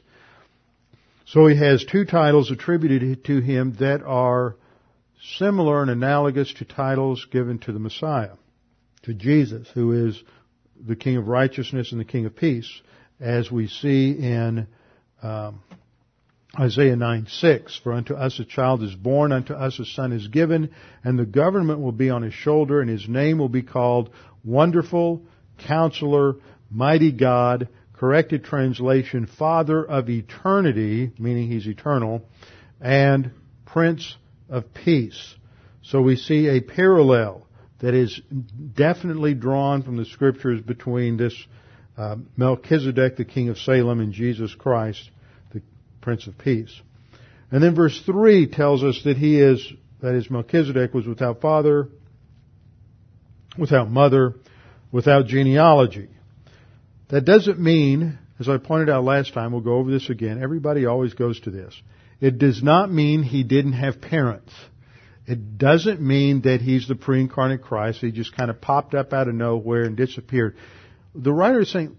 So 1.26 1.48
he 1.48 1.58
has 1.58 1.84
two 1.84 2.06
titles 2.06 2.50
attributed 2.50 3.26
to 3.26 3.42
him 3.42 3.76
that 3.80 4.02
are 4.04 4.56
similar 5.36 5.82
and 5.82 5.92
analogous 5.92 6.54
to 6.54 6.66
titles 6.66 7.28
given 7.30 7.60
to 7.60 7.74
the 7.74 7.80
Messiah, 7.80 8.36
to 9.04 9.14
Jesus, 9.14 9.68
who 9.74 10.08
is 10.08 10.24
the 10.86 10.96
King 10.96 11.18
of 11.18 11.28
righteousness 11.28 11.92
and 11.92 12.00
the 12.00 12.06
King 12.06 12.26
of 12.26 12.36
peace, 12.36 12.70
as 13.20 13.52
we 13.52 13.68
see 13.68 14.12
in 14.12 14.68
um, 15.24 15.62
Isaiah 16.60 16.96
9, 16.96 17.28
6, 17.30 17.80
For 17.84 17.94
unto 17.94 18.14
us 18.14 18.40
a 18.40 18.46
child 18.46 18.84
is 18.84 18.96
born, 18.96 19.32
unto 19.32 19.54
us 19.54 19.80
a 19.80 19.86
son 19.86 20.12
is 20.12 20.28
given, 20.28 20.72
and 21.04 21.18
the 21.18 21.26
government 21.26 21.80
will 21.80 21.92
be 21.92 22.10
on 22.10 22.22
his 22.22 22.34
shoulder, 22.34 22.82
and 22.82 22.90
his 22.90 23.08
name 23.08 23.38
will 23.38 23.50
be 23.50 23.64
called 23.64 24.12
Wonderful, 24.44 25.24
Counselor, 25.58 26.36
Mighty 26.70 27.12
God, 27.12 27.70
corrected 27.94 28.44
translation, 28.44 29.26
Father 29.26 29.84
of 29.84 30.10
Eternity, 30.10 31.12
meaning 31.18 31.50
he's 31.50 31.68
eternal, 31.68 32.22
and 32.80 33.32
Prince 33.66 34.16
of 34.50 34.74
Peace. 34.74 35.36
So 35.82 36.02
we 36.02 36.16
see 36.16 36.48
a 36.48 36.62
parallel 36.62 37.47
that 37.80 37.94
is 37.94 38.20
definitely 38.76 39.34
drawn 39.34 39.84
from 39.84 39.98
the 39.98 40.06
scriptures 40.06 40.62
between 40.62 41.18
this 41.18 41.34
uh, 41.98 42.16
Melchizedek, 42.36 43.18
the 43.18 43.26
king 43.26 43.50
of 43.50 43.58
Salem, 43.58 44.00
and 44.00 44.14
Jesus 44.14 44.54
Christ, 44.56 45.10
the 45.54 45.62
Prince 46.02 46.28
of 46.28 46.38
Peace. 46.38 46.82
And 47.52 47.64
then 47.64 47.76
verse 47.76 48.02
3 48.06 48.48
tells 48.48 48.84
us 48.84 49.02
that 49.06 49.18
he 49.18 49.40
is, 49.40 49.66
that 50.02 50.16
is 50.16 50.30
Melchizedek 50.30 50.94
was 50.94 51.08
without 51.08 51.42
father, 51.42 51.88
without 53.58 53.90
mother, 53.90 54.36
without 54.92 55.28
genealogy. 55.28 56.10
That 57.10 57.26
doesn't 57.26 57.60
mean, 57.60 58.20
as 58.40 58.50
I 58.50 58.58
pointed 58.58 58.90
out 58.90 59.04
last 59.04 59.34
time, 59.34 59.52
we'll 59.52 59.62
go 59.62 59.76
over 59.76 59.90
this 59.90 60.10
again, 60.10 60.42
everybody 60.42 60.86
always 60.86 61.14
goes 61.14 61.40
to 61.42 61.52
this. 61.52 61.74
It 62.20 62.38
does 62.38 62.62
not 62.62 62.92
mean 62.92 63.24
he 63.24 63.44
didn't 63.44 63.74
have 63.74 64.02
parents. 64.02 64.52
It 65.28 65.58
doesn't 65.58 66.00
mean 66.00 66.42
that 66.42 66.62
he's 66.62 66.88
the 66.88 66.96
pre-incarnate 66.96 67.62
Christ. 67.62 68.00
He 68.00 68.12
just 68.12 68.36
kind 68.36 68.50
of 68.50 68.62
popped 68.62 68.96
up 68.96 69.12
out 69.12 69.28
of 69.28 69.36
nowhere 69.36 69.84
and 69.84 69.98
disappeared. 69.98 70.56
The 71.14 71.34
writer 71.34 71.62
is 71.62 71.72
saying, 71.72 71.98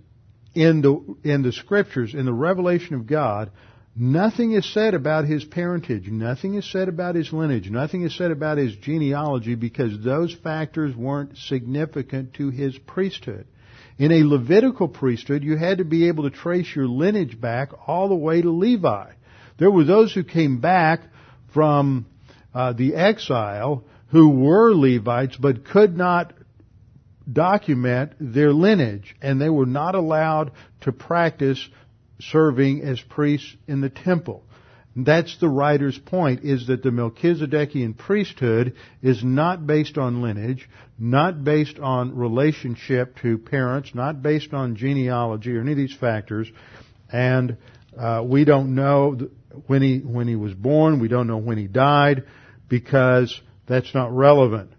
in 0.54 0.80
the, 0.80 1.16
in 1.22 1.42
the 1.42 1.52
scriptures, 1.52 2.14
in 2.14 2.24
the 2.24 2.32
revelation 2.32 2.94
of 2.94 3.06
God, 3.06 3.50
nothing 3.94 4.52
is 4.52 4.72
said 4.72 4.94
about 4.94 5.26
his 5.26 5.44
parentage, 5.44 6.08
nothing 6.08 6.54
is 6.54 6.70
said 6.70 6.88
about 6.88 7.16
his 7.16 7.30
lineage, 7.30 7.70
nothing 7.70 8.02
is 8.02 8.16
said 8.16 8.30
about 8.30 8.56
his 8.56 8.74
genealogy 8.76 9.54
because 9.54 10.02
those 10.02 10.34
factors 10.34 10.96
weren't 10.96 11.36
significant 11.36 12.32
to 12.34 12.48
his 12.48 12.78
priesthood. 12.78 13.46
In 13.98 14.10
a 14.10 14.22
Levitical 14.22 14.88
priesthood, 14.88 15.42
you 15.42 15.56
had 15.56 15.78
to 15.78 15.84
be 15.84 16.08
able 16.08 16.24
to 16.24 16.30
trace 16.30 16.74
your 16.74 16.86
lineage 16.86 17.38
back 17.38 17.72
all 17.86 18.08
the 18.08 18.14
way 18.14 18.40
to 18.40 18.50
Levi. 18.50 19.10
There 19.58 19.70
were 19.70 19.84
those 19.84 20.14
who 20.14 20.24
came 20.24 20.60
back 20.60 21.02
from 21.52 22.06
uh, 22.54 22.72
the 22.72 22.94
exile 22.94 23.84
who 24.08 24.30
were 24.30 24.74
Levites 24.74 25.36
but 25.36 25.64
could 25.64 25.96
not 25.96 26.32
document 27.30 28.12
their 28.18 28.52
lineage, 28.52 29.14
and 29.20 29.40
they 29.40 29.50
were 29.50 29.66
not 29.66 29.94
allowed 29.94 30.52
to 30.80 30.92
practice 30.92 31.68
serving 32.20 32.82
as 32.82 33.00
priests 33.00 33.54
in 33.66 33.80
the 33.80 33.90
temple. 33.90 34.42
That's 34.96 35.38
the 35.38 35.48
writer's 35.48 35.98
point, 35.98 36.42
is 36.42 36.66
that 36.66 36.82
the 36.82 36.90
Melchizedekian 36.90 37.96
priesthood 37.96 38.74
is 39.00 39.22
not 39.22 39.64
based 39.66 39.96
on 39.96 40.22
lineage, 40.22 40.68
not 40.98 41.44
based 41.44 41.78
on 41.78 42.16
relationship 42.16 43.16
to 43.22 43.38
parents, 43.38 43.94
not 43.94 44.22
based 44.22 44.52
on 44.52 44.74
genealogy 44.74 45.54
or 45.56 45.60
any 45.60 45.72
of 45.72 45.78
these 45.78 45.94
factors, 45.94 46.50
and 47.12 47.58
uh, 47.96 48.24
we 48.26 48.44
don't 48.44 48.74
know 48.74 49.28
when 49.66 49.82
he 49.82 49.98
when 49.98 50.28
he 50.28 50.36
was 50.36 50.54
born, 50.54 51.00
we 51.00 51.08
don't 51.08 51.26
know 51.26 51.38
when 51.38 51.58
he 51.58 51.66
died, 51.66 52.24
because 52.68 53.40
that's 53.66 53.94
not 53.94 54.12
relevant. 54.12 54.70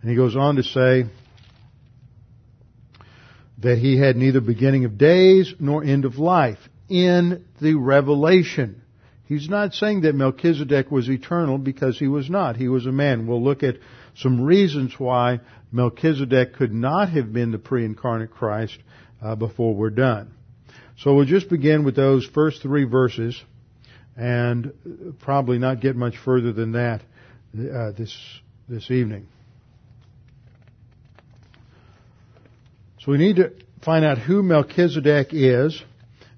And 0.00 0.10
he 0.10 0.16
goes 0.16 0.36
on 0.36 0.56
to 0.56 0.62
say, 0.62 1.06
that 3.58 3.78
he 3.78 3.98
had 3.98 4.16
neither 4.16 4.40
beginning 4.40 4.84
of 4.84 4.98
days 4.98 5.54
nor 5.58 5.82
end 5.82 6.04
of 6.04 6.18
life 6.18 6.58
in 6.88 7.44
the 7.60 7.74
revelation. 7.74 8.82
He's 9.24 9.48
not 9.48 9.74
saying 9.74 10.02
that 10.02 10.14
Melchizedek 10.14 10.90
was 10.90 11.08
eternal 11.08 11.58
because 11.58 11.98
he 11.98 12.06
was 12.06 12.30
not. 12.30 12.56
He 12.56 12.68
was 12.68 12.86
a 12.86 12.92
man. 12.92 13.26
We'll 13.26 13.42
look 13.42 13.62
at 13.62 13.78
some 14.14 14.40
reasons 14.40 14.94
why 14.98 15.40
Melchizedek 15.72 16.54
could 16.54 16.72
not 16.72 17.08
have 17.10 17.32
been 17.32 17.50
the 17.50 17.58
pre-incarnate 17.58 18.30
Christ 18.30 18.78
uh, 19.20 19.34
before 19.34 19.74
we're 19.74 19.90
done. 19.90 20.32
So 20.98 21.14
we'll 21.14 21.24
just 21.24 21.48
begin 21.48 21.84
with 21.84 21.96
those 21.96 22.24
first 22.24 22.62
three 22.62 22.84
verses 22.84 23.42
and 24.16 24.72
probably 25.20 25.58
not 25.58 25.80
get 25.80 25.96
much 25.96 26.16
further 26.16 26.52
than 26.52 26.72
that 26.72 27.02
uh, 27.54 27.92
this 27.92 28.16
this 28.68 28.90
evening. 28.90 29.26
So 33.00 33.12
we 33.12 33.18
need 33.18 33.36
to 33.36 33.52
find 33.84 34.04
out 34.04 34.18
who 34.18 34.42
Melchizedek 34.42 35.28
is, 35.30 35.80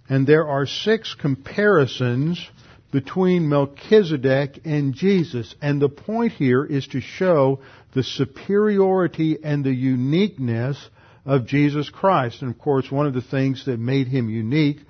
and 0.08 0.26
there 0.26 0.46
are 0.46 0.66
six 0.66 1.14
comparisons 1.14 2.46
between 2.90 3.48
Melchizedek 3.48 4.60
and 4.64 4.94
Jesus. 4.94 5.54
And 5.60 5.80
the 5.80 5.88
point 5.88 6.32
here 6.32 6.64
is 6.64 6.86
to 6.88 7.00
show 7.00 7.60
the 7.94 8.02
superiority 8.02 9.38
and 9.42 9.64
the 9.64 9.74
uniqueness 9.74 10.78
of 11.24 11.46
Jesus 11.46 11.90
Christ. 11.90 12.42
And 12.42 12.50
of 12.50 12.58
course, 12.58 12.90
one 12.90 13.06
of 13.06 13.14
the 13.14 13.22
things 13.22 13.66
that 13.66 13.78
made 13.78 14.08
him 14.08 14.28
unique 14.30 14.80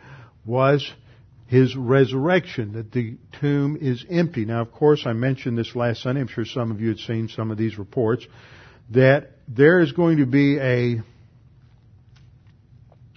was 0.45 0.89
his 1.49 1.75
resurrection, 1.75 2.75
that 2.75 2.93
the 2.93 3.17
tomb 3.41 3.79
is 3.81 4.05
empty. 4.11 4.45
Now, 4.45 4.61
of 4.61 4.71
course, 4.71 5.05
I 5.07 5.15
mentioned 5.15 5.57
this 5.57 5.75
last 5.75 6.03
Sunday. 6.03 6.21
I'm 6.21 6.29
sure 6.29 6.45
some 6.45 6.71
of 6.71 6.81
you 6.81 6.91
had 6.91 6.99
seen 6.99 7.29
some 7.29 7.51
of 7.51 7.57
these 7.57 7.79
reports 7.79 8.27
that 8.91 9.31
there 9.49 9.81
is 9.81 9.93
going 9.93 10.19
to 10.19 10.27
be 10.27 10.59
a 10.59 11.01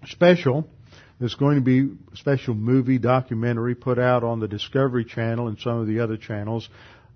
special. 0.05 0.65
There's 1.19 1.35
going 1.35 1.55
to 1.55 1.61
be 1.61 1.93
a 2.13 2.15
special 2.15 2.55
movie 2.55 2.99
documentary 2.99 3.75
put 3.75 3.99
out 3.99 4.23
on 4.23 4.39
the 4.39 4.47
Discovery 4.47 5.03
Channel 5.03 5.49
and 5.49 5.59
some 5.59 5.79
of 5.79 5.87
the 5.87 5.99
other 5.99 6.15
channels 6.15 6.69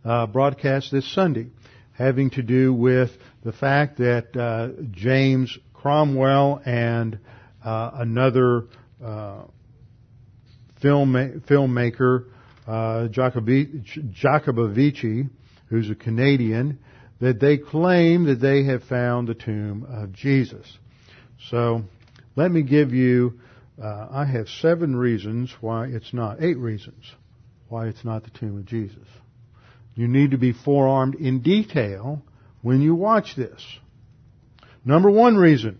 uh, 0.04 0.28
broadcast 0.28 0.92
this 0.92 1.10
Sunday, 1.14 1.48
having 1.94 2.30
to 2.32 2.44
do 2.44 2.74
with 2.74 3.12
the 3.44 3.54
fact 3.54 4.00
that 4.00 4.36
uh, 4.36 4.84
James 4.92 5.58
Cromwell 5.74 6.62
and 6.66 7.20
uh, 7.64 7.92
another 7.94 8.66
uh, 9.04 9.44
film 10.86 11.42
filmmaker, 11.50 12.26
uh, 12.68 13.08
Jacobovici, 13.08 15.30
who's 15.68 15.90
a 15.90 15.96
Canadian, 15.96 16.78
that 17.20 17.40
they 17.40 17.58
claim 17.58 18.26
that 18.26 18.40
they 18.40 18.66
have 18.66 18.84
found 18.84 19.28
the 19.28 19.34
tomb 19.34 19.88
of 19.90 20.14
Jesus. 20.14 20.78
So 21.50 21.82
let 22.36 22.52
me 22.52 22.62
give 22.62 22.94
you, 22.94 23.40
uh, 23.82 24.10
I 24.12 24.26
have 24.26 24.48
seven 24.48 24.96
reasons 24.96 25.52
why 25.60 25.88
it's 25.88 26.14
not, 26.14 26.44
eight 26.44 26.60
reasons 26.60 27.04
why 27.68 27.88
it's 27.88 28.06
not 28.06 28.24
the 28.24 28.30
tomb 28.30 28.60
of 28.60 28.66
Jesus. 28.66 29.08
You 29.96 30.08
need 30.08 30.30
to 30.32 30.38
be 30.38 30.54
forearmed 30.54 31.16
in 31.16 31.42
detail 31.42 32.22
when 32.62 32.82
you 32.82 32.94
watch 32.94 33.36
this. 33.36 33.66
Number 34.84 35.10
one 35.10 35.36
reason 35.36 35.80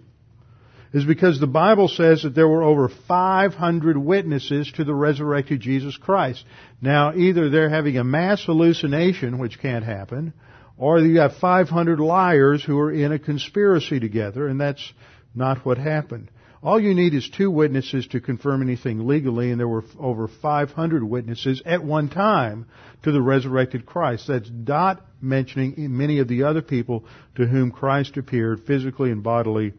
is 0.96 1.04
because 1.04 1.42
the 1.42 1.46
Bible 1.46 1.90
says 1.90 2.24
that 2.24 2.36
there 2.36 2.48
were 2.48 2.64
over 2.64 2.88
500 2.88 3.98
witnesses 3.98 4.72
to 4.78 4.86
the 4.86 4.96
resurrected 4.96 5.60
Jesus 5.60 5.98
Christ. 5.98 6.46
Now, 6.80 7.14
either 7.14 7.50
they're 7.50 7.70
having 7.70 7.98
a 7.98 8.06
mass 8.06 8.46
hallucination, 8.46 9.38
which 9.38 9.60
can't 9.60 9.84
happen, 9.84 10.32
or 10.78 11.00
you 11.00 11.20
have 11.20 11.36
500 11.36 12.00
liars 12.00 12.64
who 12.64 12.80
are 12.80 12.94
in 12.94 13.12
a 13.12 13.20
conspiracy 13.20 14.00
together, 14.00 14.48
and 14.48 14.58
that's 14.58 14.94
not 15.36 15.66
what 15.66 15.78
happened. 15.78 16.32
All 16.64 16.80
you 16.80 16.96
need 16.96 17.14
is 17.14 17.30
two 17.30 17.52
witnesses 17.52 18.08
to 18.08 18.22
confirm 18.22 18.62
anything 18.62 19.06
legally, 19.06 19.52
and 19.52 19.60
there 19.60 19.68
were 19.68 19.84
over 20.00 20.30
500 20.30 21.04
witnesses 21.04 21.62
at 21.66 21.84
one 21.84 22.08
time 22.08 22.68
to 23.04 23.12
the 23.12 23.22
resurrected 23.22 23.86
Christ. 23.86 24.30
That's 24.30 24.50
not 24.50 25.06
mentioning 25.22 25.76
many 25.78 26.20
of 26.20 26.30
the 26.30 26.44
other 26.44 26.62
people 26.62 27.04
to 27.36 27.46
whom 27.46 27.72
Christ 27.72 28.16
appeared 28.16 28.64
physically 28.66 29.12
and 29.12 29.22
bodily 29.22 29.74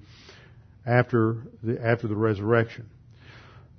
after 0.86 1.42
the, 1.62 1.84
after 1.84 2.08
the 2.08 2.16
resurrection. 2.16 2.88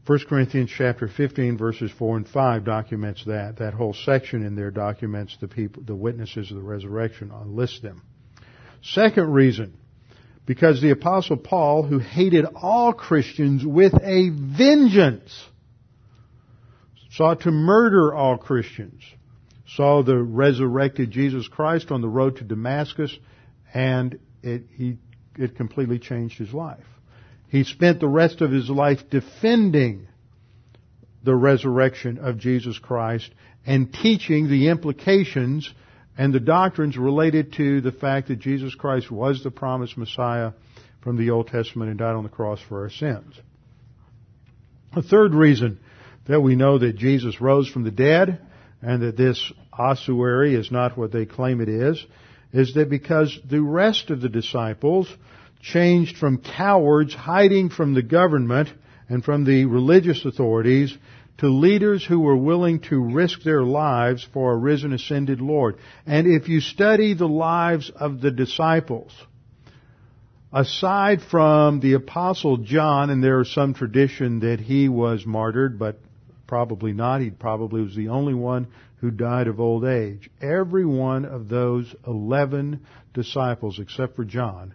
1 0.06 0.20
Corinthians 0.30 0.72
chapter 0.76 1.10
15 1.10 1.58
verses 1.58 1.92
4 1.98 2.18
and 2.18 2.28
5 2.28 2.64
documents 2.64 3.26
that. 3.26 3.58
That 3.58 3.74
whole 3.74 3.94
section 3.94 4.46
in 4.46 4.56
there 4.56 4.72
documents 4.72 5.36
the 5.42 5.50
people, 5.50 5.84
the 5.84 5.96
witnesses 5.96 6.50
of 6.50 6.58
the 6.58 6.64
resurrection. 6.64 7.32
I'll 7.32 7.46
list 7.46 7.82
them. 7.82 8.02
Second 8.82 9.34
reason, 9.34 9.78
because 10.46 10.82
the 10.82 10.92
apostle 10.92 11.36
Paul, 11.36 11.84
who 11.84 12.00
hated 12.00 12.46
all 12.56 12.94
Christians 12.94 13.66
with 13.66 13.94
a 14.02 14.30
vengeance, 14.30 15.46
sought 17.12 17.42
to 17.42 17.52
murder 17.52 18.16
all 18.16 18.38
Christians, 18.38 19.04
saw 19.68 20.04
the 20.04 20.16
resurrected 20.16 21.12
Jesus 21.12 21.50
Christ 21.50 21.92
on 21.92 22.02
the 22.02 22.08
road 22.08 22.38
to 22.38 22.46
Damascus, 22.46 23.14
and 23.74 24.18
it, 24.42 24.64
he, 24.74 24.98
it 25.38 25.58
completely 25.58 26.00
changed 26.00 26.38
his 26.38 26.54
life. 26.54 26.86
He 27.50 27.64
spent 27.64 28.00
the 28.00 28.08
rest 28.08 28.42
of 28.42 28.52
his 28.52 28.70
life 28.70 29.10
defending 29.10 30.08
the 31.24 31.36
resurrection 31.36 32.18
of 32.18 32.38
Jesus 32.38 32.78
Christ 32.78 33.30
and 33.66 33.94
teaching 33.94 34.50
the 34.50 34.70
implications 34.70 35.70
and 36.18 36.34
the 36.34 36.40
doctrines 36.40 36.98
related 36.98 37.54
to 37.54 37.82
the 37.82 37.92
fact 37.92 38.28
that 38.30 38.40
Jesus 38.40 38.74
Christ 38.76 39.12
was 39.12 39.44
the 39.44 39.52
promised 39.52 39.98
Messiah 39.98 40.54
from 41.02 41.18
the 41.18 41.30
Old 41.30 41.48
Testament 41.48 41.90
and 41.90 42.00
died 42.00 42.16
on 42.16 42.24
the 42.24 42.30
cross 42.30 42.60
for 42.68 42.84
our 42.84 42.90
sins. 42.90 43.40
A 44.94 45.02
third 45.02 45.34
reason 45.34 45.80
that 46.28 46.42
we 46.42 46.56
know 46.56 46.78
that 46.80 46.98
Jesus 46.98 47.40
rose 47.40 47.70
from 47.70 47.84
the 47.84 47.92
dead 47.92 48.42
and 48.82 49.02
that 49.02 49.18
this 49.18 49.52
ossuary 49.72 50.56
is 50.56 50.72
not 50.72 50.98
what 50.98 51.12
they 51.12 51.26
claim 51.26 51.62
it 51.62 51.70
is, 51.70 52.04
is 52.52 52.74
that 52.74 52.90
because 52.90 53.38
the 53.50 53.62
rest 53.62 54.10
of 54.10 54.22
the 54.22 54.30
disciples 54.30 55.08
changed 55.62 56.18
from 56.18 56.38
cowards 56.38 57.14
hiding 57.14 57.70
from 57.70 57.94
the 57.94 58.04
government 58.04 58.70
and 59.10 59.24
from 59.24 59.44
the 59.44 59.66
religious 59.66 60.26
authorities 60.26 60.96
to 61.38 61.48
leaders 61.48 62.04
who 62.06 62.20
were 62.20 62.36
willing 62.36 62.80
to 62.80 63.00
risk 63.00 63.44
their 63.44 63.64
lives 63.64 64.28
for 64.34 64.54
a 64.54 64.58
risen, 64.58 64.94
ascended 64.94 65.40
Lord. 65.40 65.78
And 66.06 66.28
if 66.28 66.50
you 66.50 66.62
study 66.62 67.14
the 67.14 67.28
lives 67.28 67.92
of 67.96 68.22
the 68.22 68.32
disciples, 68.32 69.12
aside 70.52 71.22
from 71.22 71.80
the 71.80 71.94
apostle 71.94 72.58
John, 72.58 73.10
and 73.10 73.24
there 73.24 73.42
is 73.42 73.54
some 73.54 73.74
tradition 73.74 74.40
that 74.40 74.60
he 74.60 74.90
was 74.90 75.26
martyred, 75.26 75.78
but 75.78 76.00
probably 76.48 76.94
not. 76.94 77.22
He 77.22 77.30
probably 77.30 77.82
was 77.82 77.96
the 77.96 78.10
only 78.10 78.34
one 78.34 78.68
who 79.02 79.12
died 79.12 79.48
of 79.48 79.60
old 79.60 79.86
age. 79.86 80.30
Every 80.42 80.86
one 80.86 81.26
of 81.26 81.50
those 81.50 81.94
eleven 82.08 82.86
disciples, 83.14 83.80
except 83.80 84.16
for 84.16 84.26
John, 84.26 84.74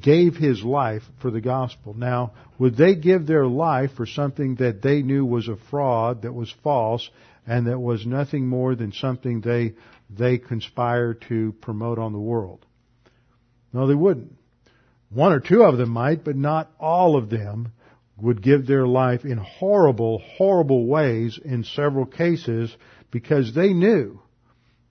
gave 0.00 0.34
his 0.36 0.62
life 0.62 1.02
for 1.20 1.30
the 1.30 1.40
gospel. 1.40 1.94
Now, 1.94 2.32
would 2.58 2.76
they 2.76 2.94
give 2.94 3.26
their 3.26 3.46
life 3.46 3.92
for 3.96 4.06
something 4.06 4.56
that 4.56 4.82
they 4.82 5.02
knew 5.02 5.24
was 5.24 5.48
a 5.48 5.56
fraud, 5.70 6.22
that 6.22 6.32
was 6.32 6.52
false, 6.62 7.08
and 7.46 7.66
that 7.68 7.78
was 7.78 8.04
nothing 8.06 8.46
more 8.46 8.74
than 8.74 8.92
something 8.92 9.40
they, 9.40 9.74
they 10.10 10.38
conspired 10.38 11.22
to 11.28 11.54
promote 11.60 11.98
on 11.98 12.12
the 12.12 12.18
world? 12.18 12.64
No, 13.72 13.86
they 13.86 13.94
wouldn't. 13.94 14.32
One 15.10 15.32
or 15.32 15.40
two 15.40 15.62
of 15.62 15.78
them 15.78 15.90
might, 15.90 16.24
but 16.24 16.36
not 16.36 16.70
all 16.80 17.16
of 17.16 17.30
them 17.30 17.72
would 18.16 18.42
give 18.42 18.66
their 18.66 18.86
life 18.86 19.24
in 19.24 19.38
horrible, 19.38 20.18
horrible 20.18 20.86
ways 20.86 21.38
in 21.42 21.64
several 21.64 22.06
cases 22.06 22.74
because 23.10 23.54
they 23.54 23.72
knew 23.72 24.20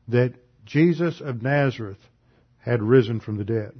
that 0.08 0.36
Jesus 0.66 1.22
of 1.22 1.42
Nazareth 1.42 2.00
had 2.60 2.82
risen 2.82 3.20
from 3.20 3.38
the 3.38 3.44
dead. 3.44 3.74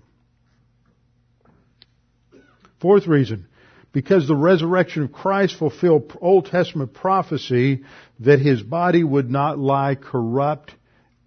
Fourth 2.86 3.08
reason, 3.08 3.48
because 3.94 4.28
the 4.28 4.36
resurrection 4.36 5.02
of 5.02 5.12
Christ 5.12 5.58
fulfilled 5.58 6.16
Old 6.22 6.46
Testament 6.46 6.94
prophecy 6.94 7.84
that 8.20 8.40
his 8.40 8.62
body 8.62 9.04
would 9.04 9.28
not 9.28 9.58
lie 9.58 9.96
corrupt 9.96 10.76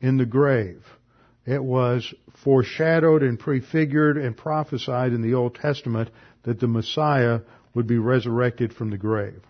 in 0.00 0.18
the 0.18 0.24
grave. 0.24 0.84
It 1.44 1.61
was 1.61 2.14
foreshadowed 2.44 3.24
and 3.24 3.40
prefigured 3.40 4.18
and 4.18 4.36
prophesied 4.36 5.12
in 5.12 5.20
the 5.20 5.34
Old 5.34 5.56
Testament 5.56 6.11
that 6.44 6.61
the 6.61 6.68
Messiah 6.68 7.40
would 7.74 7.88
be 7.88 7.98
resurrected 7.98 8.72
from 8.72 8.90
the 8.90 8.96
grave. 8.96 9.42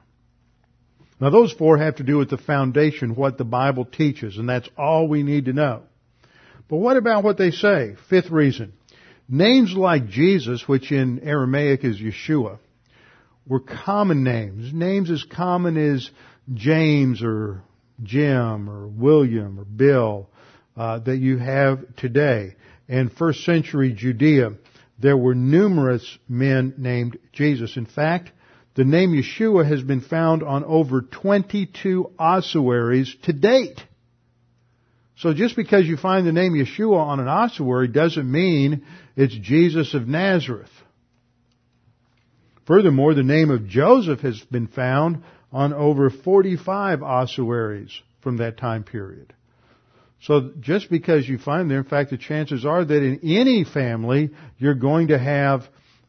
Now 1.21 1.29
those 1.29 1.53
four 1.53 1.77
have 1.77 1.97
to 1.97 2.05
do 2.05 2.17
with 2.17 2.31
the 2.31 2.39
foundation, 2.39 3.17
what 3.17 3.37
the 3.37 3.45
Bible 3.45 3.85
teaches, 3.85 4.39
and 4.39 4.49
that's 4.49 4.71
all 4.79 5.09
we 5.09 5.23
need 5.23 5.45
to 5.45 5.53
know. 5.53 5.83
But 6.69 6.79
what 6.79 6.97
about 6.97 7.23
what 7.23 7.37
they 7.37 7.51
say? 7.51 7.97
Fifth 8.09 8.31
reason. 8.31 8.73
Names 9.29 9.75
like 9.75 10.09
Jesus, 10.09 10.67
which 10.67 10.91
in 10.91 11.21
Aramaic 11.21 11.85
is 11.85 11.99
Yeshua, 12.01 12.59
were 13.47 13.61
common 13.61 14.25
names. 14.25 14.73
Names 14.73 15.11
as 15.11 15.23
common 15.23 15.77
as 15.77 16.09
James 16.55 17.23
or 17.23 17.63
Jim 18.03 18.71
or 18.71 18.89
William 18.89 19.61
or 19.61 19.65
Bill 19.65 20.29
uh, 20.77 21.01
that 21.01 21.19
you 21.19 21.37
have 21.37 21.97
today. 21.97 22.57
In 22.89 23.11
first 23.11 23.45
century 23.45 23.93
Judea, 23.93 24.53
there 24.99 25.17
were 25.17 25.35
numerous 25.35 26.19
men 26.29 26.75
named 26.79 27.19
Jesus. 27.33 27.77
In 27.77 27.87
fact, 27.87 28.31
the 28.75 28.85
name 28.85 29.13
Yeshua 29.13 29.69
has 29.69 29.83
been 29.83 30.01
found 30.01 30.43
on 30.43 30.65
over 30.65 31.03
22 31.03 32.13
ossuaries 32.19 33.15
to 33.25 33.33
date. 33.33 33.83
So 35.19 35.35
just 35.35 35.57
because 35.57 35.87
you 35.87 35.97
find 35.97 36.27
the 36.27 36.33
name 36.33 36.53
Yeshua 36.53 36.97
on 36.97 37.19
an 37.19 37.27
ossuary 37.27 37.89
doesn't 37.89 38.31
mean 38.31 38.85
it's 39.17 39.35
Jesus 39.35 39.95
of 39.95 40.07
Nazareth. 40.07 40.71
Furthermore, 42.67 43.15
the 43.15 43.25
name 43.25 43.51
of 43.51 43.67
Joseph 43.67 44.21
has 44.21 44.39
been 44.51 44.69
found 44.69 45.25
on 45.51 45.73
over 45.73 46.11
45 46.11 47.03
ossuaries 47.03 47.91
from 48.21 48.37
that 48.37 48.59
time 48.59 48.85
period. 48.85 49.33
So 50.21 50.53
just 50.61 50.89
because 50.91 51.29
you 51.29 51.39
find 51.39 51.69
there, 51.69 51.79
in 51.79 51.85
fact, 51.85 52.11
the 52.11 52.19
chances 52.19 52.65
are 52.65 52.85
that 52.85 53.03
in 53.03 53.21
any 53.25 53.65
family, 53.65 54.31
you're 54.59 54.75
going 54.75 55.09
to 55.09 55.19
have 55.19 55.63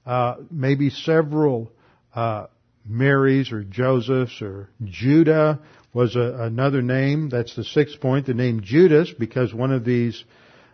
uh, 0.05 0.35
maybe 0.51 0.89
several 0.91 1.71
uh, 2.13 2.47
Marys 2.85 3.51
or 3.51 3.63
Josephs 3.63 4.41
or 4.41 4.69
Judah 4.83 5.59
was 5.93 6.15
a, 6.15 6.37
another 6.39 6.81
name. 6.81 7.29
That's 7.29 7.55
the 7.55 7.63
sixth 7.63 7.99
point. 7.99 8.25
The 8.25 8.33
name 8.33 8.61
Judas, 8.61 9.11
because 9.17 9.53
one 9.53 9.71
of 9.71 9.85
these 9.85 10.23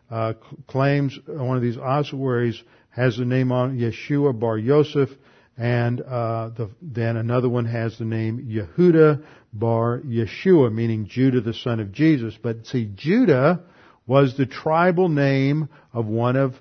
uh, 0.10 0.34
claims, 0.68 1.18
one 1.26 1.58
of 1.58 1.64
these 1.64 1.78
ossuaries 1.78 2.62
has 2.90 3.18
the 3.18 3.26
name 3.26 3.52
on 3.52 3.78
Yeshua 3.78 4.38
Bar 4.38 4.58
Yosef, 4.58 5.10
and 5.58 6.02
uh, 6.02 6.50
the, 6.50 6.70
then 6.82 7.18
another 7.18 7.50
one 7.50 7.66
has 7.66 7.98
the 7.98 8.06
name 8.06 8.48
Yehuda 8.50 9.24
Bar 9.54 10.02
Yeshua, 10.06 10.72
meaning 10.72 11.08
Judah, 11.08 11.42
the 11.42 11.54
son 11.54 11.80
of 11.80 11.92
Jesus. 11.92 12.38
But 12.42 12.68
see, 12.68 12.90
Judah 12.94 13.62
was 14.06 14.38
the 14.38 14.46
tribal 14.46 15.10
name 15.10 15.70
of 15.94 16.06
one 16.06 16.36
of 16.36 16.54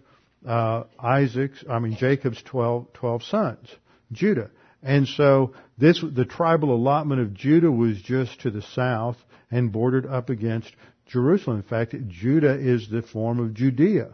uh, 0.47 0.85
Isaac's, 0.99 1.65
I 1.69 1.79
mean 1.79 1.97
Jacob's 1.97 2.43
12, 2.43 2.93
12 2.95 3.23
sons, 3.25 3.69
Judah. 4.13 4.51
And 4.85 5.09
so 5.09 5.55
this, 5.79 6.01
the 6.03 6.27
tribal 6.27 6.75
allotment 6.75 7.21
of 7.21 7.33
Judah 7.33 7.73
was 7.73 8.01
just 8.01 8.43
to 8.43 8.51
the 8.51 8.63
south 8.63 9.17
and 9.51 9.73
bordered 9.73 10.07
up 10.07 10.29
against 10.29 10.71
Jerusalem. 11.07 11.57
In 11.57 11.63
fact, 11.63 11.95
Judah 12.09 12.55
is 12.55 12.89
the 12.89 13.03
form 13.03 13.41
of 13.41 13.55
Judea. 13.55 14.11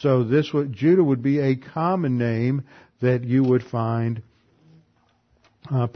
So 0.00 0.22
this 0.22 0.52
would, 0.52 0.72
Judah 0.72 1.02
would 1.02 1.22
be 1.22 1.40
a 1.40 1.56
common 1.56 2.18
name 2.18 2.62
that 3.00 3.24
you 3.24 3.42
would 3.42 3.64
find 3.64 4.22
uh, 5.70 5.88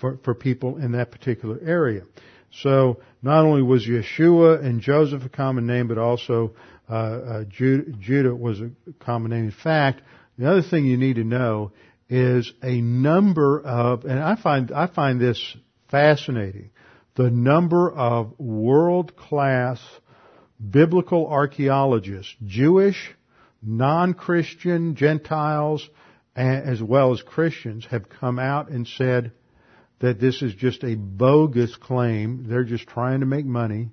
for, 0.00 0.18
for 0.24 0.34
people 0.34 0.78
in 0.78 0.92
that 0.92 1.10
particular 1.10 1.58
area. 1.62 2.02
So 2.50 3.00
not 3.22 3.44
only 3.44 3.62
was 3.62 3.86
Yeshua 3.86 4.64
and 4.64 4.80
Joseph 4.80 5.24
a 5.24 5.28
common 5.28 5.66
name, 5.66 5.88
but 5.88 5.98
also 5.98 6.54
uh, 6.88 6.94
uh, 6.94 7.44
Judah 7.44 8.34
was 8.34 8.60
a 8.60 8.70
common 9.00 9.30
name. 9.30 9.44
In 9.44 9.50
fact, 9.50 10.02
the 10.38 10.50
other 10.50 10.62
thing 10.62 10.86
you 10.86 10.96
need 10.96 11.16
to 11.16 11.24
know 11.24 11.72
is 12.12 12.52
a 12.62 12.78
number 12.82 13.58
of, 13.58 14.04
and 14.04 14.20
I 14.20 14.36
find 14.36 14.70
I 14.70 14.86
find 14.86 15.18
this 15.18 15.56
fascinating, 15.90 16.70
the 17.14 17.30
number 17.30 17.90
of 17.90 18.38
world 18.38 19.16
class 19.16 19.80
biblical 20.70 21.26
archaeologists, 21.26 22.34
Jewish, 22.44 23.14
non-Christian, 23.62 24.94
Gentiles, 24.94 25.88
as 26.36 26.82
well 26.82 27.12
as 27.12 27.22
Christians 27.22 27.86
have 27.86 28.10
come 28.10 28.38
out 28.38 28.68
and 28.68 28.86
said 28.86 29.32
that 30.00 30.20
this 30.20 30.42
is 30.42 30.54
just 30.54 30.84
a 30.84 30.94
bogus 30.94 31.74
claim. 31.76 32.44
They're 32.46 32.64
just 32.64 32.86
trying 32.86 33.20
to 33.20 33.26
make 33.26 33.46
money. 33.46 33.88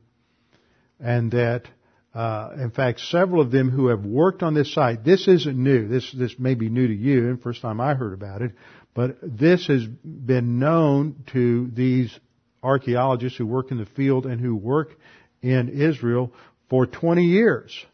And 0.99 1.31
that, 1.31 1.67
uh, 2.13 2.49
in 2.55 2.71
fact, 2.71 3.01
several 3.01 3.41
of 3.41 3.51
them 3.51 3.69
who 3.69 3.87
have 3.87 4.03
worked 4.03 4.41
on 4.41 4.55
this 4.55 4.73
site, 4.73 5.03
this 5.03 5.27
isn't 5.27 5.57
new. 5.57 5.87
This, 5.87 6.11
this 6.11 6.37
may 6.39 6.55
be 6.55 6.69
new 6.69 6.87
to 6.87 6.93
you, 6.93 7.29
and 7.29 7.41
first 7.41 7.61
time 7.61 7.79
I 7.79 7.93
heard 7.93 8.13
about 8.13 8.41
it, 8.41 8.53
but 8.95 9.17
this 9.21 9.67
has 9.67 9.85
been 9.85 10.57
known 10.59 11.23
to 11.33 11.69
these 11.73 12.17
archaeologists 12.63 13.37
who 13.37 13.45
work 13.45 13.71
in 13.71 13.77
the 13.77 13.85
field 13.85 14.25
and 14.25 14.41
who 14.41 14.55
work 14.55 14.97
in 15.41 15.69
Israel 15.69 16.33
for 16.69 16.85
20 16.85 17.23
years. 17.23 17.85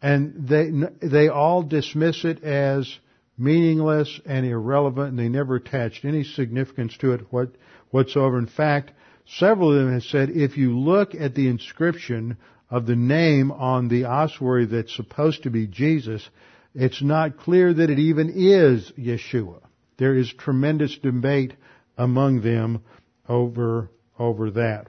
And 0.00 0.46
they, 0.48 0.70
they 1.00 1.28
all 1.28 1.62
dismiss 1.62 2.24
it 2.24 2.44
as 2.44 2.98
meaningless 3.36 4.20
and 4.26 4.44
irrelevant, 4.44 5.10
and 5.10 5.18
they 5.18 5.28
never 5.28 5.56
attached 5.56 6.04
any 6.04 6.24
significance 6.24 6.96
to 6.98 7.12
it 7.12 7.22
what, 7.30 7.50
whatsoever. 7.90 8.38
In 8.38 8.46
fact, 8.46 8.92
several 9.26 9.72
of 9.72 9.78
them 9.78 9.92
have 9.92 10.02
said 10.04 10.30
if 10.30 10.56
you 10.56 10.78
look 10.78 11.14
at 11.14 11.34
the 11.34 11.48
inscription 11.48 12.36
of 12.70 12.86
the 12.86 12.96
name 12.96 13.50
on 13.50 13.88
the 13.88 14.04
ossuary 14.04 14.66
that's 14.66 14.94
supposed 14.94 15.44
to 15.44 15.50
be 15.50 15.66
Jesus, 15.66 16.28
it's 16.74 17.02
not 17.02 17.38
clear 17.38 17.72
that 17.72 17.90
it 17.90 17.98
even 17.98 18.32
is 18.34 18.92
Yeshua. 18.98 19.60
There 19.98 20.14
is 20.14 20.32
tremendous 20.32 20.96
debate 20.98 21.54
among 21.96 22.42
them 22.42 22.82
over 23.28 23.90
over 24.18 24.50
that. 24.52 24.88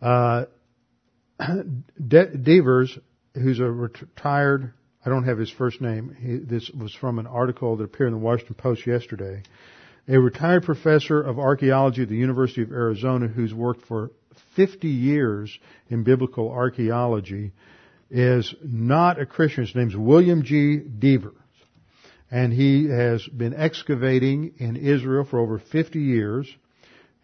Uh, 0.00 0.44
De- 2.08 2.36
Devers, 2.36 2.98
who's 3.34 3.60
a 3.60 3.70
retired 3.70 4.72
I 5.04 5.08
don't 5.08 5.24
have 5.24 5.38
his 5.38 5.50
first 5.50 5.80
name. 5.80 6.14
He, 6.20 6.36
this 6.36 6.70
was 6.70 6.92
from 6.92 7.18
an 7.18 7.26
article 7.26 7.76
that 7.76 7.84
appeared 7.84 8.08
in 8.08 8.18
the 8.18 8.24
Washington 8.24 8.56
Post 8.56 8.86
yesterday. 8.86 9.42
A 10.08 10.18
retired 10.18 10.64
professor 10.64 11.22
of 11.22 11.38
archaeology 11.38 12.02
at 12.02 12.08
the 12.08 12.16
University 12.16 12.62
of 12.62 12.70
Arizona 12.70 13.26
who's 13.26 13.54
worked 13.54 13.86
for 13.86 14.10
50 14.56 14.88
years 14.88 15.58
in 15.88 16.04
biblical 16.04 16.50
archaeology 16.50 17.52
is 18.10 18.54
not 18.62 19.20
a 19.20 19.26
Christian. 19.26 19.64
His 19.64 19.74
name's 19.74 19.96
William 19.96 20.42
G. 20.42 20.78
Devers. 20.78 21.34
And 22.30 22.52
he 22.52 22.88
has 22.88 23.26
been 23.26 23.54
excavating 23.54 24.54
in 24.58 24.76
Israel 24.76 25.24
for 25.24 25.38
over 25.38 25.58
50 25.58 25.98
years. 25.98 26.46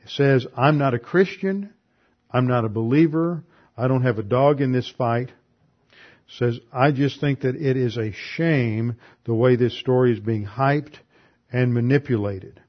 He 0.03 0.09
says, 0.09 0.47
I'm 0.57 0.79
not 0.79 0.95
a 0.95 0.99
Christian. 0.99 1.73
I'm 2.31 2.49
not 2.49 2.65
a 2.65 2.69
believer. 2.69 3.45
I 3.77 3.89
don't 3.89 4.03
have 4.03 4.19
a 4.19 4.25
dog 4.25 4.61
in 4.61 4.73
this 4.73 4.91
fight 4.91 5.31
says, 6.29 6.59
I 6.73 6.93
just 6.93 7.21
think 7.21 7.41
that 7.41 7.57
it 7.57 7.77
is 7.77 7.97
a 7.97 8.13
shame 8.13 8.97
the 9.25 9.35
way 9.35 9.57
this 9.57 9.79
story 9.79 10.13
is 10.13 10.21
being 10.21 10.47
hyped 10.47 10.95
and 11.53 11.73
manipulated. 11.73 12.61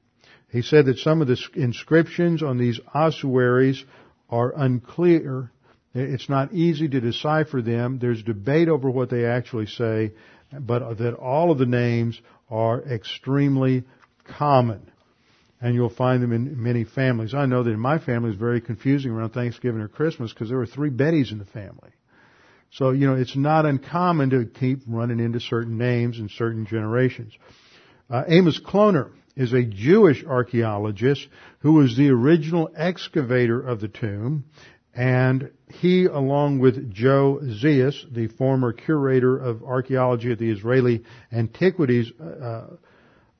He 0.50 0.62
said 0.62 0.86
that 0.86 0.98
some 0.98 1.20
of 1.20 1.28
the 1.28 1.38
inscriptions 1.54 2.42
on 2.42 2.58
these 2.58 2.80
ossuaries 2.94 3.84
are 4.28 4.52
unclear. 4.56 5.50
It's 5.94 6.28
not 6.28 6.52
easy 6.52 6.88
to 6.88 7.00
decipher 7.00 7.62
them. 7.62 7.98
There's 7.98 8.22
debate 8.22 8.68
over 8.68 8.90
what 8.90 9.10
they 9.10 9.24
actually 9.24 9.66
say, 9.66 10.12
but 10.52 10.98
that 10.98 11.14
all 11.14 11.50
of 11.50 11.58
the 11.58 11.66
names 11.66 12.20
are 12.50 12.80
extremely 12.82 13.84
common. 14.36 14.90
And 15.60 15.74
you'll 15.74 15.90
find 15.90 16.22
them 16.22 16.32
in 16.32 16.62
many 16.62 16.84
families. 16.84 17.34
I 17.34 17.46
know 17.46 17.64
that 17.64 17.70
in 17.70 17.80
my 17.80 17.98
family 17.98 18.30
it's 18.30 18.38
very 18.38 18.60
confusing 18.60 19.10
around 19.10 19.30
Thanksgiving 19.30 19.80
or 19.80 19.88
Christmas 19.88 20.32
because 20.32 20.50
there 20.50 20.58
were 20.58 20.66
three 20.66 20.90
Bettys 20.90 21.32
in 21.32 21.38
the 21.38 21.44
family. 21.46 21.90
So, 22.70 22.90
you 22.90 23.06
know, 23.06 23.14
it's 23.14 23.34
not 23.34 23.66
uncommon 23.66 24.30
to 24.30 24.44
keep 24.44 24.80
running 24.86 25.20
into 25.20 25.40
certain 25.40 25.78
names 25.78 26.18
in 26.18 26.28
certain 26.28 26.66
generations. 26.66 27.32
Uh, 28.10 28.24
Amos 28.28 28.60
Kloner 28.60 29.10
is 29.38 29.52
a 29.52 29.62
Jewish 29.62 30.24
archaeologist 30.24 31.26
who 31.60 31.74
was 31.74 31.96
the 31.96 32.10
original 32.10 32.68
excavator 32.76 33.60
of 33.60 33.80
the 33.80 33.88
tomb, 33.88 34.44
and 34.94 35.52
he, 35.70 36.06
along 36.06 36.58
with 36.58 36.92
Joe 36.92 37.40
Zias, 37.42 37.94
the 38.12 38.26
former 38.26 38.72
curator 38.72 39.38
of 39.38 39.62
archaeology 39.62 40.32
at 40.32 40.38
the 40.38 40.50
Israeli 40.50 41.04
Antiquities 41.32 42.10
uh, 42.20 42.66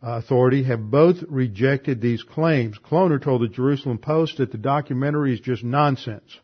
Authority 0.01 0.63
have 0.63 0.93
both 0.93 1.17
rejected 1.29 2.01
these 2.01 2.23
claims. 2.23 2.79
Kloner 2.79 3.21
told 3.21 3.43
the 3.43 3.49
Jerusalem 3.49 3.99
Post 3.99 4.37
that 4.37 4.53
the 4.53 4.59
documentary 4.59 5.35
is 5.35 5.41
just 5.41 5.65
nonsense. 5.65 6.39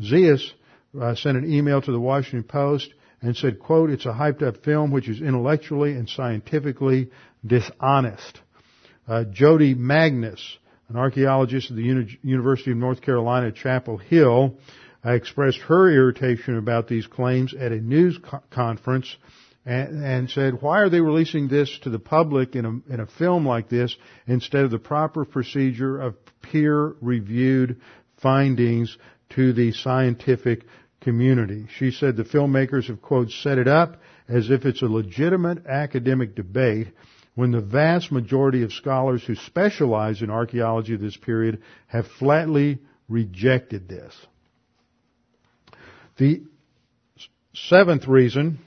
Zias 0.00 0.52
uh, 0.98 1.16
sent 1.16 1.36
an 1.36 1.52
email 1.52 1.82
to 1.82 1.90
the 1.90 1.98
Washington 1.98 2.44
Post 2.44 2.94
and 3.20 3.36
said, 3.36 3.58
quote, 3.58 3.90
it's 3.90 4.06
a 4.06 4.12
hyped 4.12 4.44
up 4.44 4.62
film 4.62 4.92
which 4.92 5.08
is 5.08 5.20
intellectually 5.20 5.94
and 5.94 6.08
scientifically 6.08 7.10
dishonest. 7.44 8.40
Uh, 9.08 9.24
Jodi 9.24 9.74
Magness, 9.74 10.40
an 10.90 10.96
archaeologist 10.96 11.70
at 11.70 11.76
the 11.76 11.82
Uni- 11.82 12.18
University 12.22 12.72
of 12.72 12.76
North 12.76 13.00
Carolina 13.00 13.50
Chapel 13.50 13.96
Hill, 13.96 14.58
uh, 15.04 15.12
expressed 15.12 15.58
her 15.60 15.90
irritation 15.90 16.58
about 16.58 16.88
these 16.88 17.06
claims 17.06 17.54
at 17.54 17.72
a 17.72 17.80
news 17.80 18.18
co- 18.22 18.42
conference 18.50 19.16
and, 19.64 20.04
and, 20.04 20.30
said, 20.30 20.60
why 20.60 20.80
are 20.80 20.90
they 20.90 21.00
releasing 21.00 21.48
this 21.48 21.78
to 21.84 21.90
the 21.90 21.98
public 21.98 22.54
in 22.54 22.64
a, 22.64 22.92
in 22.92 23.00
a 23.00 23.06
film 23.06 23.46
like 23.46 23.68
this 23.68 23.96
instead 24.26 24.64
of 24.64 24.70
the 24.70 24.78
proper 24.78 25.24
procedure 25.24 25.98
of 26.00 26.14
peer 26.42 26.94
reviewed 27.00 27.80
findings 28.20 28.96
to 29.30 29.52
the 29.52 29.72
scientific 29.72 30.64
community. 31.00 31.66
She 31.78 31.92
said 31.92 32.16
the 32.16 32.24
filmmakers 32.24 32.88
have, 32.88 33.00
quote, 33.00 33.30
set 33.30 33.58
it 33.58 33.68
up 33.68 34.00
as 34.28 34.50
if 34.50 34.64
it's 34.64 34.82
a 34.82 34.86
legitimate 34.86 35.66
academic 35.66 36.34
debate 36.34 36.88
when 37.38 37.52
the 37.52 37.60
vast 37.60 38.10
majority 38.10 38.64
of 38.64 38.72
scholars 38.72 39.22
who 39.24 39.36
specialize 39.36 40.22
in 40.22 40.28
archaeology 40.28 40.94
of 40.94 41.00
this 41.00 41.16
period 41.16 41.62
have 41.86 42.04
flatly 42.18 42.80
rejected 43.08 43.88
this. 43.88 44.12
The 46.16 46.42
seventh 47.54 48.08
reason, 48.08 48.58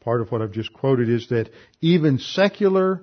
part 0.00 0.22
of 0.22 0.32
what 0.32 0.40
I've 0.40 0.52
just 0.52 0.72
quoted, 0.72 1.10
is 1.10 1.28
that 1.28 1.50
even 1.82 2.18
secular 2.18 3.02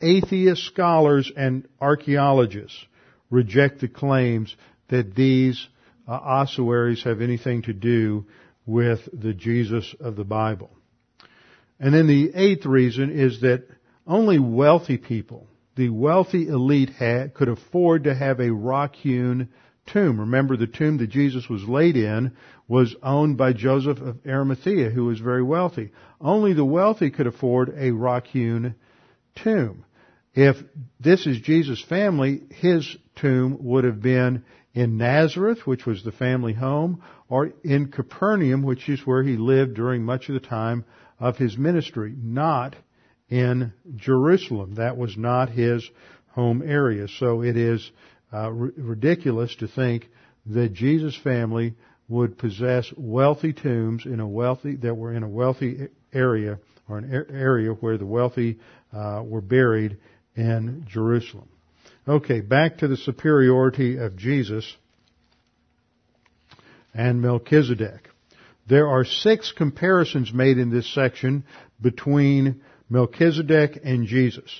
atheist 0.00 0.64
scholars 0.64 1.30
and 1.36 1.68
archaeologists 1.78 2.82
reject 3.28 3.82
the 3.82 3.88
claims 3.88 4.56
that 4.88 5.14
these 5.14 5.68
uh, 6.08 6.12
ossuaries 6.12 7.02
have 7.02 7.20
anything 7.20 7.60
to 7.64 7.74
do 7.74 8.24
with 8.64 9.00
the 9.12 9.34
Jesus 9.34 9.94
of 10.00 10.16
the 10.16 10.24
Bible. 10.24 10.70
And 11.78 11.92
then 11.92 12.06
the 12.06 12.32
eighth 12.34 12.64
reason 12.64 13.10
is 13.10 13.42
that 13.42 13.66
only 14.06 14.38
wealthy 14.38 14.98
people, 14.98 15.46
the 15.76 15.88
wealthy 15.88 16.48
elite 16.48 16.90
had, 16.90 17.34
could 17.34 17.48
afford 17.48 18.04
to 18.04 18.14
have 18.14 18.40
a 18.40 18.52
rock-hewn 18.52 19.48
tomb. 19.86 20.20
Remember 20.20 20.56
the 20.56 20.66
tomb 20.66 20.98
that 20.98 21.10
Jesus 21.10 21.48
was 21.48 21.64
laid 21.64 21.96
in 21.96 22.32
was 22.68 22.94
owned 23.02 23.36
by 23.36 23.52
Joseph 23.52 24.00
of 24.00 24.18
Arimathea, 24.26 24.90
who 24.90 25.06
was 25.06 25.18
very 25.18 25.42
wealthy. 25.42 25.90
Only 26.20 26.52
the 26.52 26.64
wealthy 26.64 27.10
could 27.10 27.26
afford 27.26 27.74
a 27.76 27.90
rock-hewn 27.90 28.74
tomb. 29.42 29.84
If 30.34 30.56
this 31.00 31.26
is 31.26 31.40
Jesus' 31.40 31.82
family, 31.82 32.42
his 32.50 32.96
tomb 33.16 33.58
would 33.60 33.84
have 33.84 34.00
been 34.00 34.44
in 34.74 34.96
Nazareth, 34.96 35.66
which 35.66 35.84
was 35.84 36.02
the 36.02 36.12
family 36.12 36.54
home, 36.54 37.02
or 37.28 37.52
in 37.62 37.90
Capernaum, 37.90 38.62
which 38.62 38.88
is 38.88 39.06
where 39.06 39.22
he 39.22 39.36
lived 39.36 39.74
during 39.74 40.02
much 40.02 40.28
of 40.28 40.34
the 40.34 40.40
time 40.48 40.84
of 41.20 41.36
his 41.36 41.58
ministry, 41.58 42.14
not 42.16 42.74
in 43.32 43.72
Jerusalem. 43.96 44.74
That 44.74 44.98
was 44.98 45.16
not 45.16 45.48
his 45.48 45.88
home 46.32 46.62
area. 46.62 47.08
So 47.08 47.42
it 47.42 47.56
is 47.56 47.90
uh, 48.30 48.36
r- 48.36 48.52
ridiculous 48.52 49.56
to 49.56 49.68
think 49.68 50.06
that 50.46 50.74
Jesus' 50.74 51.16
family 51.16 51.74
would 52.10 52.36
possess 52.36 52.92
wealthy 52.94 53.54
tombs 53.54 54.04
in 54.04 54.20
a 54.20 54.28
wealthy 54.28 54.76
that 54.76 54.94
were 54.94 55.14
in 55.14 55.22
a 55.22 55.28
wealthy 55.28 55.88
area 56.12 56.58
or 56.86 56.98
an 56.98 57.10
area 57.30 57.70
where 57.70 57.96
the 57.96 58.04
wealthy 58.04 58.58
uh, 58.92 59.22
were 59.24 59.40
buried 59.40 59.96
in 60.36 60.84
Jerusalem. 60.86 61.48
Okay, 62.06 62.42
back 62.42 62.78
to 62.78 62.88
the 62.88 62.98
superiority 62.98 63.96
of 63.96 64.14
Jesus 64.14 64.76
and 66.92 67.22
Melchizedek. 67.22 68.10
There 68.68 68.88
are 68.88 69.06
six 69.06 69.52
comparisons 69.56 70.34
made 70.34 70.58
in 70.58 70.68
this 70.68 70.92
section 70.92 71.44
between 71.80 72.60
Melchizedek 72.92 73.80
and 73.84 74.06
Jesus. 74.06 74.50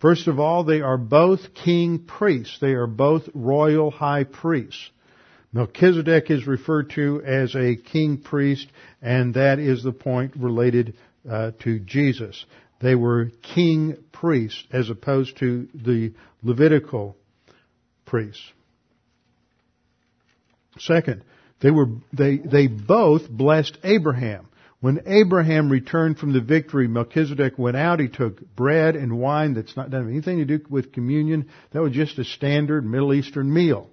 First 0.00 0.28
of 0.28 0.38
all, 0.38 0.62
they 0.62 0.80
are 0.80 0.96
both 0.96 1.54
king 1.54 2.04
priests. 2.04 2.58
They 2.60 2.74
are 2.74 2.86
both 2.86 3.28
royal 3.34 3.90
high 3.90 4.22
priests. 4.22 4.90
Melchizedek 5.52 6.30
is 6.30 6.46
referred 6.46 6.90
to 6.90 7.20
as 7.24 7.56
a 7.56 7.74
king 7.74 8.18
priest, 8.18 8.68
and 9.02 9.34
that 9.34 9.58
is 9.58 9.82
the 9.82 9.92
point 9.92 10.34
related 10.36 10.94
uh, 11.28 11.50
to 11.64 11.80
Jesus. 11.80 12.44
They 12.80 12.94
were 12.94 13.30
king 13.42 13.96
priests 14.12 14.62
as 14.70 14.88
opposed 14.88 15.38
to 15.38 15.68
the 15.74 16.12
Levitical 16.44 17.16
priests. 18.04 18.52
Second, 20.78 21.24
they 21.60 21.70
were, 21.70 21.88
they, 22.12 22.36
they 22.36 22.68
both 22.68 23.28
blessed 23.28 23.78
Abraham. 23.82 24.48
When 24.84 25.00
Abraham 25.06 25.72
returned 25.72 26.18
from 26.18 26.34
the 26.34 26.42
victory, 26.42 26.88
Melchizedek 26.88 27.58
went 27.58 27.74
out. 27.74 28.00
He 28.00 28.08
took 28.08 28.54
bread 28.54 28.96
and 28.96 29.18
wine 29.18 29.54
that's 29.54 29.78
not 29.78 29.88
done 29.88 30.10
anything 30.10 30.36
to 30.40 30.44
do 30.44 30.60
with 30.68 30.92
communion. 30.92 31.48
That 31.70 31.80
was 31.80 31.92
just 31.92 32.18
a 32.18 32.24
standard 32.24 32.84
Middle 32.84 33.14
Eastern 33.14 33.50
meal. 33.50 33.88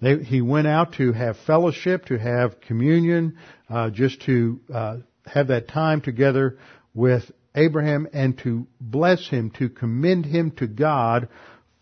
They, 0.00 0.18
he 0.18 0.40
went 0.40 0.66
out 0.66 0.94
to 0.94 1.12
have 1.12 1.36
fellowship, 1.46 2.06
to 2.06 2.18
have 2.18 2.60
communion, 2.60 3.38
uh, 3.70 3.90
just 3.90 4.22
to 4.22 4.60
uh, 4.74 4.96
have 5.26 5.46
that 5.46 5.68
time 5.68 6.00
together 6.00 6.58
with 6.92 7.22
Abraham 7.54 8.08
and 8.12 8.36
to 8.38 8.66
bless 8.80 9.28
him, 9.28 9.52
to 9.58 9.68
commend 9.68 10.26
him 10.26 10.50
to 10.56 10.66
God 10.66 11.28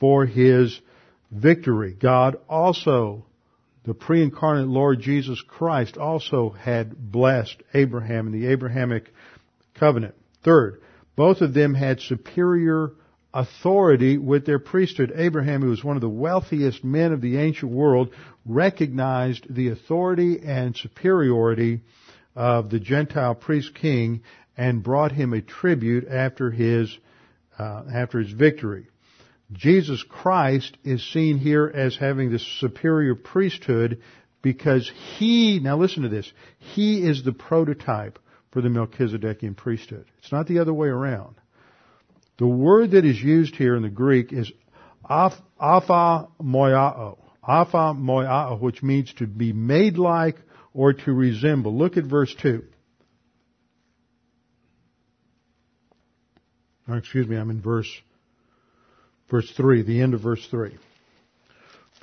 for 0.01 0.27
his 0.27 0.79
victory. 1.31 1.95
God 1.99 2.37
also, 2.47 3.25
the 3.91 3.95
pre-incarnate 3.95 4.69
Lord 4.69 5.01
Jesus 5.01 5.43
Christ 5.43 5.97
also 5.97 6.51
had 6.51 7.11
blessed 7.11 7.61
Abraham 7.75 8.29
in 8.29 8.33
the 8.33 8.47
Abrahamic 8.47 9.13
covenant. 9.75 10.15
Third, 10.45 10.81
both 11.17 11.41
of 11.41 11.55
them 11.55 11.75
had 11.75 11.99
superior 12.01 12.93
authority 13.35 14.17
with 14.17 14.47
their 14.47 14.61
priesthood. 14.61 15.13
Abraham, 15.17 15.63
who 15.63 15.71
was 15.71 15.83
one 15.83 15.97
of 15.97 16.03
the 16.03 16.09
wealthiest 16.09 16.85
men 16.85 17.11
of 17.11 17.21
the 17.21 17.39
ancient 17.39 17.73
world, 17.73 18.11
recognized 18.47 19.53
the 19.53 19.71
authority 19.71 20.39
and 20.39 20.77
superiority 20.77 21.81
of 22.37 22.71
the 22.71 22.79
Gentile 22.79 23.35
priest 23.35 23.75
king 23.75 24.23
and 24.57 24.85
brought 24.85 25.11
him 25.11 25.33
a 25.33 25.43
tribute 25.43 26.07
after 26.07 26.53
his 26.53 26.97
uh, 27.59 27.83
after 27.93 28.21
his 28.21 28.31
victory. 28.31 28.87
Jesus 29.53 30.03
Christ 30.03 30.77
is 30.85 31.03
seen 31.13 31.39
here 31.39 31.67
as 31.67 31.97
having 31.97 32.31
the 32.31 32.39
superior 32.39 33.15
priesthood 33.15 34.01
because 34.43 34.91
he, 35.19 35.61
now 35.61 35.77
listen 35.77 36.05
to 36.05 36.09
this, 36.09 36.33
he 36.59 37.03
is 37.07 37.25
the 37.25 37.33
prototype 37.33 38.19
for 38.53 38.61
the 38.61 38.69
Melchizedekian 38.69 39.57
priesthood. 39.57 40.07
It's 40.19 40.33
not 40.33 40.47
the 40.47 40.61
other 40.61 40.73
way 40.73 40.89
around. 40.89 41.37
The 42.39 42.47
word 42.47 42.93
that 42.93 43.05
is 43.05 43.21
used 43.21 43.57
here 43.57 43.77
in 43.77 43.83
the 43.83 43.91
Greek 43.91 44.33
is 44.33 44.51
apha 45.09 46.29
moiao, 46.41 47.19
aphomoioo, 47.47 48.61
which 48.61 48.83
means 48.83 49.13
to 49.15 49.27
be 49.27 49.53
made 49.53 49.99
like 49.99 50.37
or 50.73 50.93
to 50.93 51.13
resemble. 51.13 51.77
Look 51.77 51.97
at 51.97 52.05
verse 52.05 52.35
2. 52.41 52.63
or 56.91 56.97
excuse 56.97 57.29
me, 57.29 57.37
I'm 57.37 57.51
in 57.51 57.61
verse, 57.61 57.89
verse 59.31 59.51
3, 59.57 59.83
the 59.83 60.01
end 60.01 60.15
of 60.15 60.21
verse 60.21 60.47
3. 60.51 60.77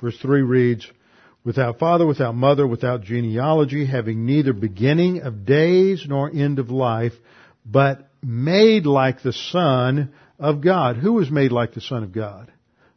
Verse 0.00 0.18
3 0.20 0.42
reads, 0.42 0.86
without 1.44 1.78
father, 1.78 2.06
without 2.06 2.34
mother, 2.34 2.66
without 2.66 3.02
genealogy, 3.02 3.86
having 3.86 4.26
neither 4.26 4.52
beginning 4.52 5.22
of 5.22 5.44
days 5.44 6.04
nor 6.06 6.30
end 6.30 6.58
of 6.58 6.70
life, 6.70 7.14
but 7.64 8.08
made 8.22 8.86
like 8.86 9.22
the 9.22 9.32
Son 9.32 10.12
of 10.38 10.60
God. 10.60 10.96
Who 10.96 11.14
was 11.14 11.30
made 11.30 11.52
like 11.52 11.74
the 11.74 11.80
Son 11.80 12.02
of 12.02 12.12
God? 12.12 12.52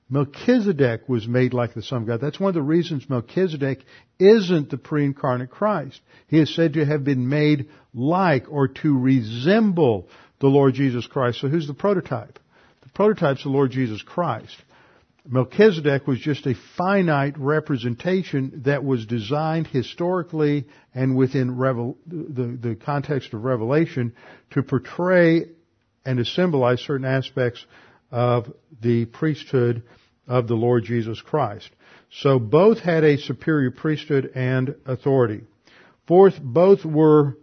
Melchizedek 0.09 1.07
was 1.07 1.25
made 1.25 1.53
like 1.53 1.73
the 1.73 1.81
Son 1.81 2.01
of 2.01 2.07
God. 2.07 2.19
That's 2.19 2.39
one 2.39 2.49
of 2.49 2.55
the 2.55 2.61
reasons 2.61 3.09
Melchizedek 3.09 3.79
isn't 4.19 4.69
the 4.69 4.77
pre-incarnate 4.77 5.49
Christ. 5.49 6.01
He 6.27 6.39
is 6.39 6.53
said 6.53 6.73
to 6.73 6.85
have 6.85 7.05
been 7.05 7.29
made 7.29 7.69
like 7.93 8.51
or 8.51 8.67
to 8.67 8.99
resemble 8.99 10.09
the 10.41 10.47
Lord 10.47 10.73
Jesus 10.73 11.07
Christ. 11.07 11.39
So 11.39 11.47
who's 11.47 11.67
the 11.67 11.73
prototype? 11.73 12.39
Prototype's 12.93 13.43
the 13.43 13.49
Lord 13.49 13.71
Jesus 13.71 14.01
Christ. 14.01 14.55
Melchizedek 15.27 16.07
was 16.07 16.19
just 16.19 16.47
a 16.47 16.55
finite 16.77 17.37
representation 17.37 18.63
that 18.65 18.83
was 18.83 19.05
designed 19.05 19.67
historically 19.67 20.65
and 20.95 21.15
within 21.15 21.57
Revel, 21.57 21.97
the, 22.07 22.57
the 22.59 22.75
context 22.75 23.33
of 23.33 23.43
Revelation 23.43 24.13
to 24.51 24.63
portray 24.63 25.45
and 26.05 26.17
to 26.17 26.25
symbolize 26.25 26.81
certain 26.81 27.05
aspects 27.05 27.63
of 28.09 28.51
the 28.81 29.05
priesthood 29.05 29.83
of 30.27 30.47
the 30.47 30.55
Lord 30.55 30.85
Jesus 30.85 31.21
Christ. 31.21 31.69
So 32.11 32.39
both 32.39 32.79
had 32.79 33.03
a 33.03 33.17
superior 33.17 33.71
priesthood 33.71 34.31
and 34.35 34.75
authority. 34.85 35.41
Fourth, 36.07 36.41
both 36.41 36.83
were 36.83 37.37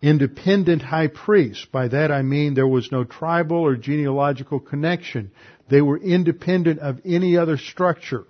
independent 0.00 0.82
high 0.82 1.08
priests. 1.08 1.66
By 1.70 1.88
that 1.88 2.10
I 2.10 2.22
mean 2.22 2.54
there 2.54 2.68
was 2.68 2.92
no 2.92 3.04
tribal 3.04 3.58
or 3.58 3.76
genealogical 3.76 4.60
connection. 4.60 5.32
They 5.68 5.82
were 5.82 5.98
independent 5.98 6.78
of 6.80 7.00
any 7.04 7.36
other 7.36 7.56
structure. 7.56 8.24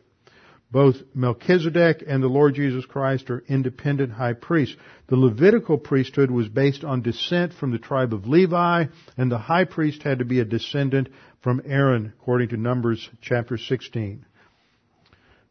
Both 0.70 0.96
Melchizedek 1.14 2.04
and 2.06 2.22
the 2.22 2.28
Lord 2.28 2.54
Jesus 2.54 2.84
Christ 2.84 3.30
are 3.30 3.42
independent 3.48 4.12
high 4.12 4.34
priests. 4.34 4.76
The 5.06 5.16
Levitical 5.16 5.78
priesthood 5.78 6.30
was 6.30 6.48
based 6.48 6.84
on 6.84 7.00
descent 7.00 7.54
from 7.54 7.70
the 7.70 7.78
tribe 7.78 8.12
of 8.12 8.26
Levi, 8.26 8.84
and 9.16 9.32
the 9.32 9.38
high 9.38 9.64
priest 9.64 10.02
had 10.02 10.18
to 10.18 10.26
be 10.26 10.40
a 10.40 10.44
descendant 10.44 11.08
from 11.40 11.62
Aaron, 11.64 12.12
according 12.20 12.50
to 12.50 12.58
Numbers 12.58 13.08
chapter 13.22 13.56
16. 13.56 14.26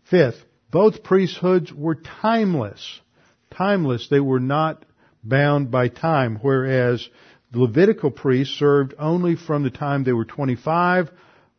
Fifth, 0.04 0.44
both 0.70 1.04
priesthoods 1.04 1.74
were 1.74 1.96
timeless. 1.96 3.02
Timeless. 3.50 4.10
They 4.10 4.20
were 4.20 4.40
not 4.40 4.86
bound 5.28 5.72
by 5.72 5.88
time, 5.88 6.40
whereas 6.42 7.08
the 7.52 7.60
Levitical 7.60 8.12
priests 8.12 8.58
served 8.58 8.94
only 9.00 9.36
from 9.36 9.64
the 9.64 9.70
time 9.70 10.04
they 10.04 10.14
were 10.14 10.26
25, 10.26 11.10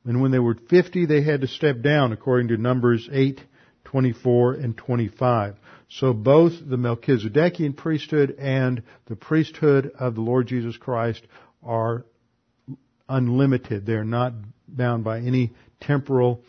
and 0.05 0.21
when 0.23 0.31
they 0.31 0.39
were 0.39 0.55
50, 0.55 1.07
they 1.07 1.23
had 1.23 1.43
to 1.43 1.47
step 1.49 1.83
down, 1.83 2.13
according 2.13 2.49
to 2.49 2.57
Numbers 2.57 3.09
8, 3.13 3.41
24, 3.85 4.55
and 4.55 4.77
25. 4.77 5.57
So 5.89 6.13
both 6.13 6.53
the 6.65 6.77
Melchizedekian 6.77 7.77
priesthood 7.77 8.37
and 8.39 8.83
the 9.07 9.17
priesthood 9.17 9.91
of 9.99 10.15
the 10.15 10.21
Lord 10.21 10.47
Jesus 10.47 10.77
Christ 10.77 11.23
are 11.63 12.05
unlimited. 13.09 13.87
They're 13.87 14.05
not 14.05 14.35
bound 14.67 15.05
by 15.05 15.21
any 15.21 15.53
temporal, 15.81 16.43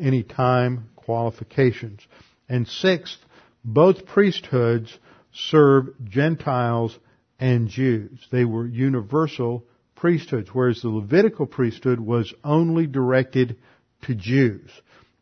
any 0.00 0.22
time 0.22 0.88
qualifications. 0.96 2.00
And 2.48 2.66
sixth, 2.66 3.18
both 3.62 4.06
priesthoods 4.06 4.98
serve 5.32 5.88
Gentiles 6.04 6.98
and 7.38 7.68
Jews. 7.68 8.26
They 8.30 8.44
were 8.44 8.66
universal 8.66 9.64
priesthoods, 9.94 10.50
whereas 10.52 10.82
the 10.82 10.88
Levitical 10.88 11.46
priesthood 11.46 12.00
was 12.00 12.32
only 12.44 12.86
directed 12.86 13.56
to 14.02 14.14
Jews. 14.14 14.70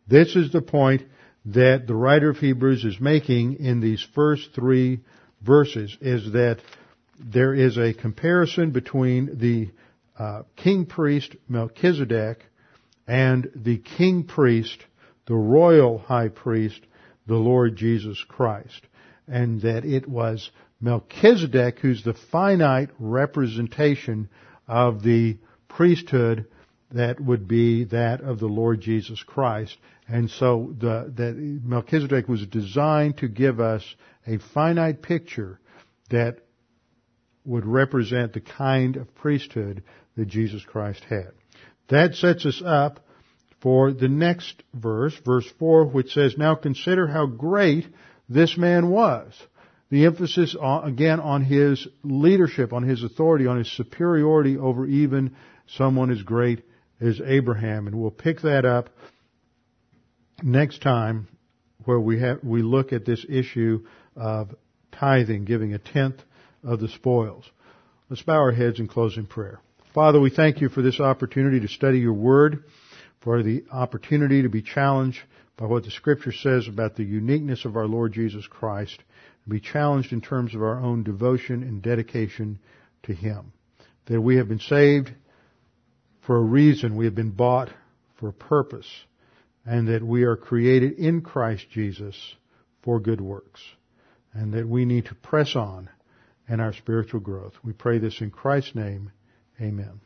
This 0.07 0.37
is 0.37 0.53
the 0.53 0.63
point 0.63 1.03
that 1.47 1.87
the 1.87 1.95
writer 1.95 2.31
of 2.31 2.39
Hebrews 2.39 2.85
is 2.85 3.01
making 3.01 3.55
in 3.55 3.81
these 3.81 4.07
first 4.15 4.51
three 4.55 5.01
verses, 5.43 5.97
is 6.01 6.33
that 6.33 6.59
there 7.19 7.55
is 7.55 7.79
a 7.79 7.95
comparison 7.95 8.73
between 8.73 9.39
the 9.39 9.71
uh, 10.19 10.43
king 10.57 10.87
priest 10.87 11.35
Melchizedek 11.49 12.43
and 13.07 13.51
the 13.55 13.79
king 13.79 14.25
priest, 14.25 14.79
the 15.27 15.35
royal 15.35 15.99
high 15.99 16.29
priest, 16.29 16.81
the 17.27 17.37
Lord 17.37 17.77
Jesus 17.77 18.23
Christ. 18.29 18.81
And 19.29 19.61
that 19.63 19.85
it 19.85 20.09
was 20.09 20.51
Melchizedek 20.81 21.81
who's 21.81 22.05
the 22.05 22.15
finite 22.15 22.91
representation 22.99 24.29
of 24.69 25.03
the 25.03 25.39
priesthood 25.69 26.47
that 26.93 27.21
would 27.21 27.49
be 27.49 27.85
that 27.85 28.21
of 28.21 28.39
the 28.39 28.47
Lord 28.47 28.81
Jesus 28.81 29.23
Christ. 29.23 29.77
And 30.09 30.31
so 30.31 30.75
the, 30.79 31.13
that 31.17 31.35
Melchizedek 31.37 32.29
was 32.29 32.47
designed 32.47 33.19
to 33.19 33.29
give 33.29 33.59
us 33.59 33.83
a 34.27 34.39
finite 34.39 35.03
picture 35.03 35.59
that 36.11 36.39
would 37.45 37.67
represent 37.67 38.33
the 38.33 38.41
kind 38.41 38.97
of 38.97 39.15
priesthood 39.15 39.83
that 40.17 40.27
Jesus 40.27 40.65
Christ 40.65 41.03
had. 41.09 41.31
That 41.89 42.15
sets 42.15 42.45
us 42.47 42.63
up 42.65 43.05
for 43.61 43.93
the 43.93 44.09
next 44.09 44.63
verse, 44.75 45.15
verse 45.25 45.51
4, 45.59 45.87
which 45.87 46.13
says, 46.13 46.37
Now 46.37 46.55
consider 46.55 47.07
how 47.07 47.27
great 47.27 47.87
this 48.29 48.57
man 48.57 48.89
was. 48.89 49.33
The 49.89 50.07
emphasis 50.07 50.57
again 50.61 51.21
on 51.21 51.45
his 51.45 51.87
leadership, 52.03 52.73
on 52.73 52.83
his 52.83 53.05
authority, 53.05 53.47
on 53.47 53.59
his 53.59 53.71
superiority 53.71 54.59
over 54.59 54.85
even 54.85 55.37
someone 55.69 56.11
as 56.11 56.23
great 56.23 56.65
as 57.01 57.21
Abraham. 57.25 57.87
And 57.87 57.97
we'll 57.97 58.11
pick 58.11 58.41
that 58.41 58.65
up 58.65 58.91
next 60.43 60.83
time 60.83 61.29
where 61.85 62.01
we 62.01 62.21
have, 62.21 62.43
we 62.43 62.63
look 62.63 62.93
at 62.93 63.05
this 63.05 63.25
issue 63.29 63.87
of 64.17 64.55
tithing, 64.91 65.45
giving 65.45 65.73
a 65.73 65.79
tenth 65.79 66.21
of 66.65 66.81
the 66.81 66.89
spoils. 66.89 67.45
Let's 68.11 68.23
bow 68.23 68.35
our 68.35 68.53
heads 68.53 68.81
and 68.81 68.89
close 68.89 69.17
in 69.17 69.27
prayer. 69.27 69.61
Father, 69.95 70.21
we 70.21 70.31
thank 70.31 70.61
you 70.61 70.69
for 70.69 70.83
this 70.83 71.01
opportunity 71.01 71.61
to 71.61 71.69
study 71.69 72.01
your 72.01 72.13
word, 72.13 72.65
for 73.21 73.43
the 73.43 73.65
opportunity 73.71 74.43
to 74.43 74.49
be 74.49 74.63
challenged 74.63 75.21
by 75.57 75.67
what 75.67 75.85
the 75.85 75.91
scripture 75.91 76.33
says 76.33 76.69
about 76.69 76.97
the 76.97 77.05
uniqueness 77.05 77.65
of 77.65 77.77
our 77.77 77.87
Lord 77.87 78.13
Jesus 78.13 78.47
Christ, 78.47 79.03
and 79.45 79.53
be 79.53 79.61
challenged 79.61 80.13
in 80.13 80.21
terms 80.21 80.55
of 80.55 80.63
our 80.63 80.79
own 80.79 81.03
devotion 81.03 81.63
and 81.63 81.83
dedication 81.83 82.59
to 83.05 83.15
Him. 83.15 83.53
That 84.07 84.21
we 84.21 84.37
have 84.37 84.49
been 84.49 84.61
saved 84.61 85.13
for 86.27 86.37
a 86.37 86.43
reason, 86.43 86.97
we 86.97 87.07
have 87.07 87.15
been 87.15 87.31
bought 87.31 87.71
for 88.19 88.29
a 88.29 88.33
purpose, 88.33 88.89
and 89.65 89.89
that 89.89 90.03
we 90.03 90.25
are 90.25 90.37
created 90.37 90.93
in 90.93 91.23
Christ 91.23 91.67
Jesus 91.73 92.17
for 92.83 93.01
good 93.01 93.21
works, 93.21 93.61
and 94.33 94.53
that 94.55 94.69
we 94.69 94.85
need 94.85 95.07
to 95.07 95.15
press 95.15 95.57
on 95.57 95.89
in 96.49 96.61
our 96.61 96.73
spiritual 96.73 97.21
growth. 97.21 97.55
We 97.65 97.73
pray 97.73 97.99
this 97.99 98.21
in 98.21 98.31
Christ's 98.31 98.75
name. 98.75 99.11
Amen. 99.61 100.06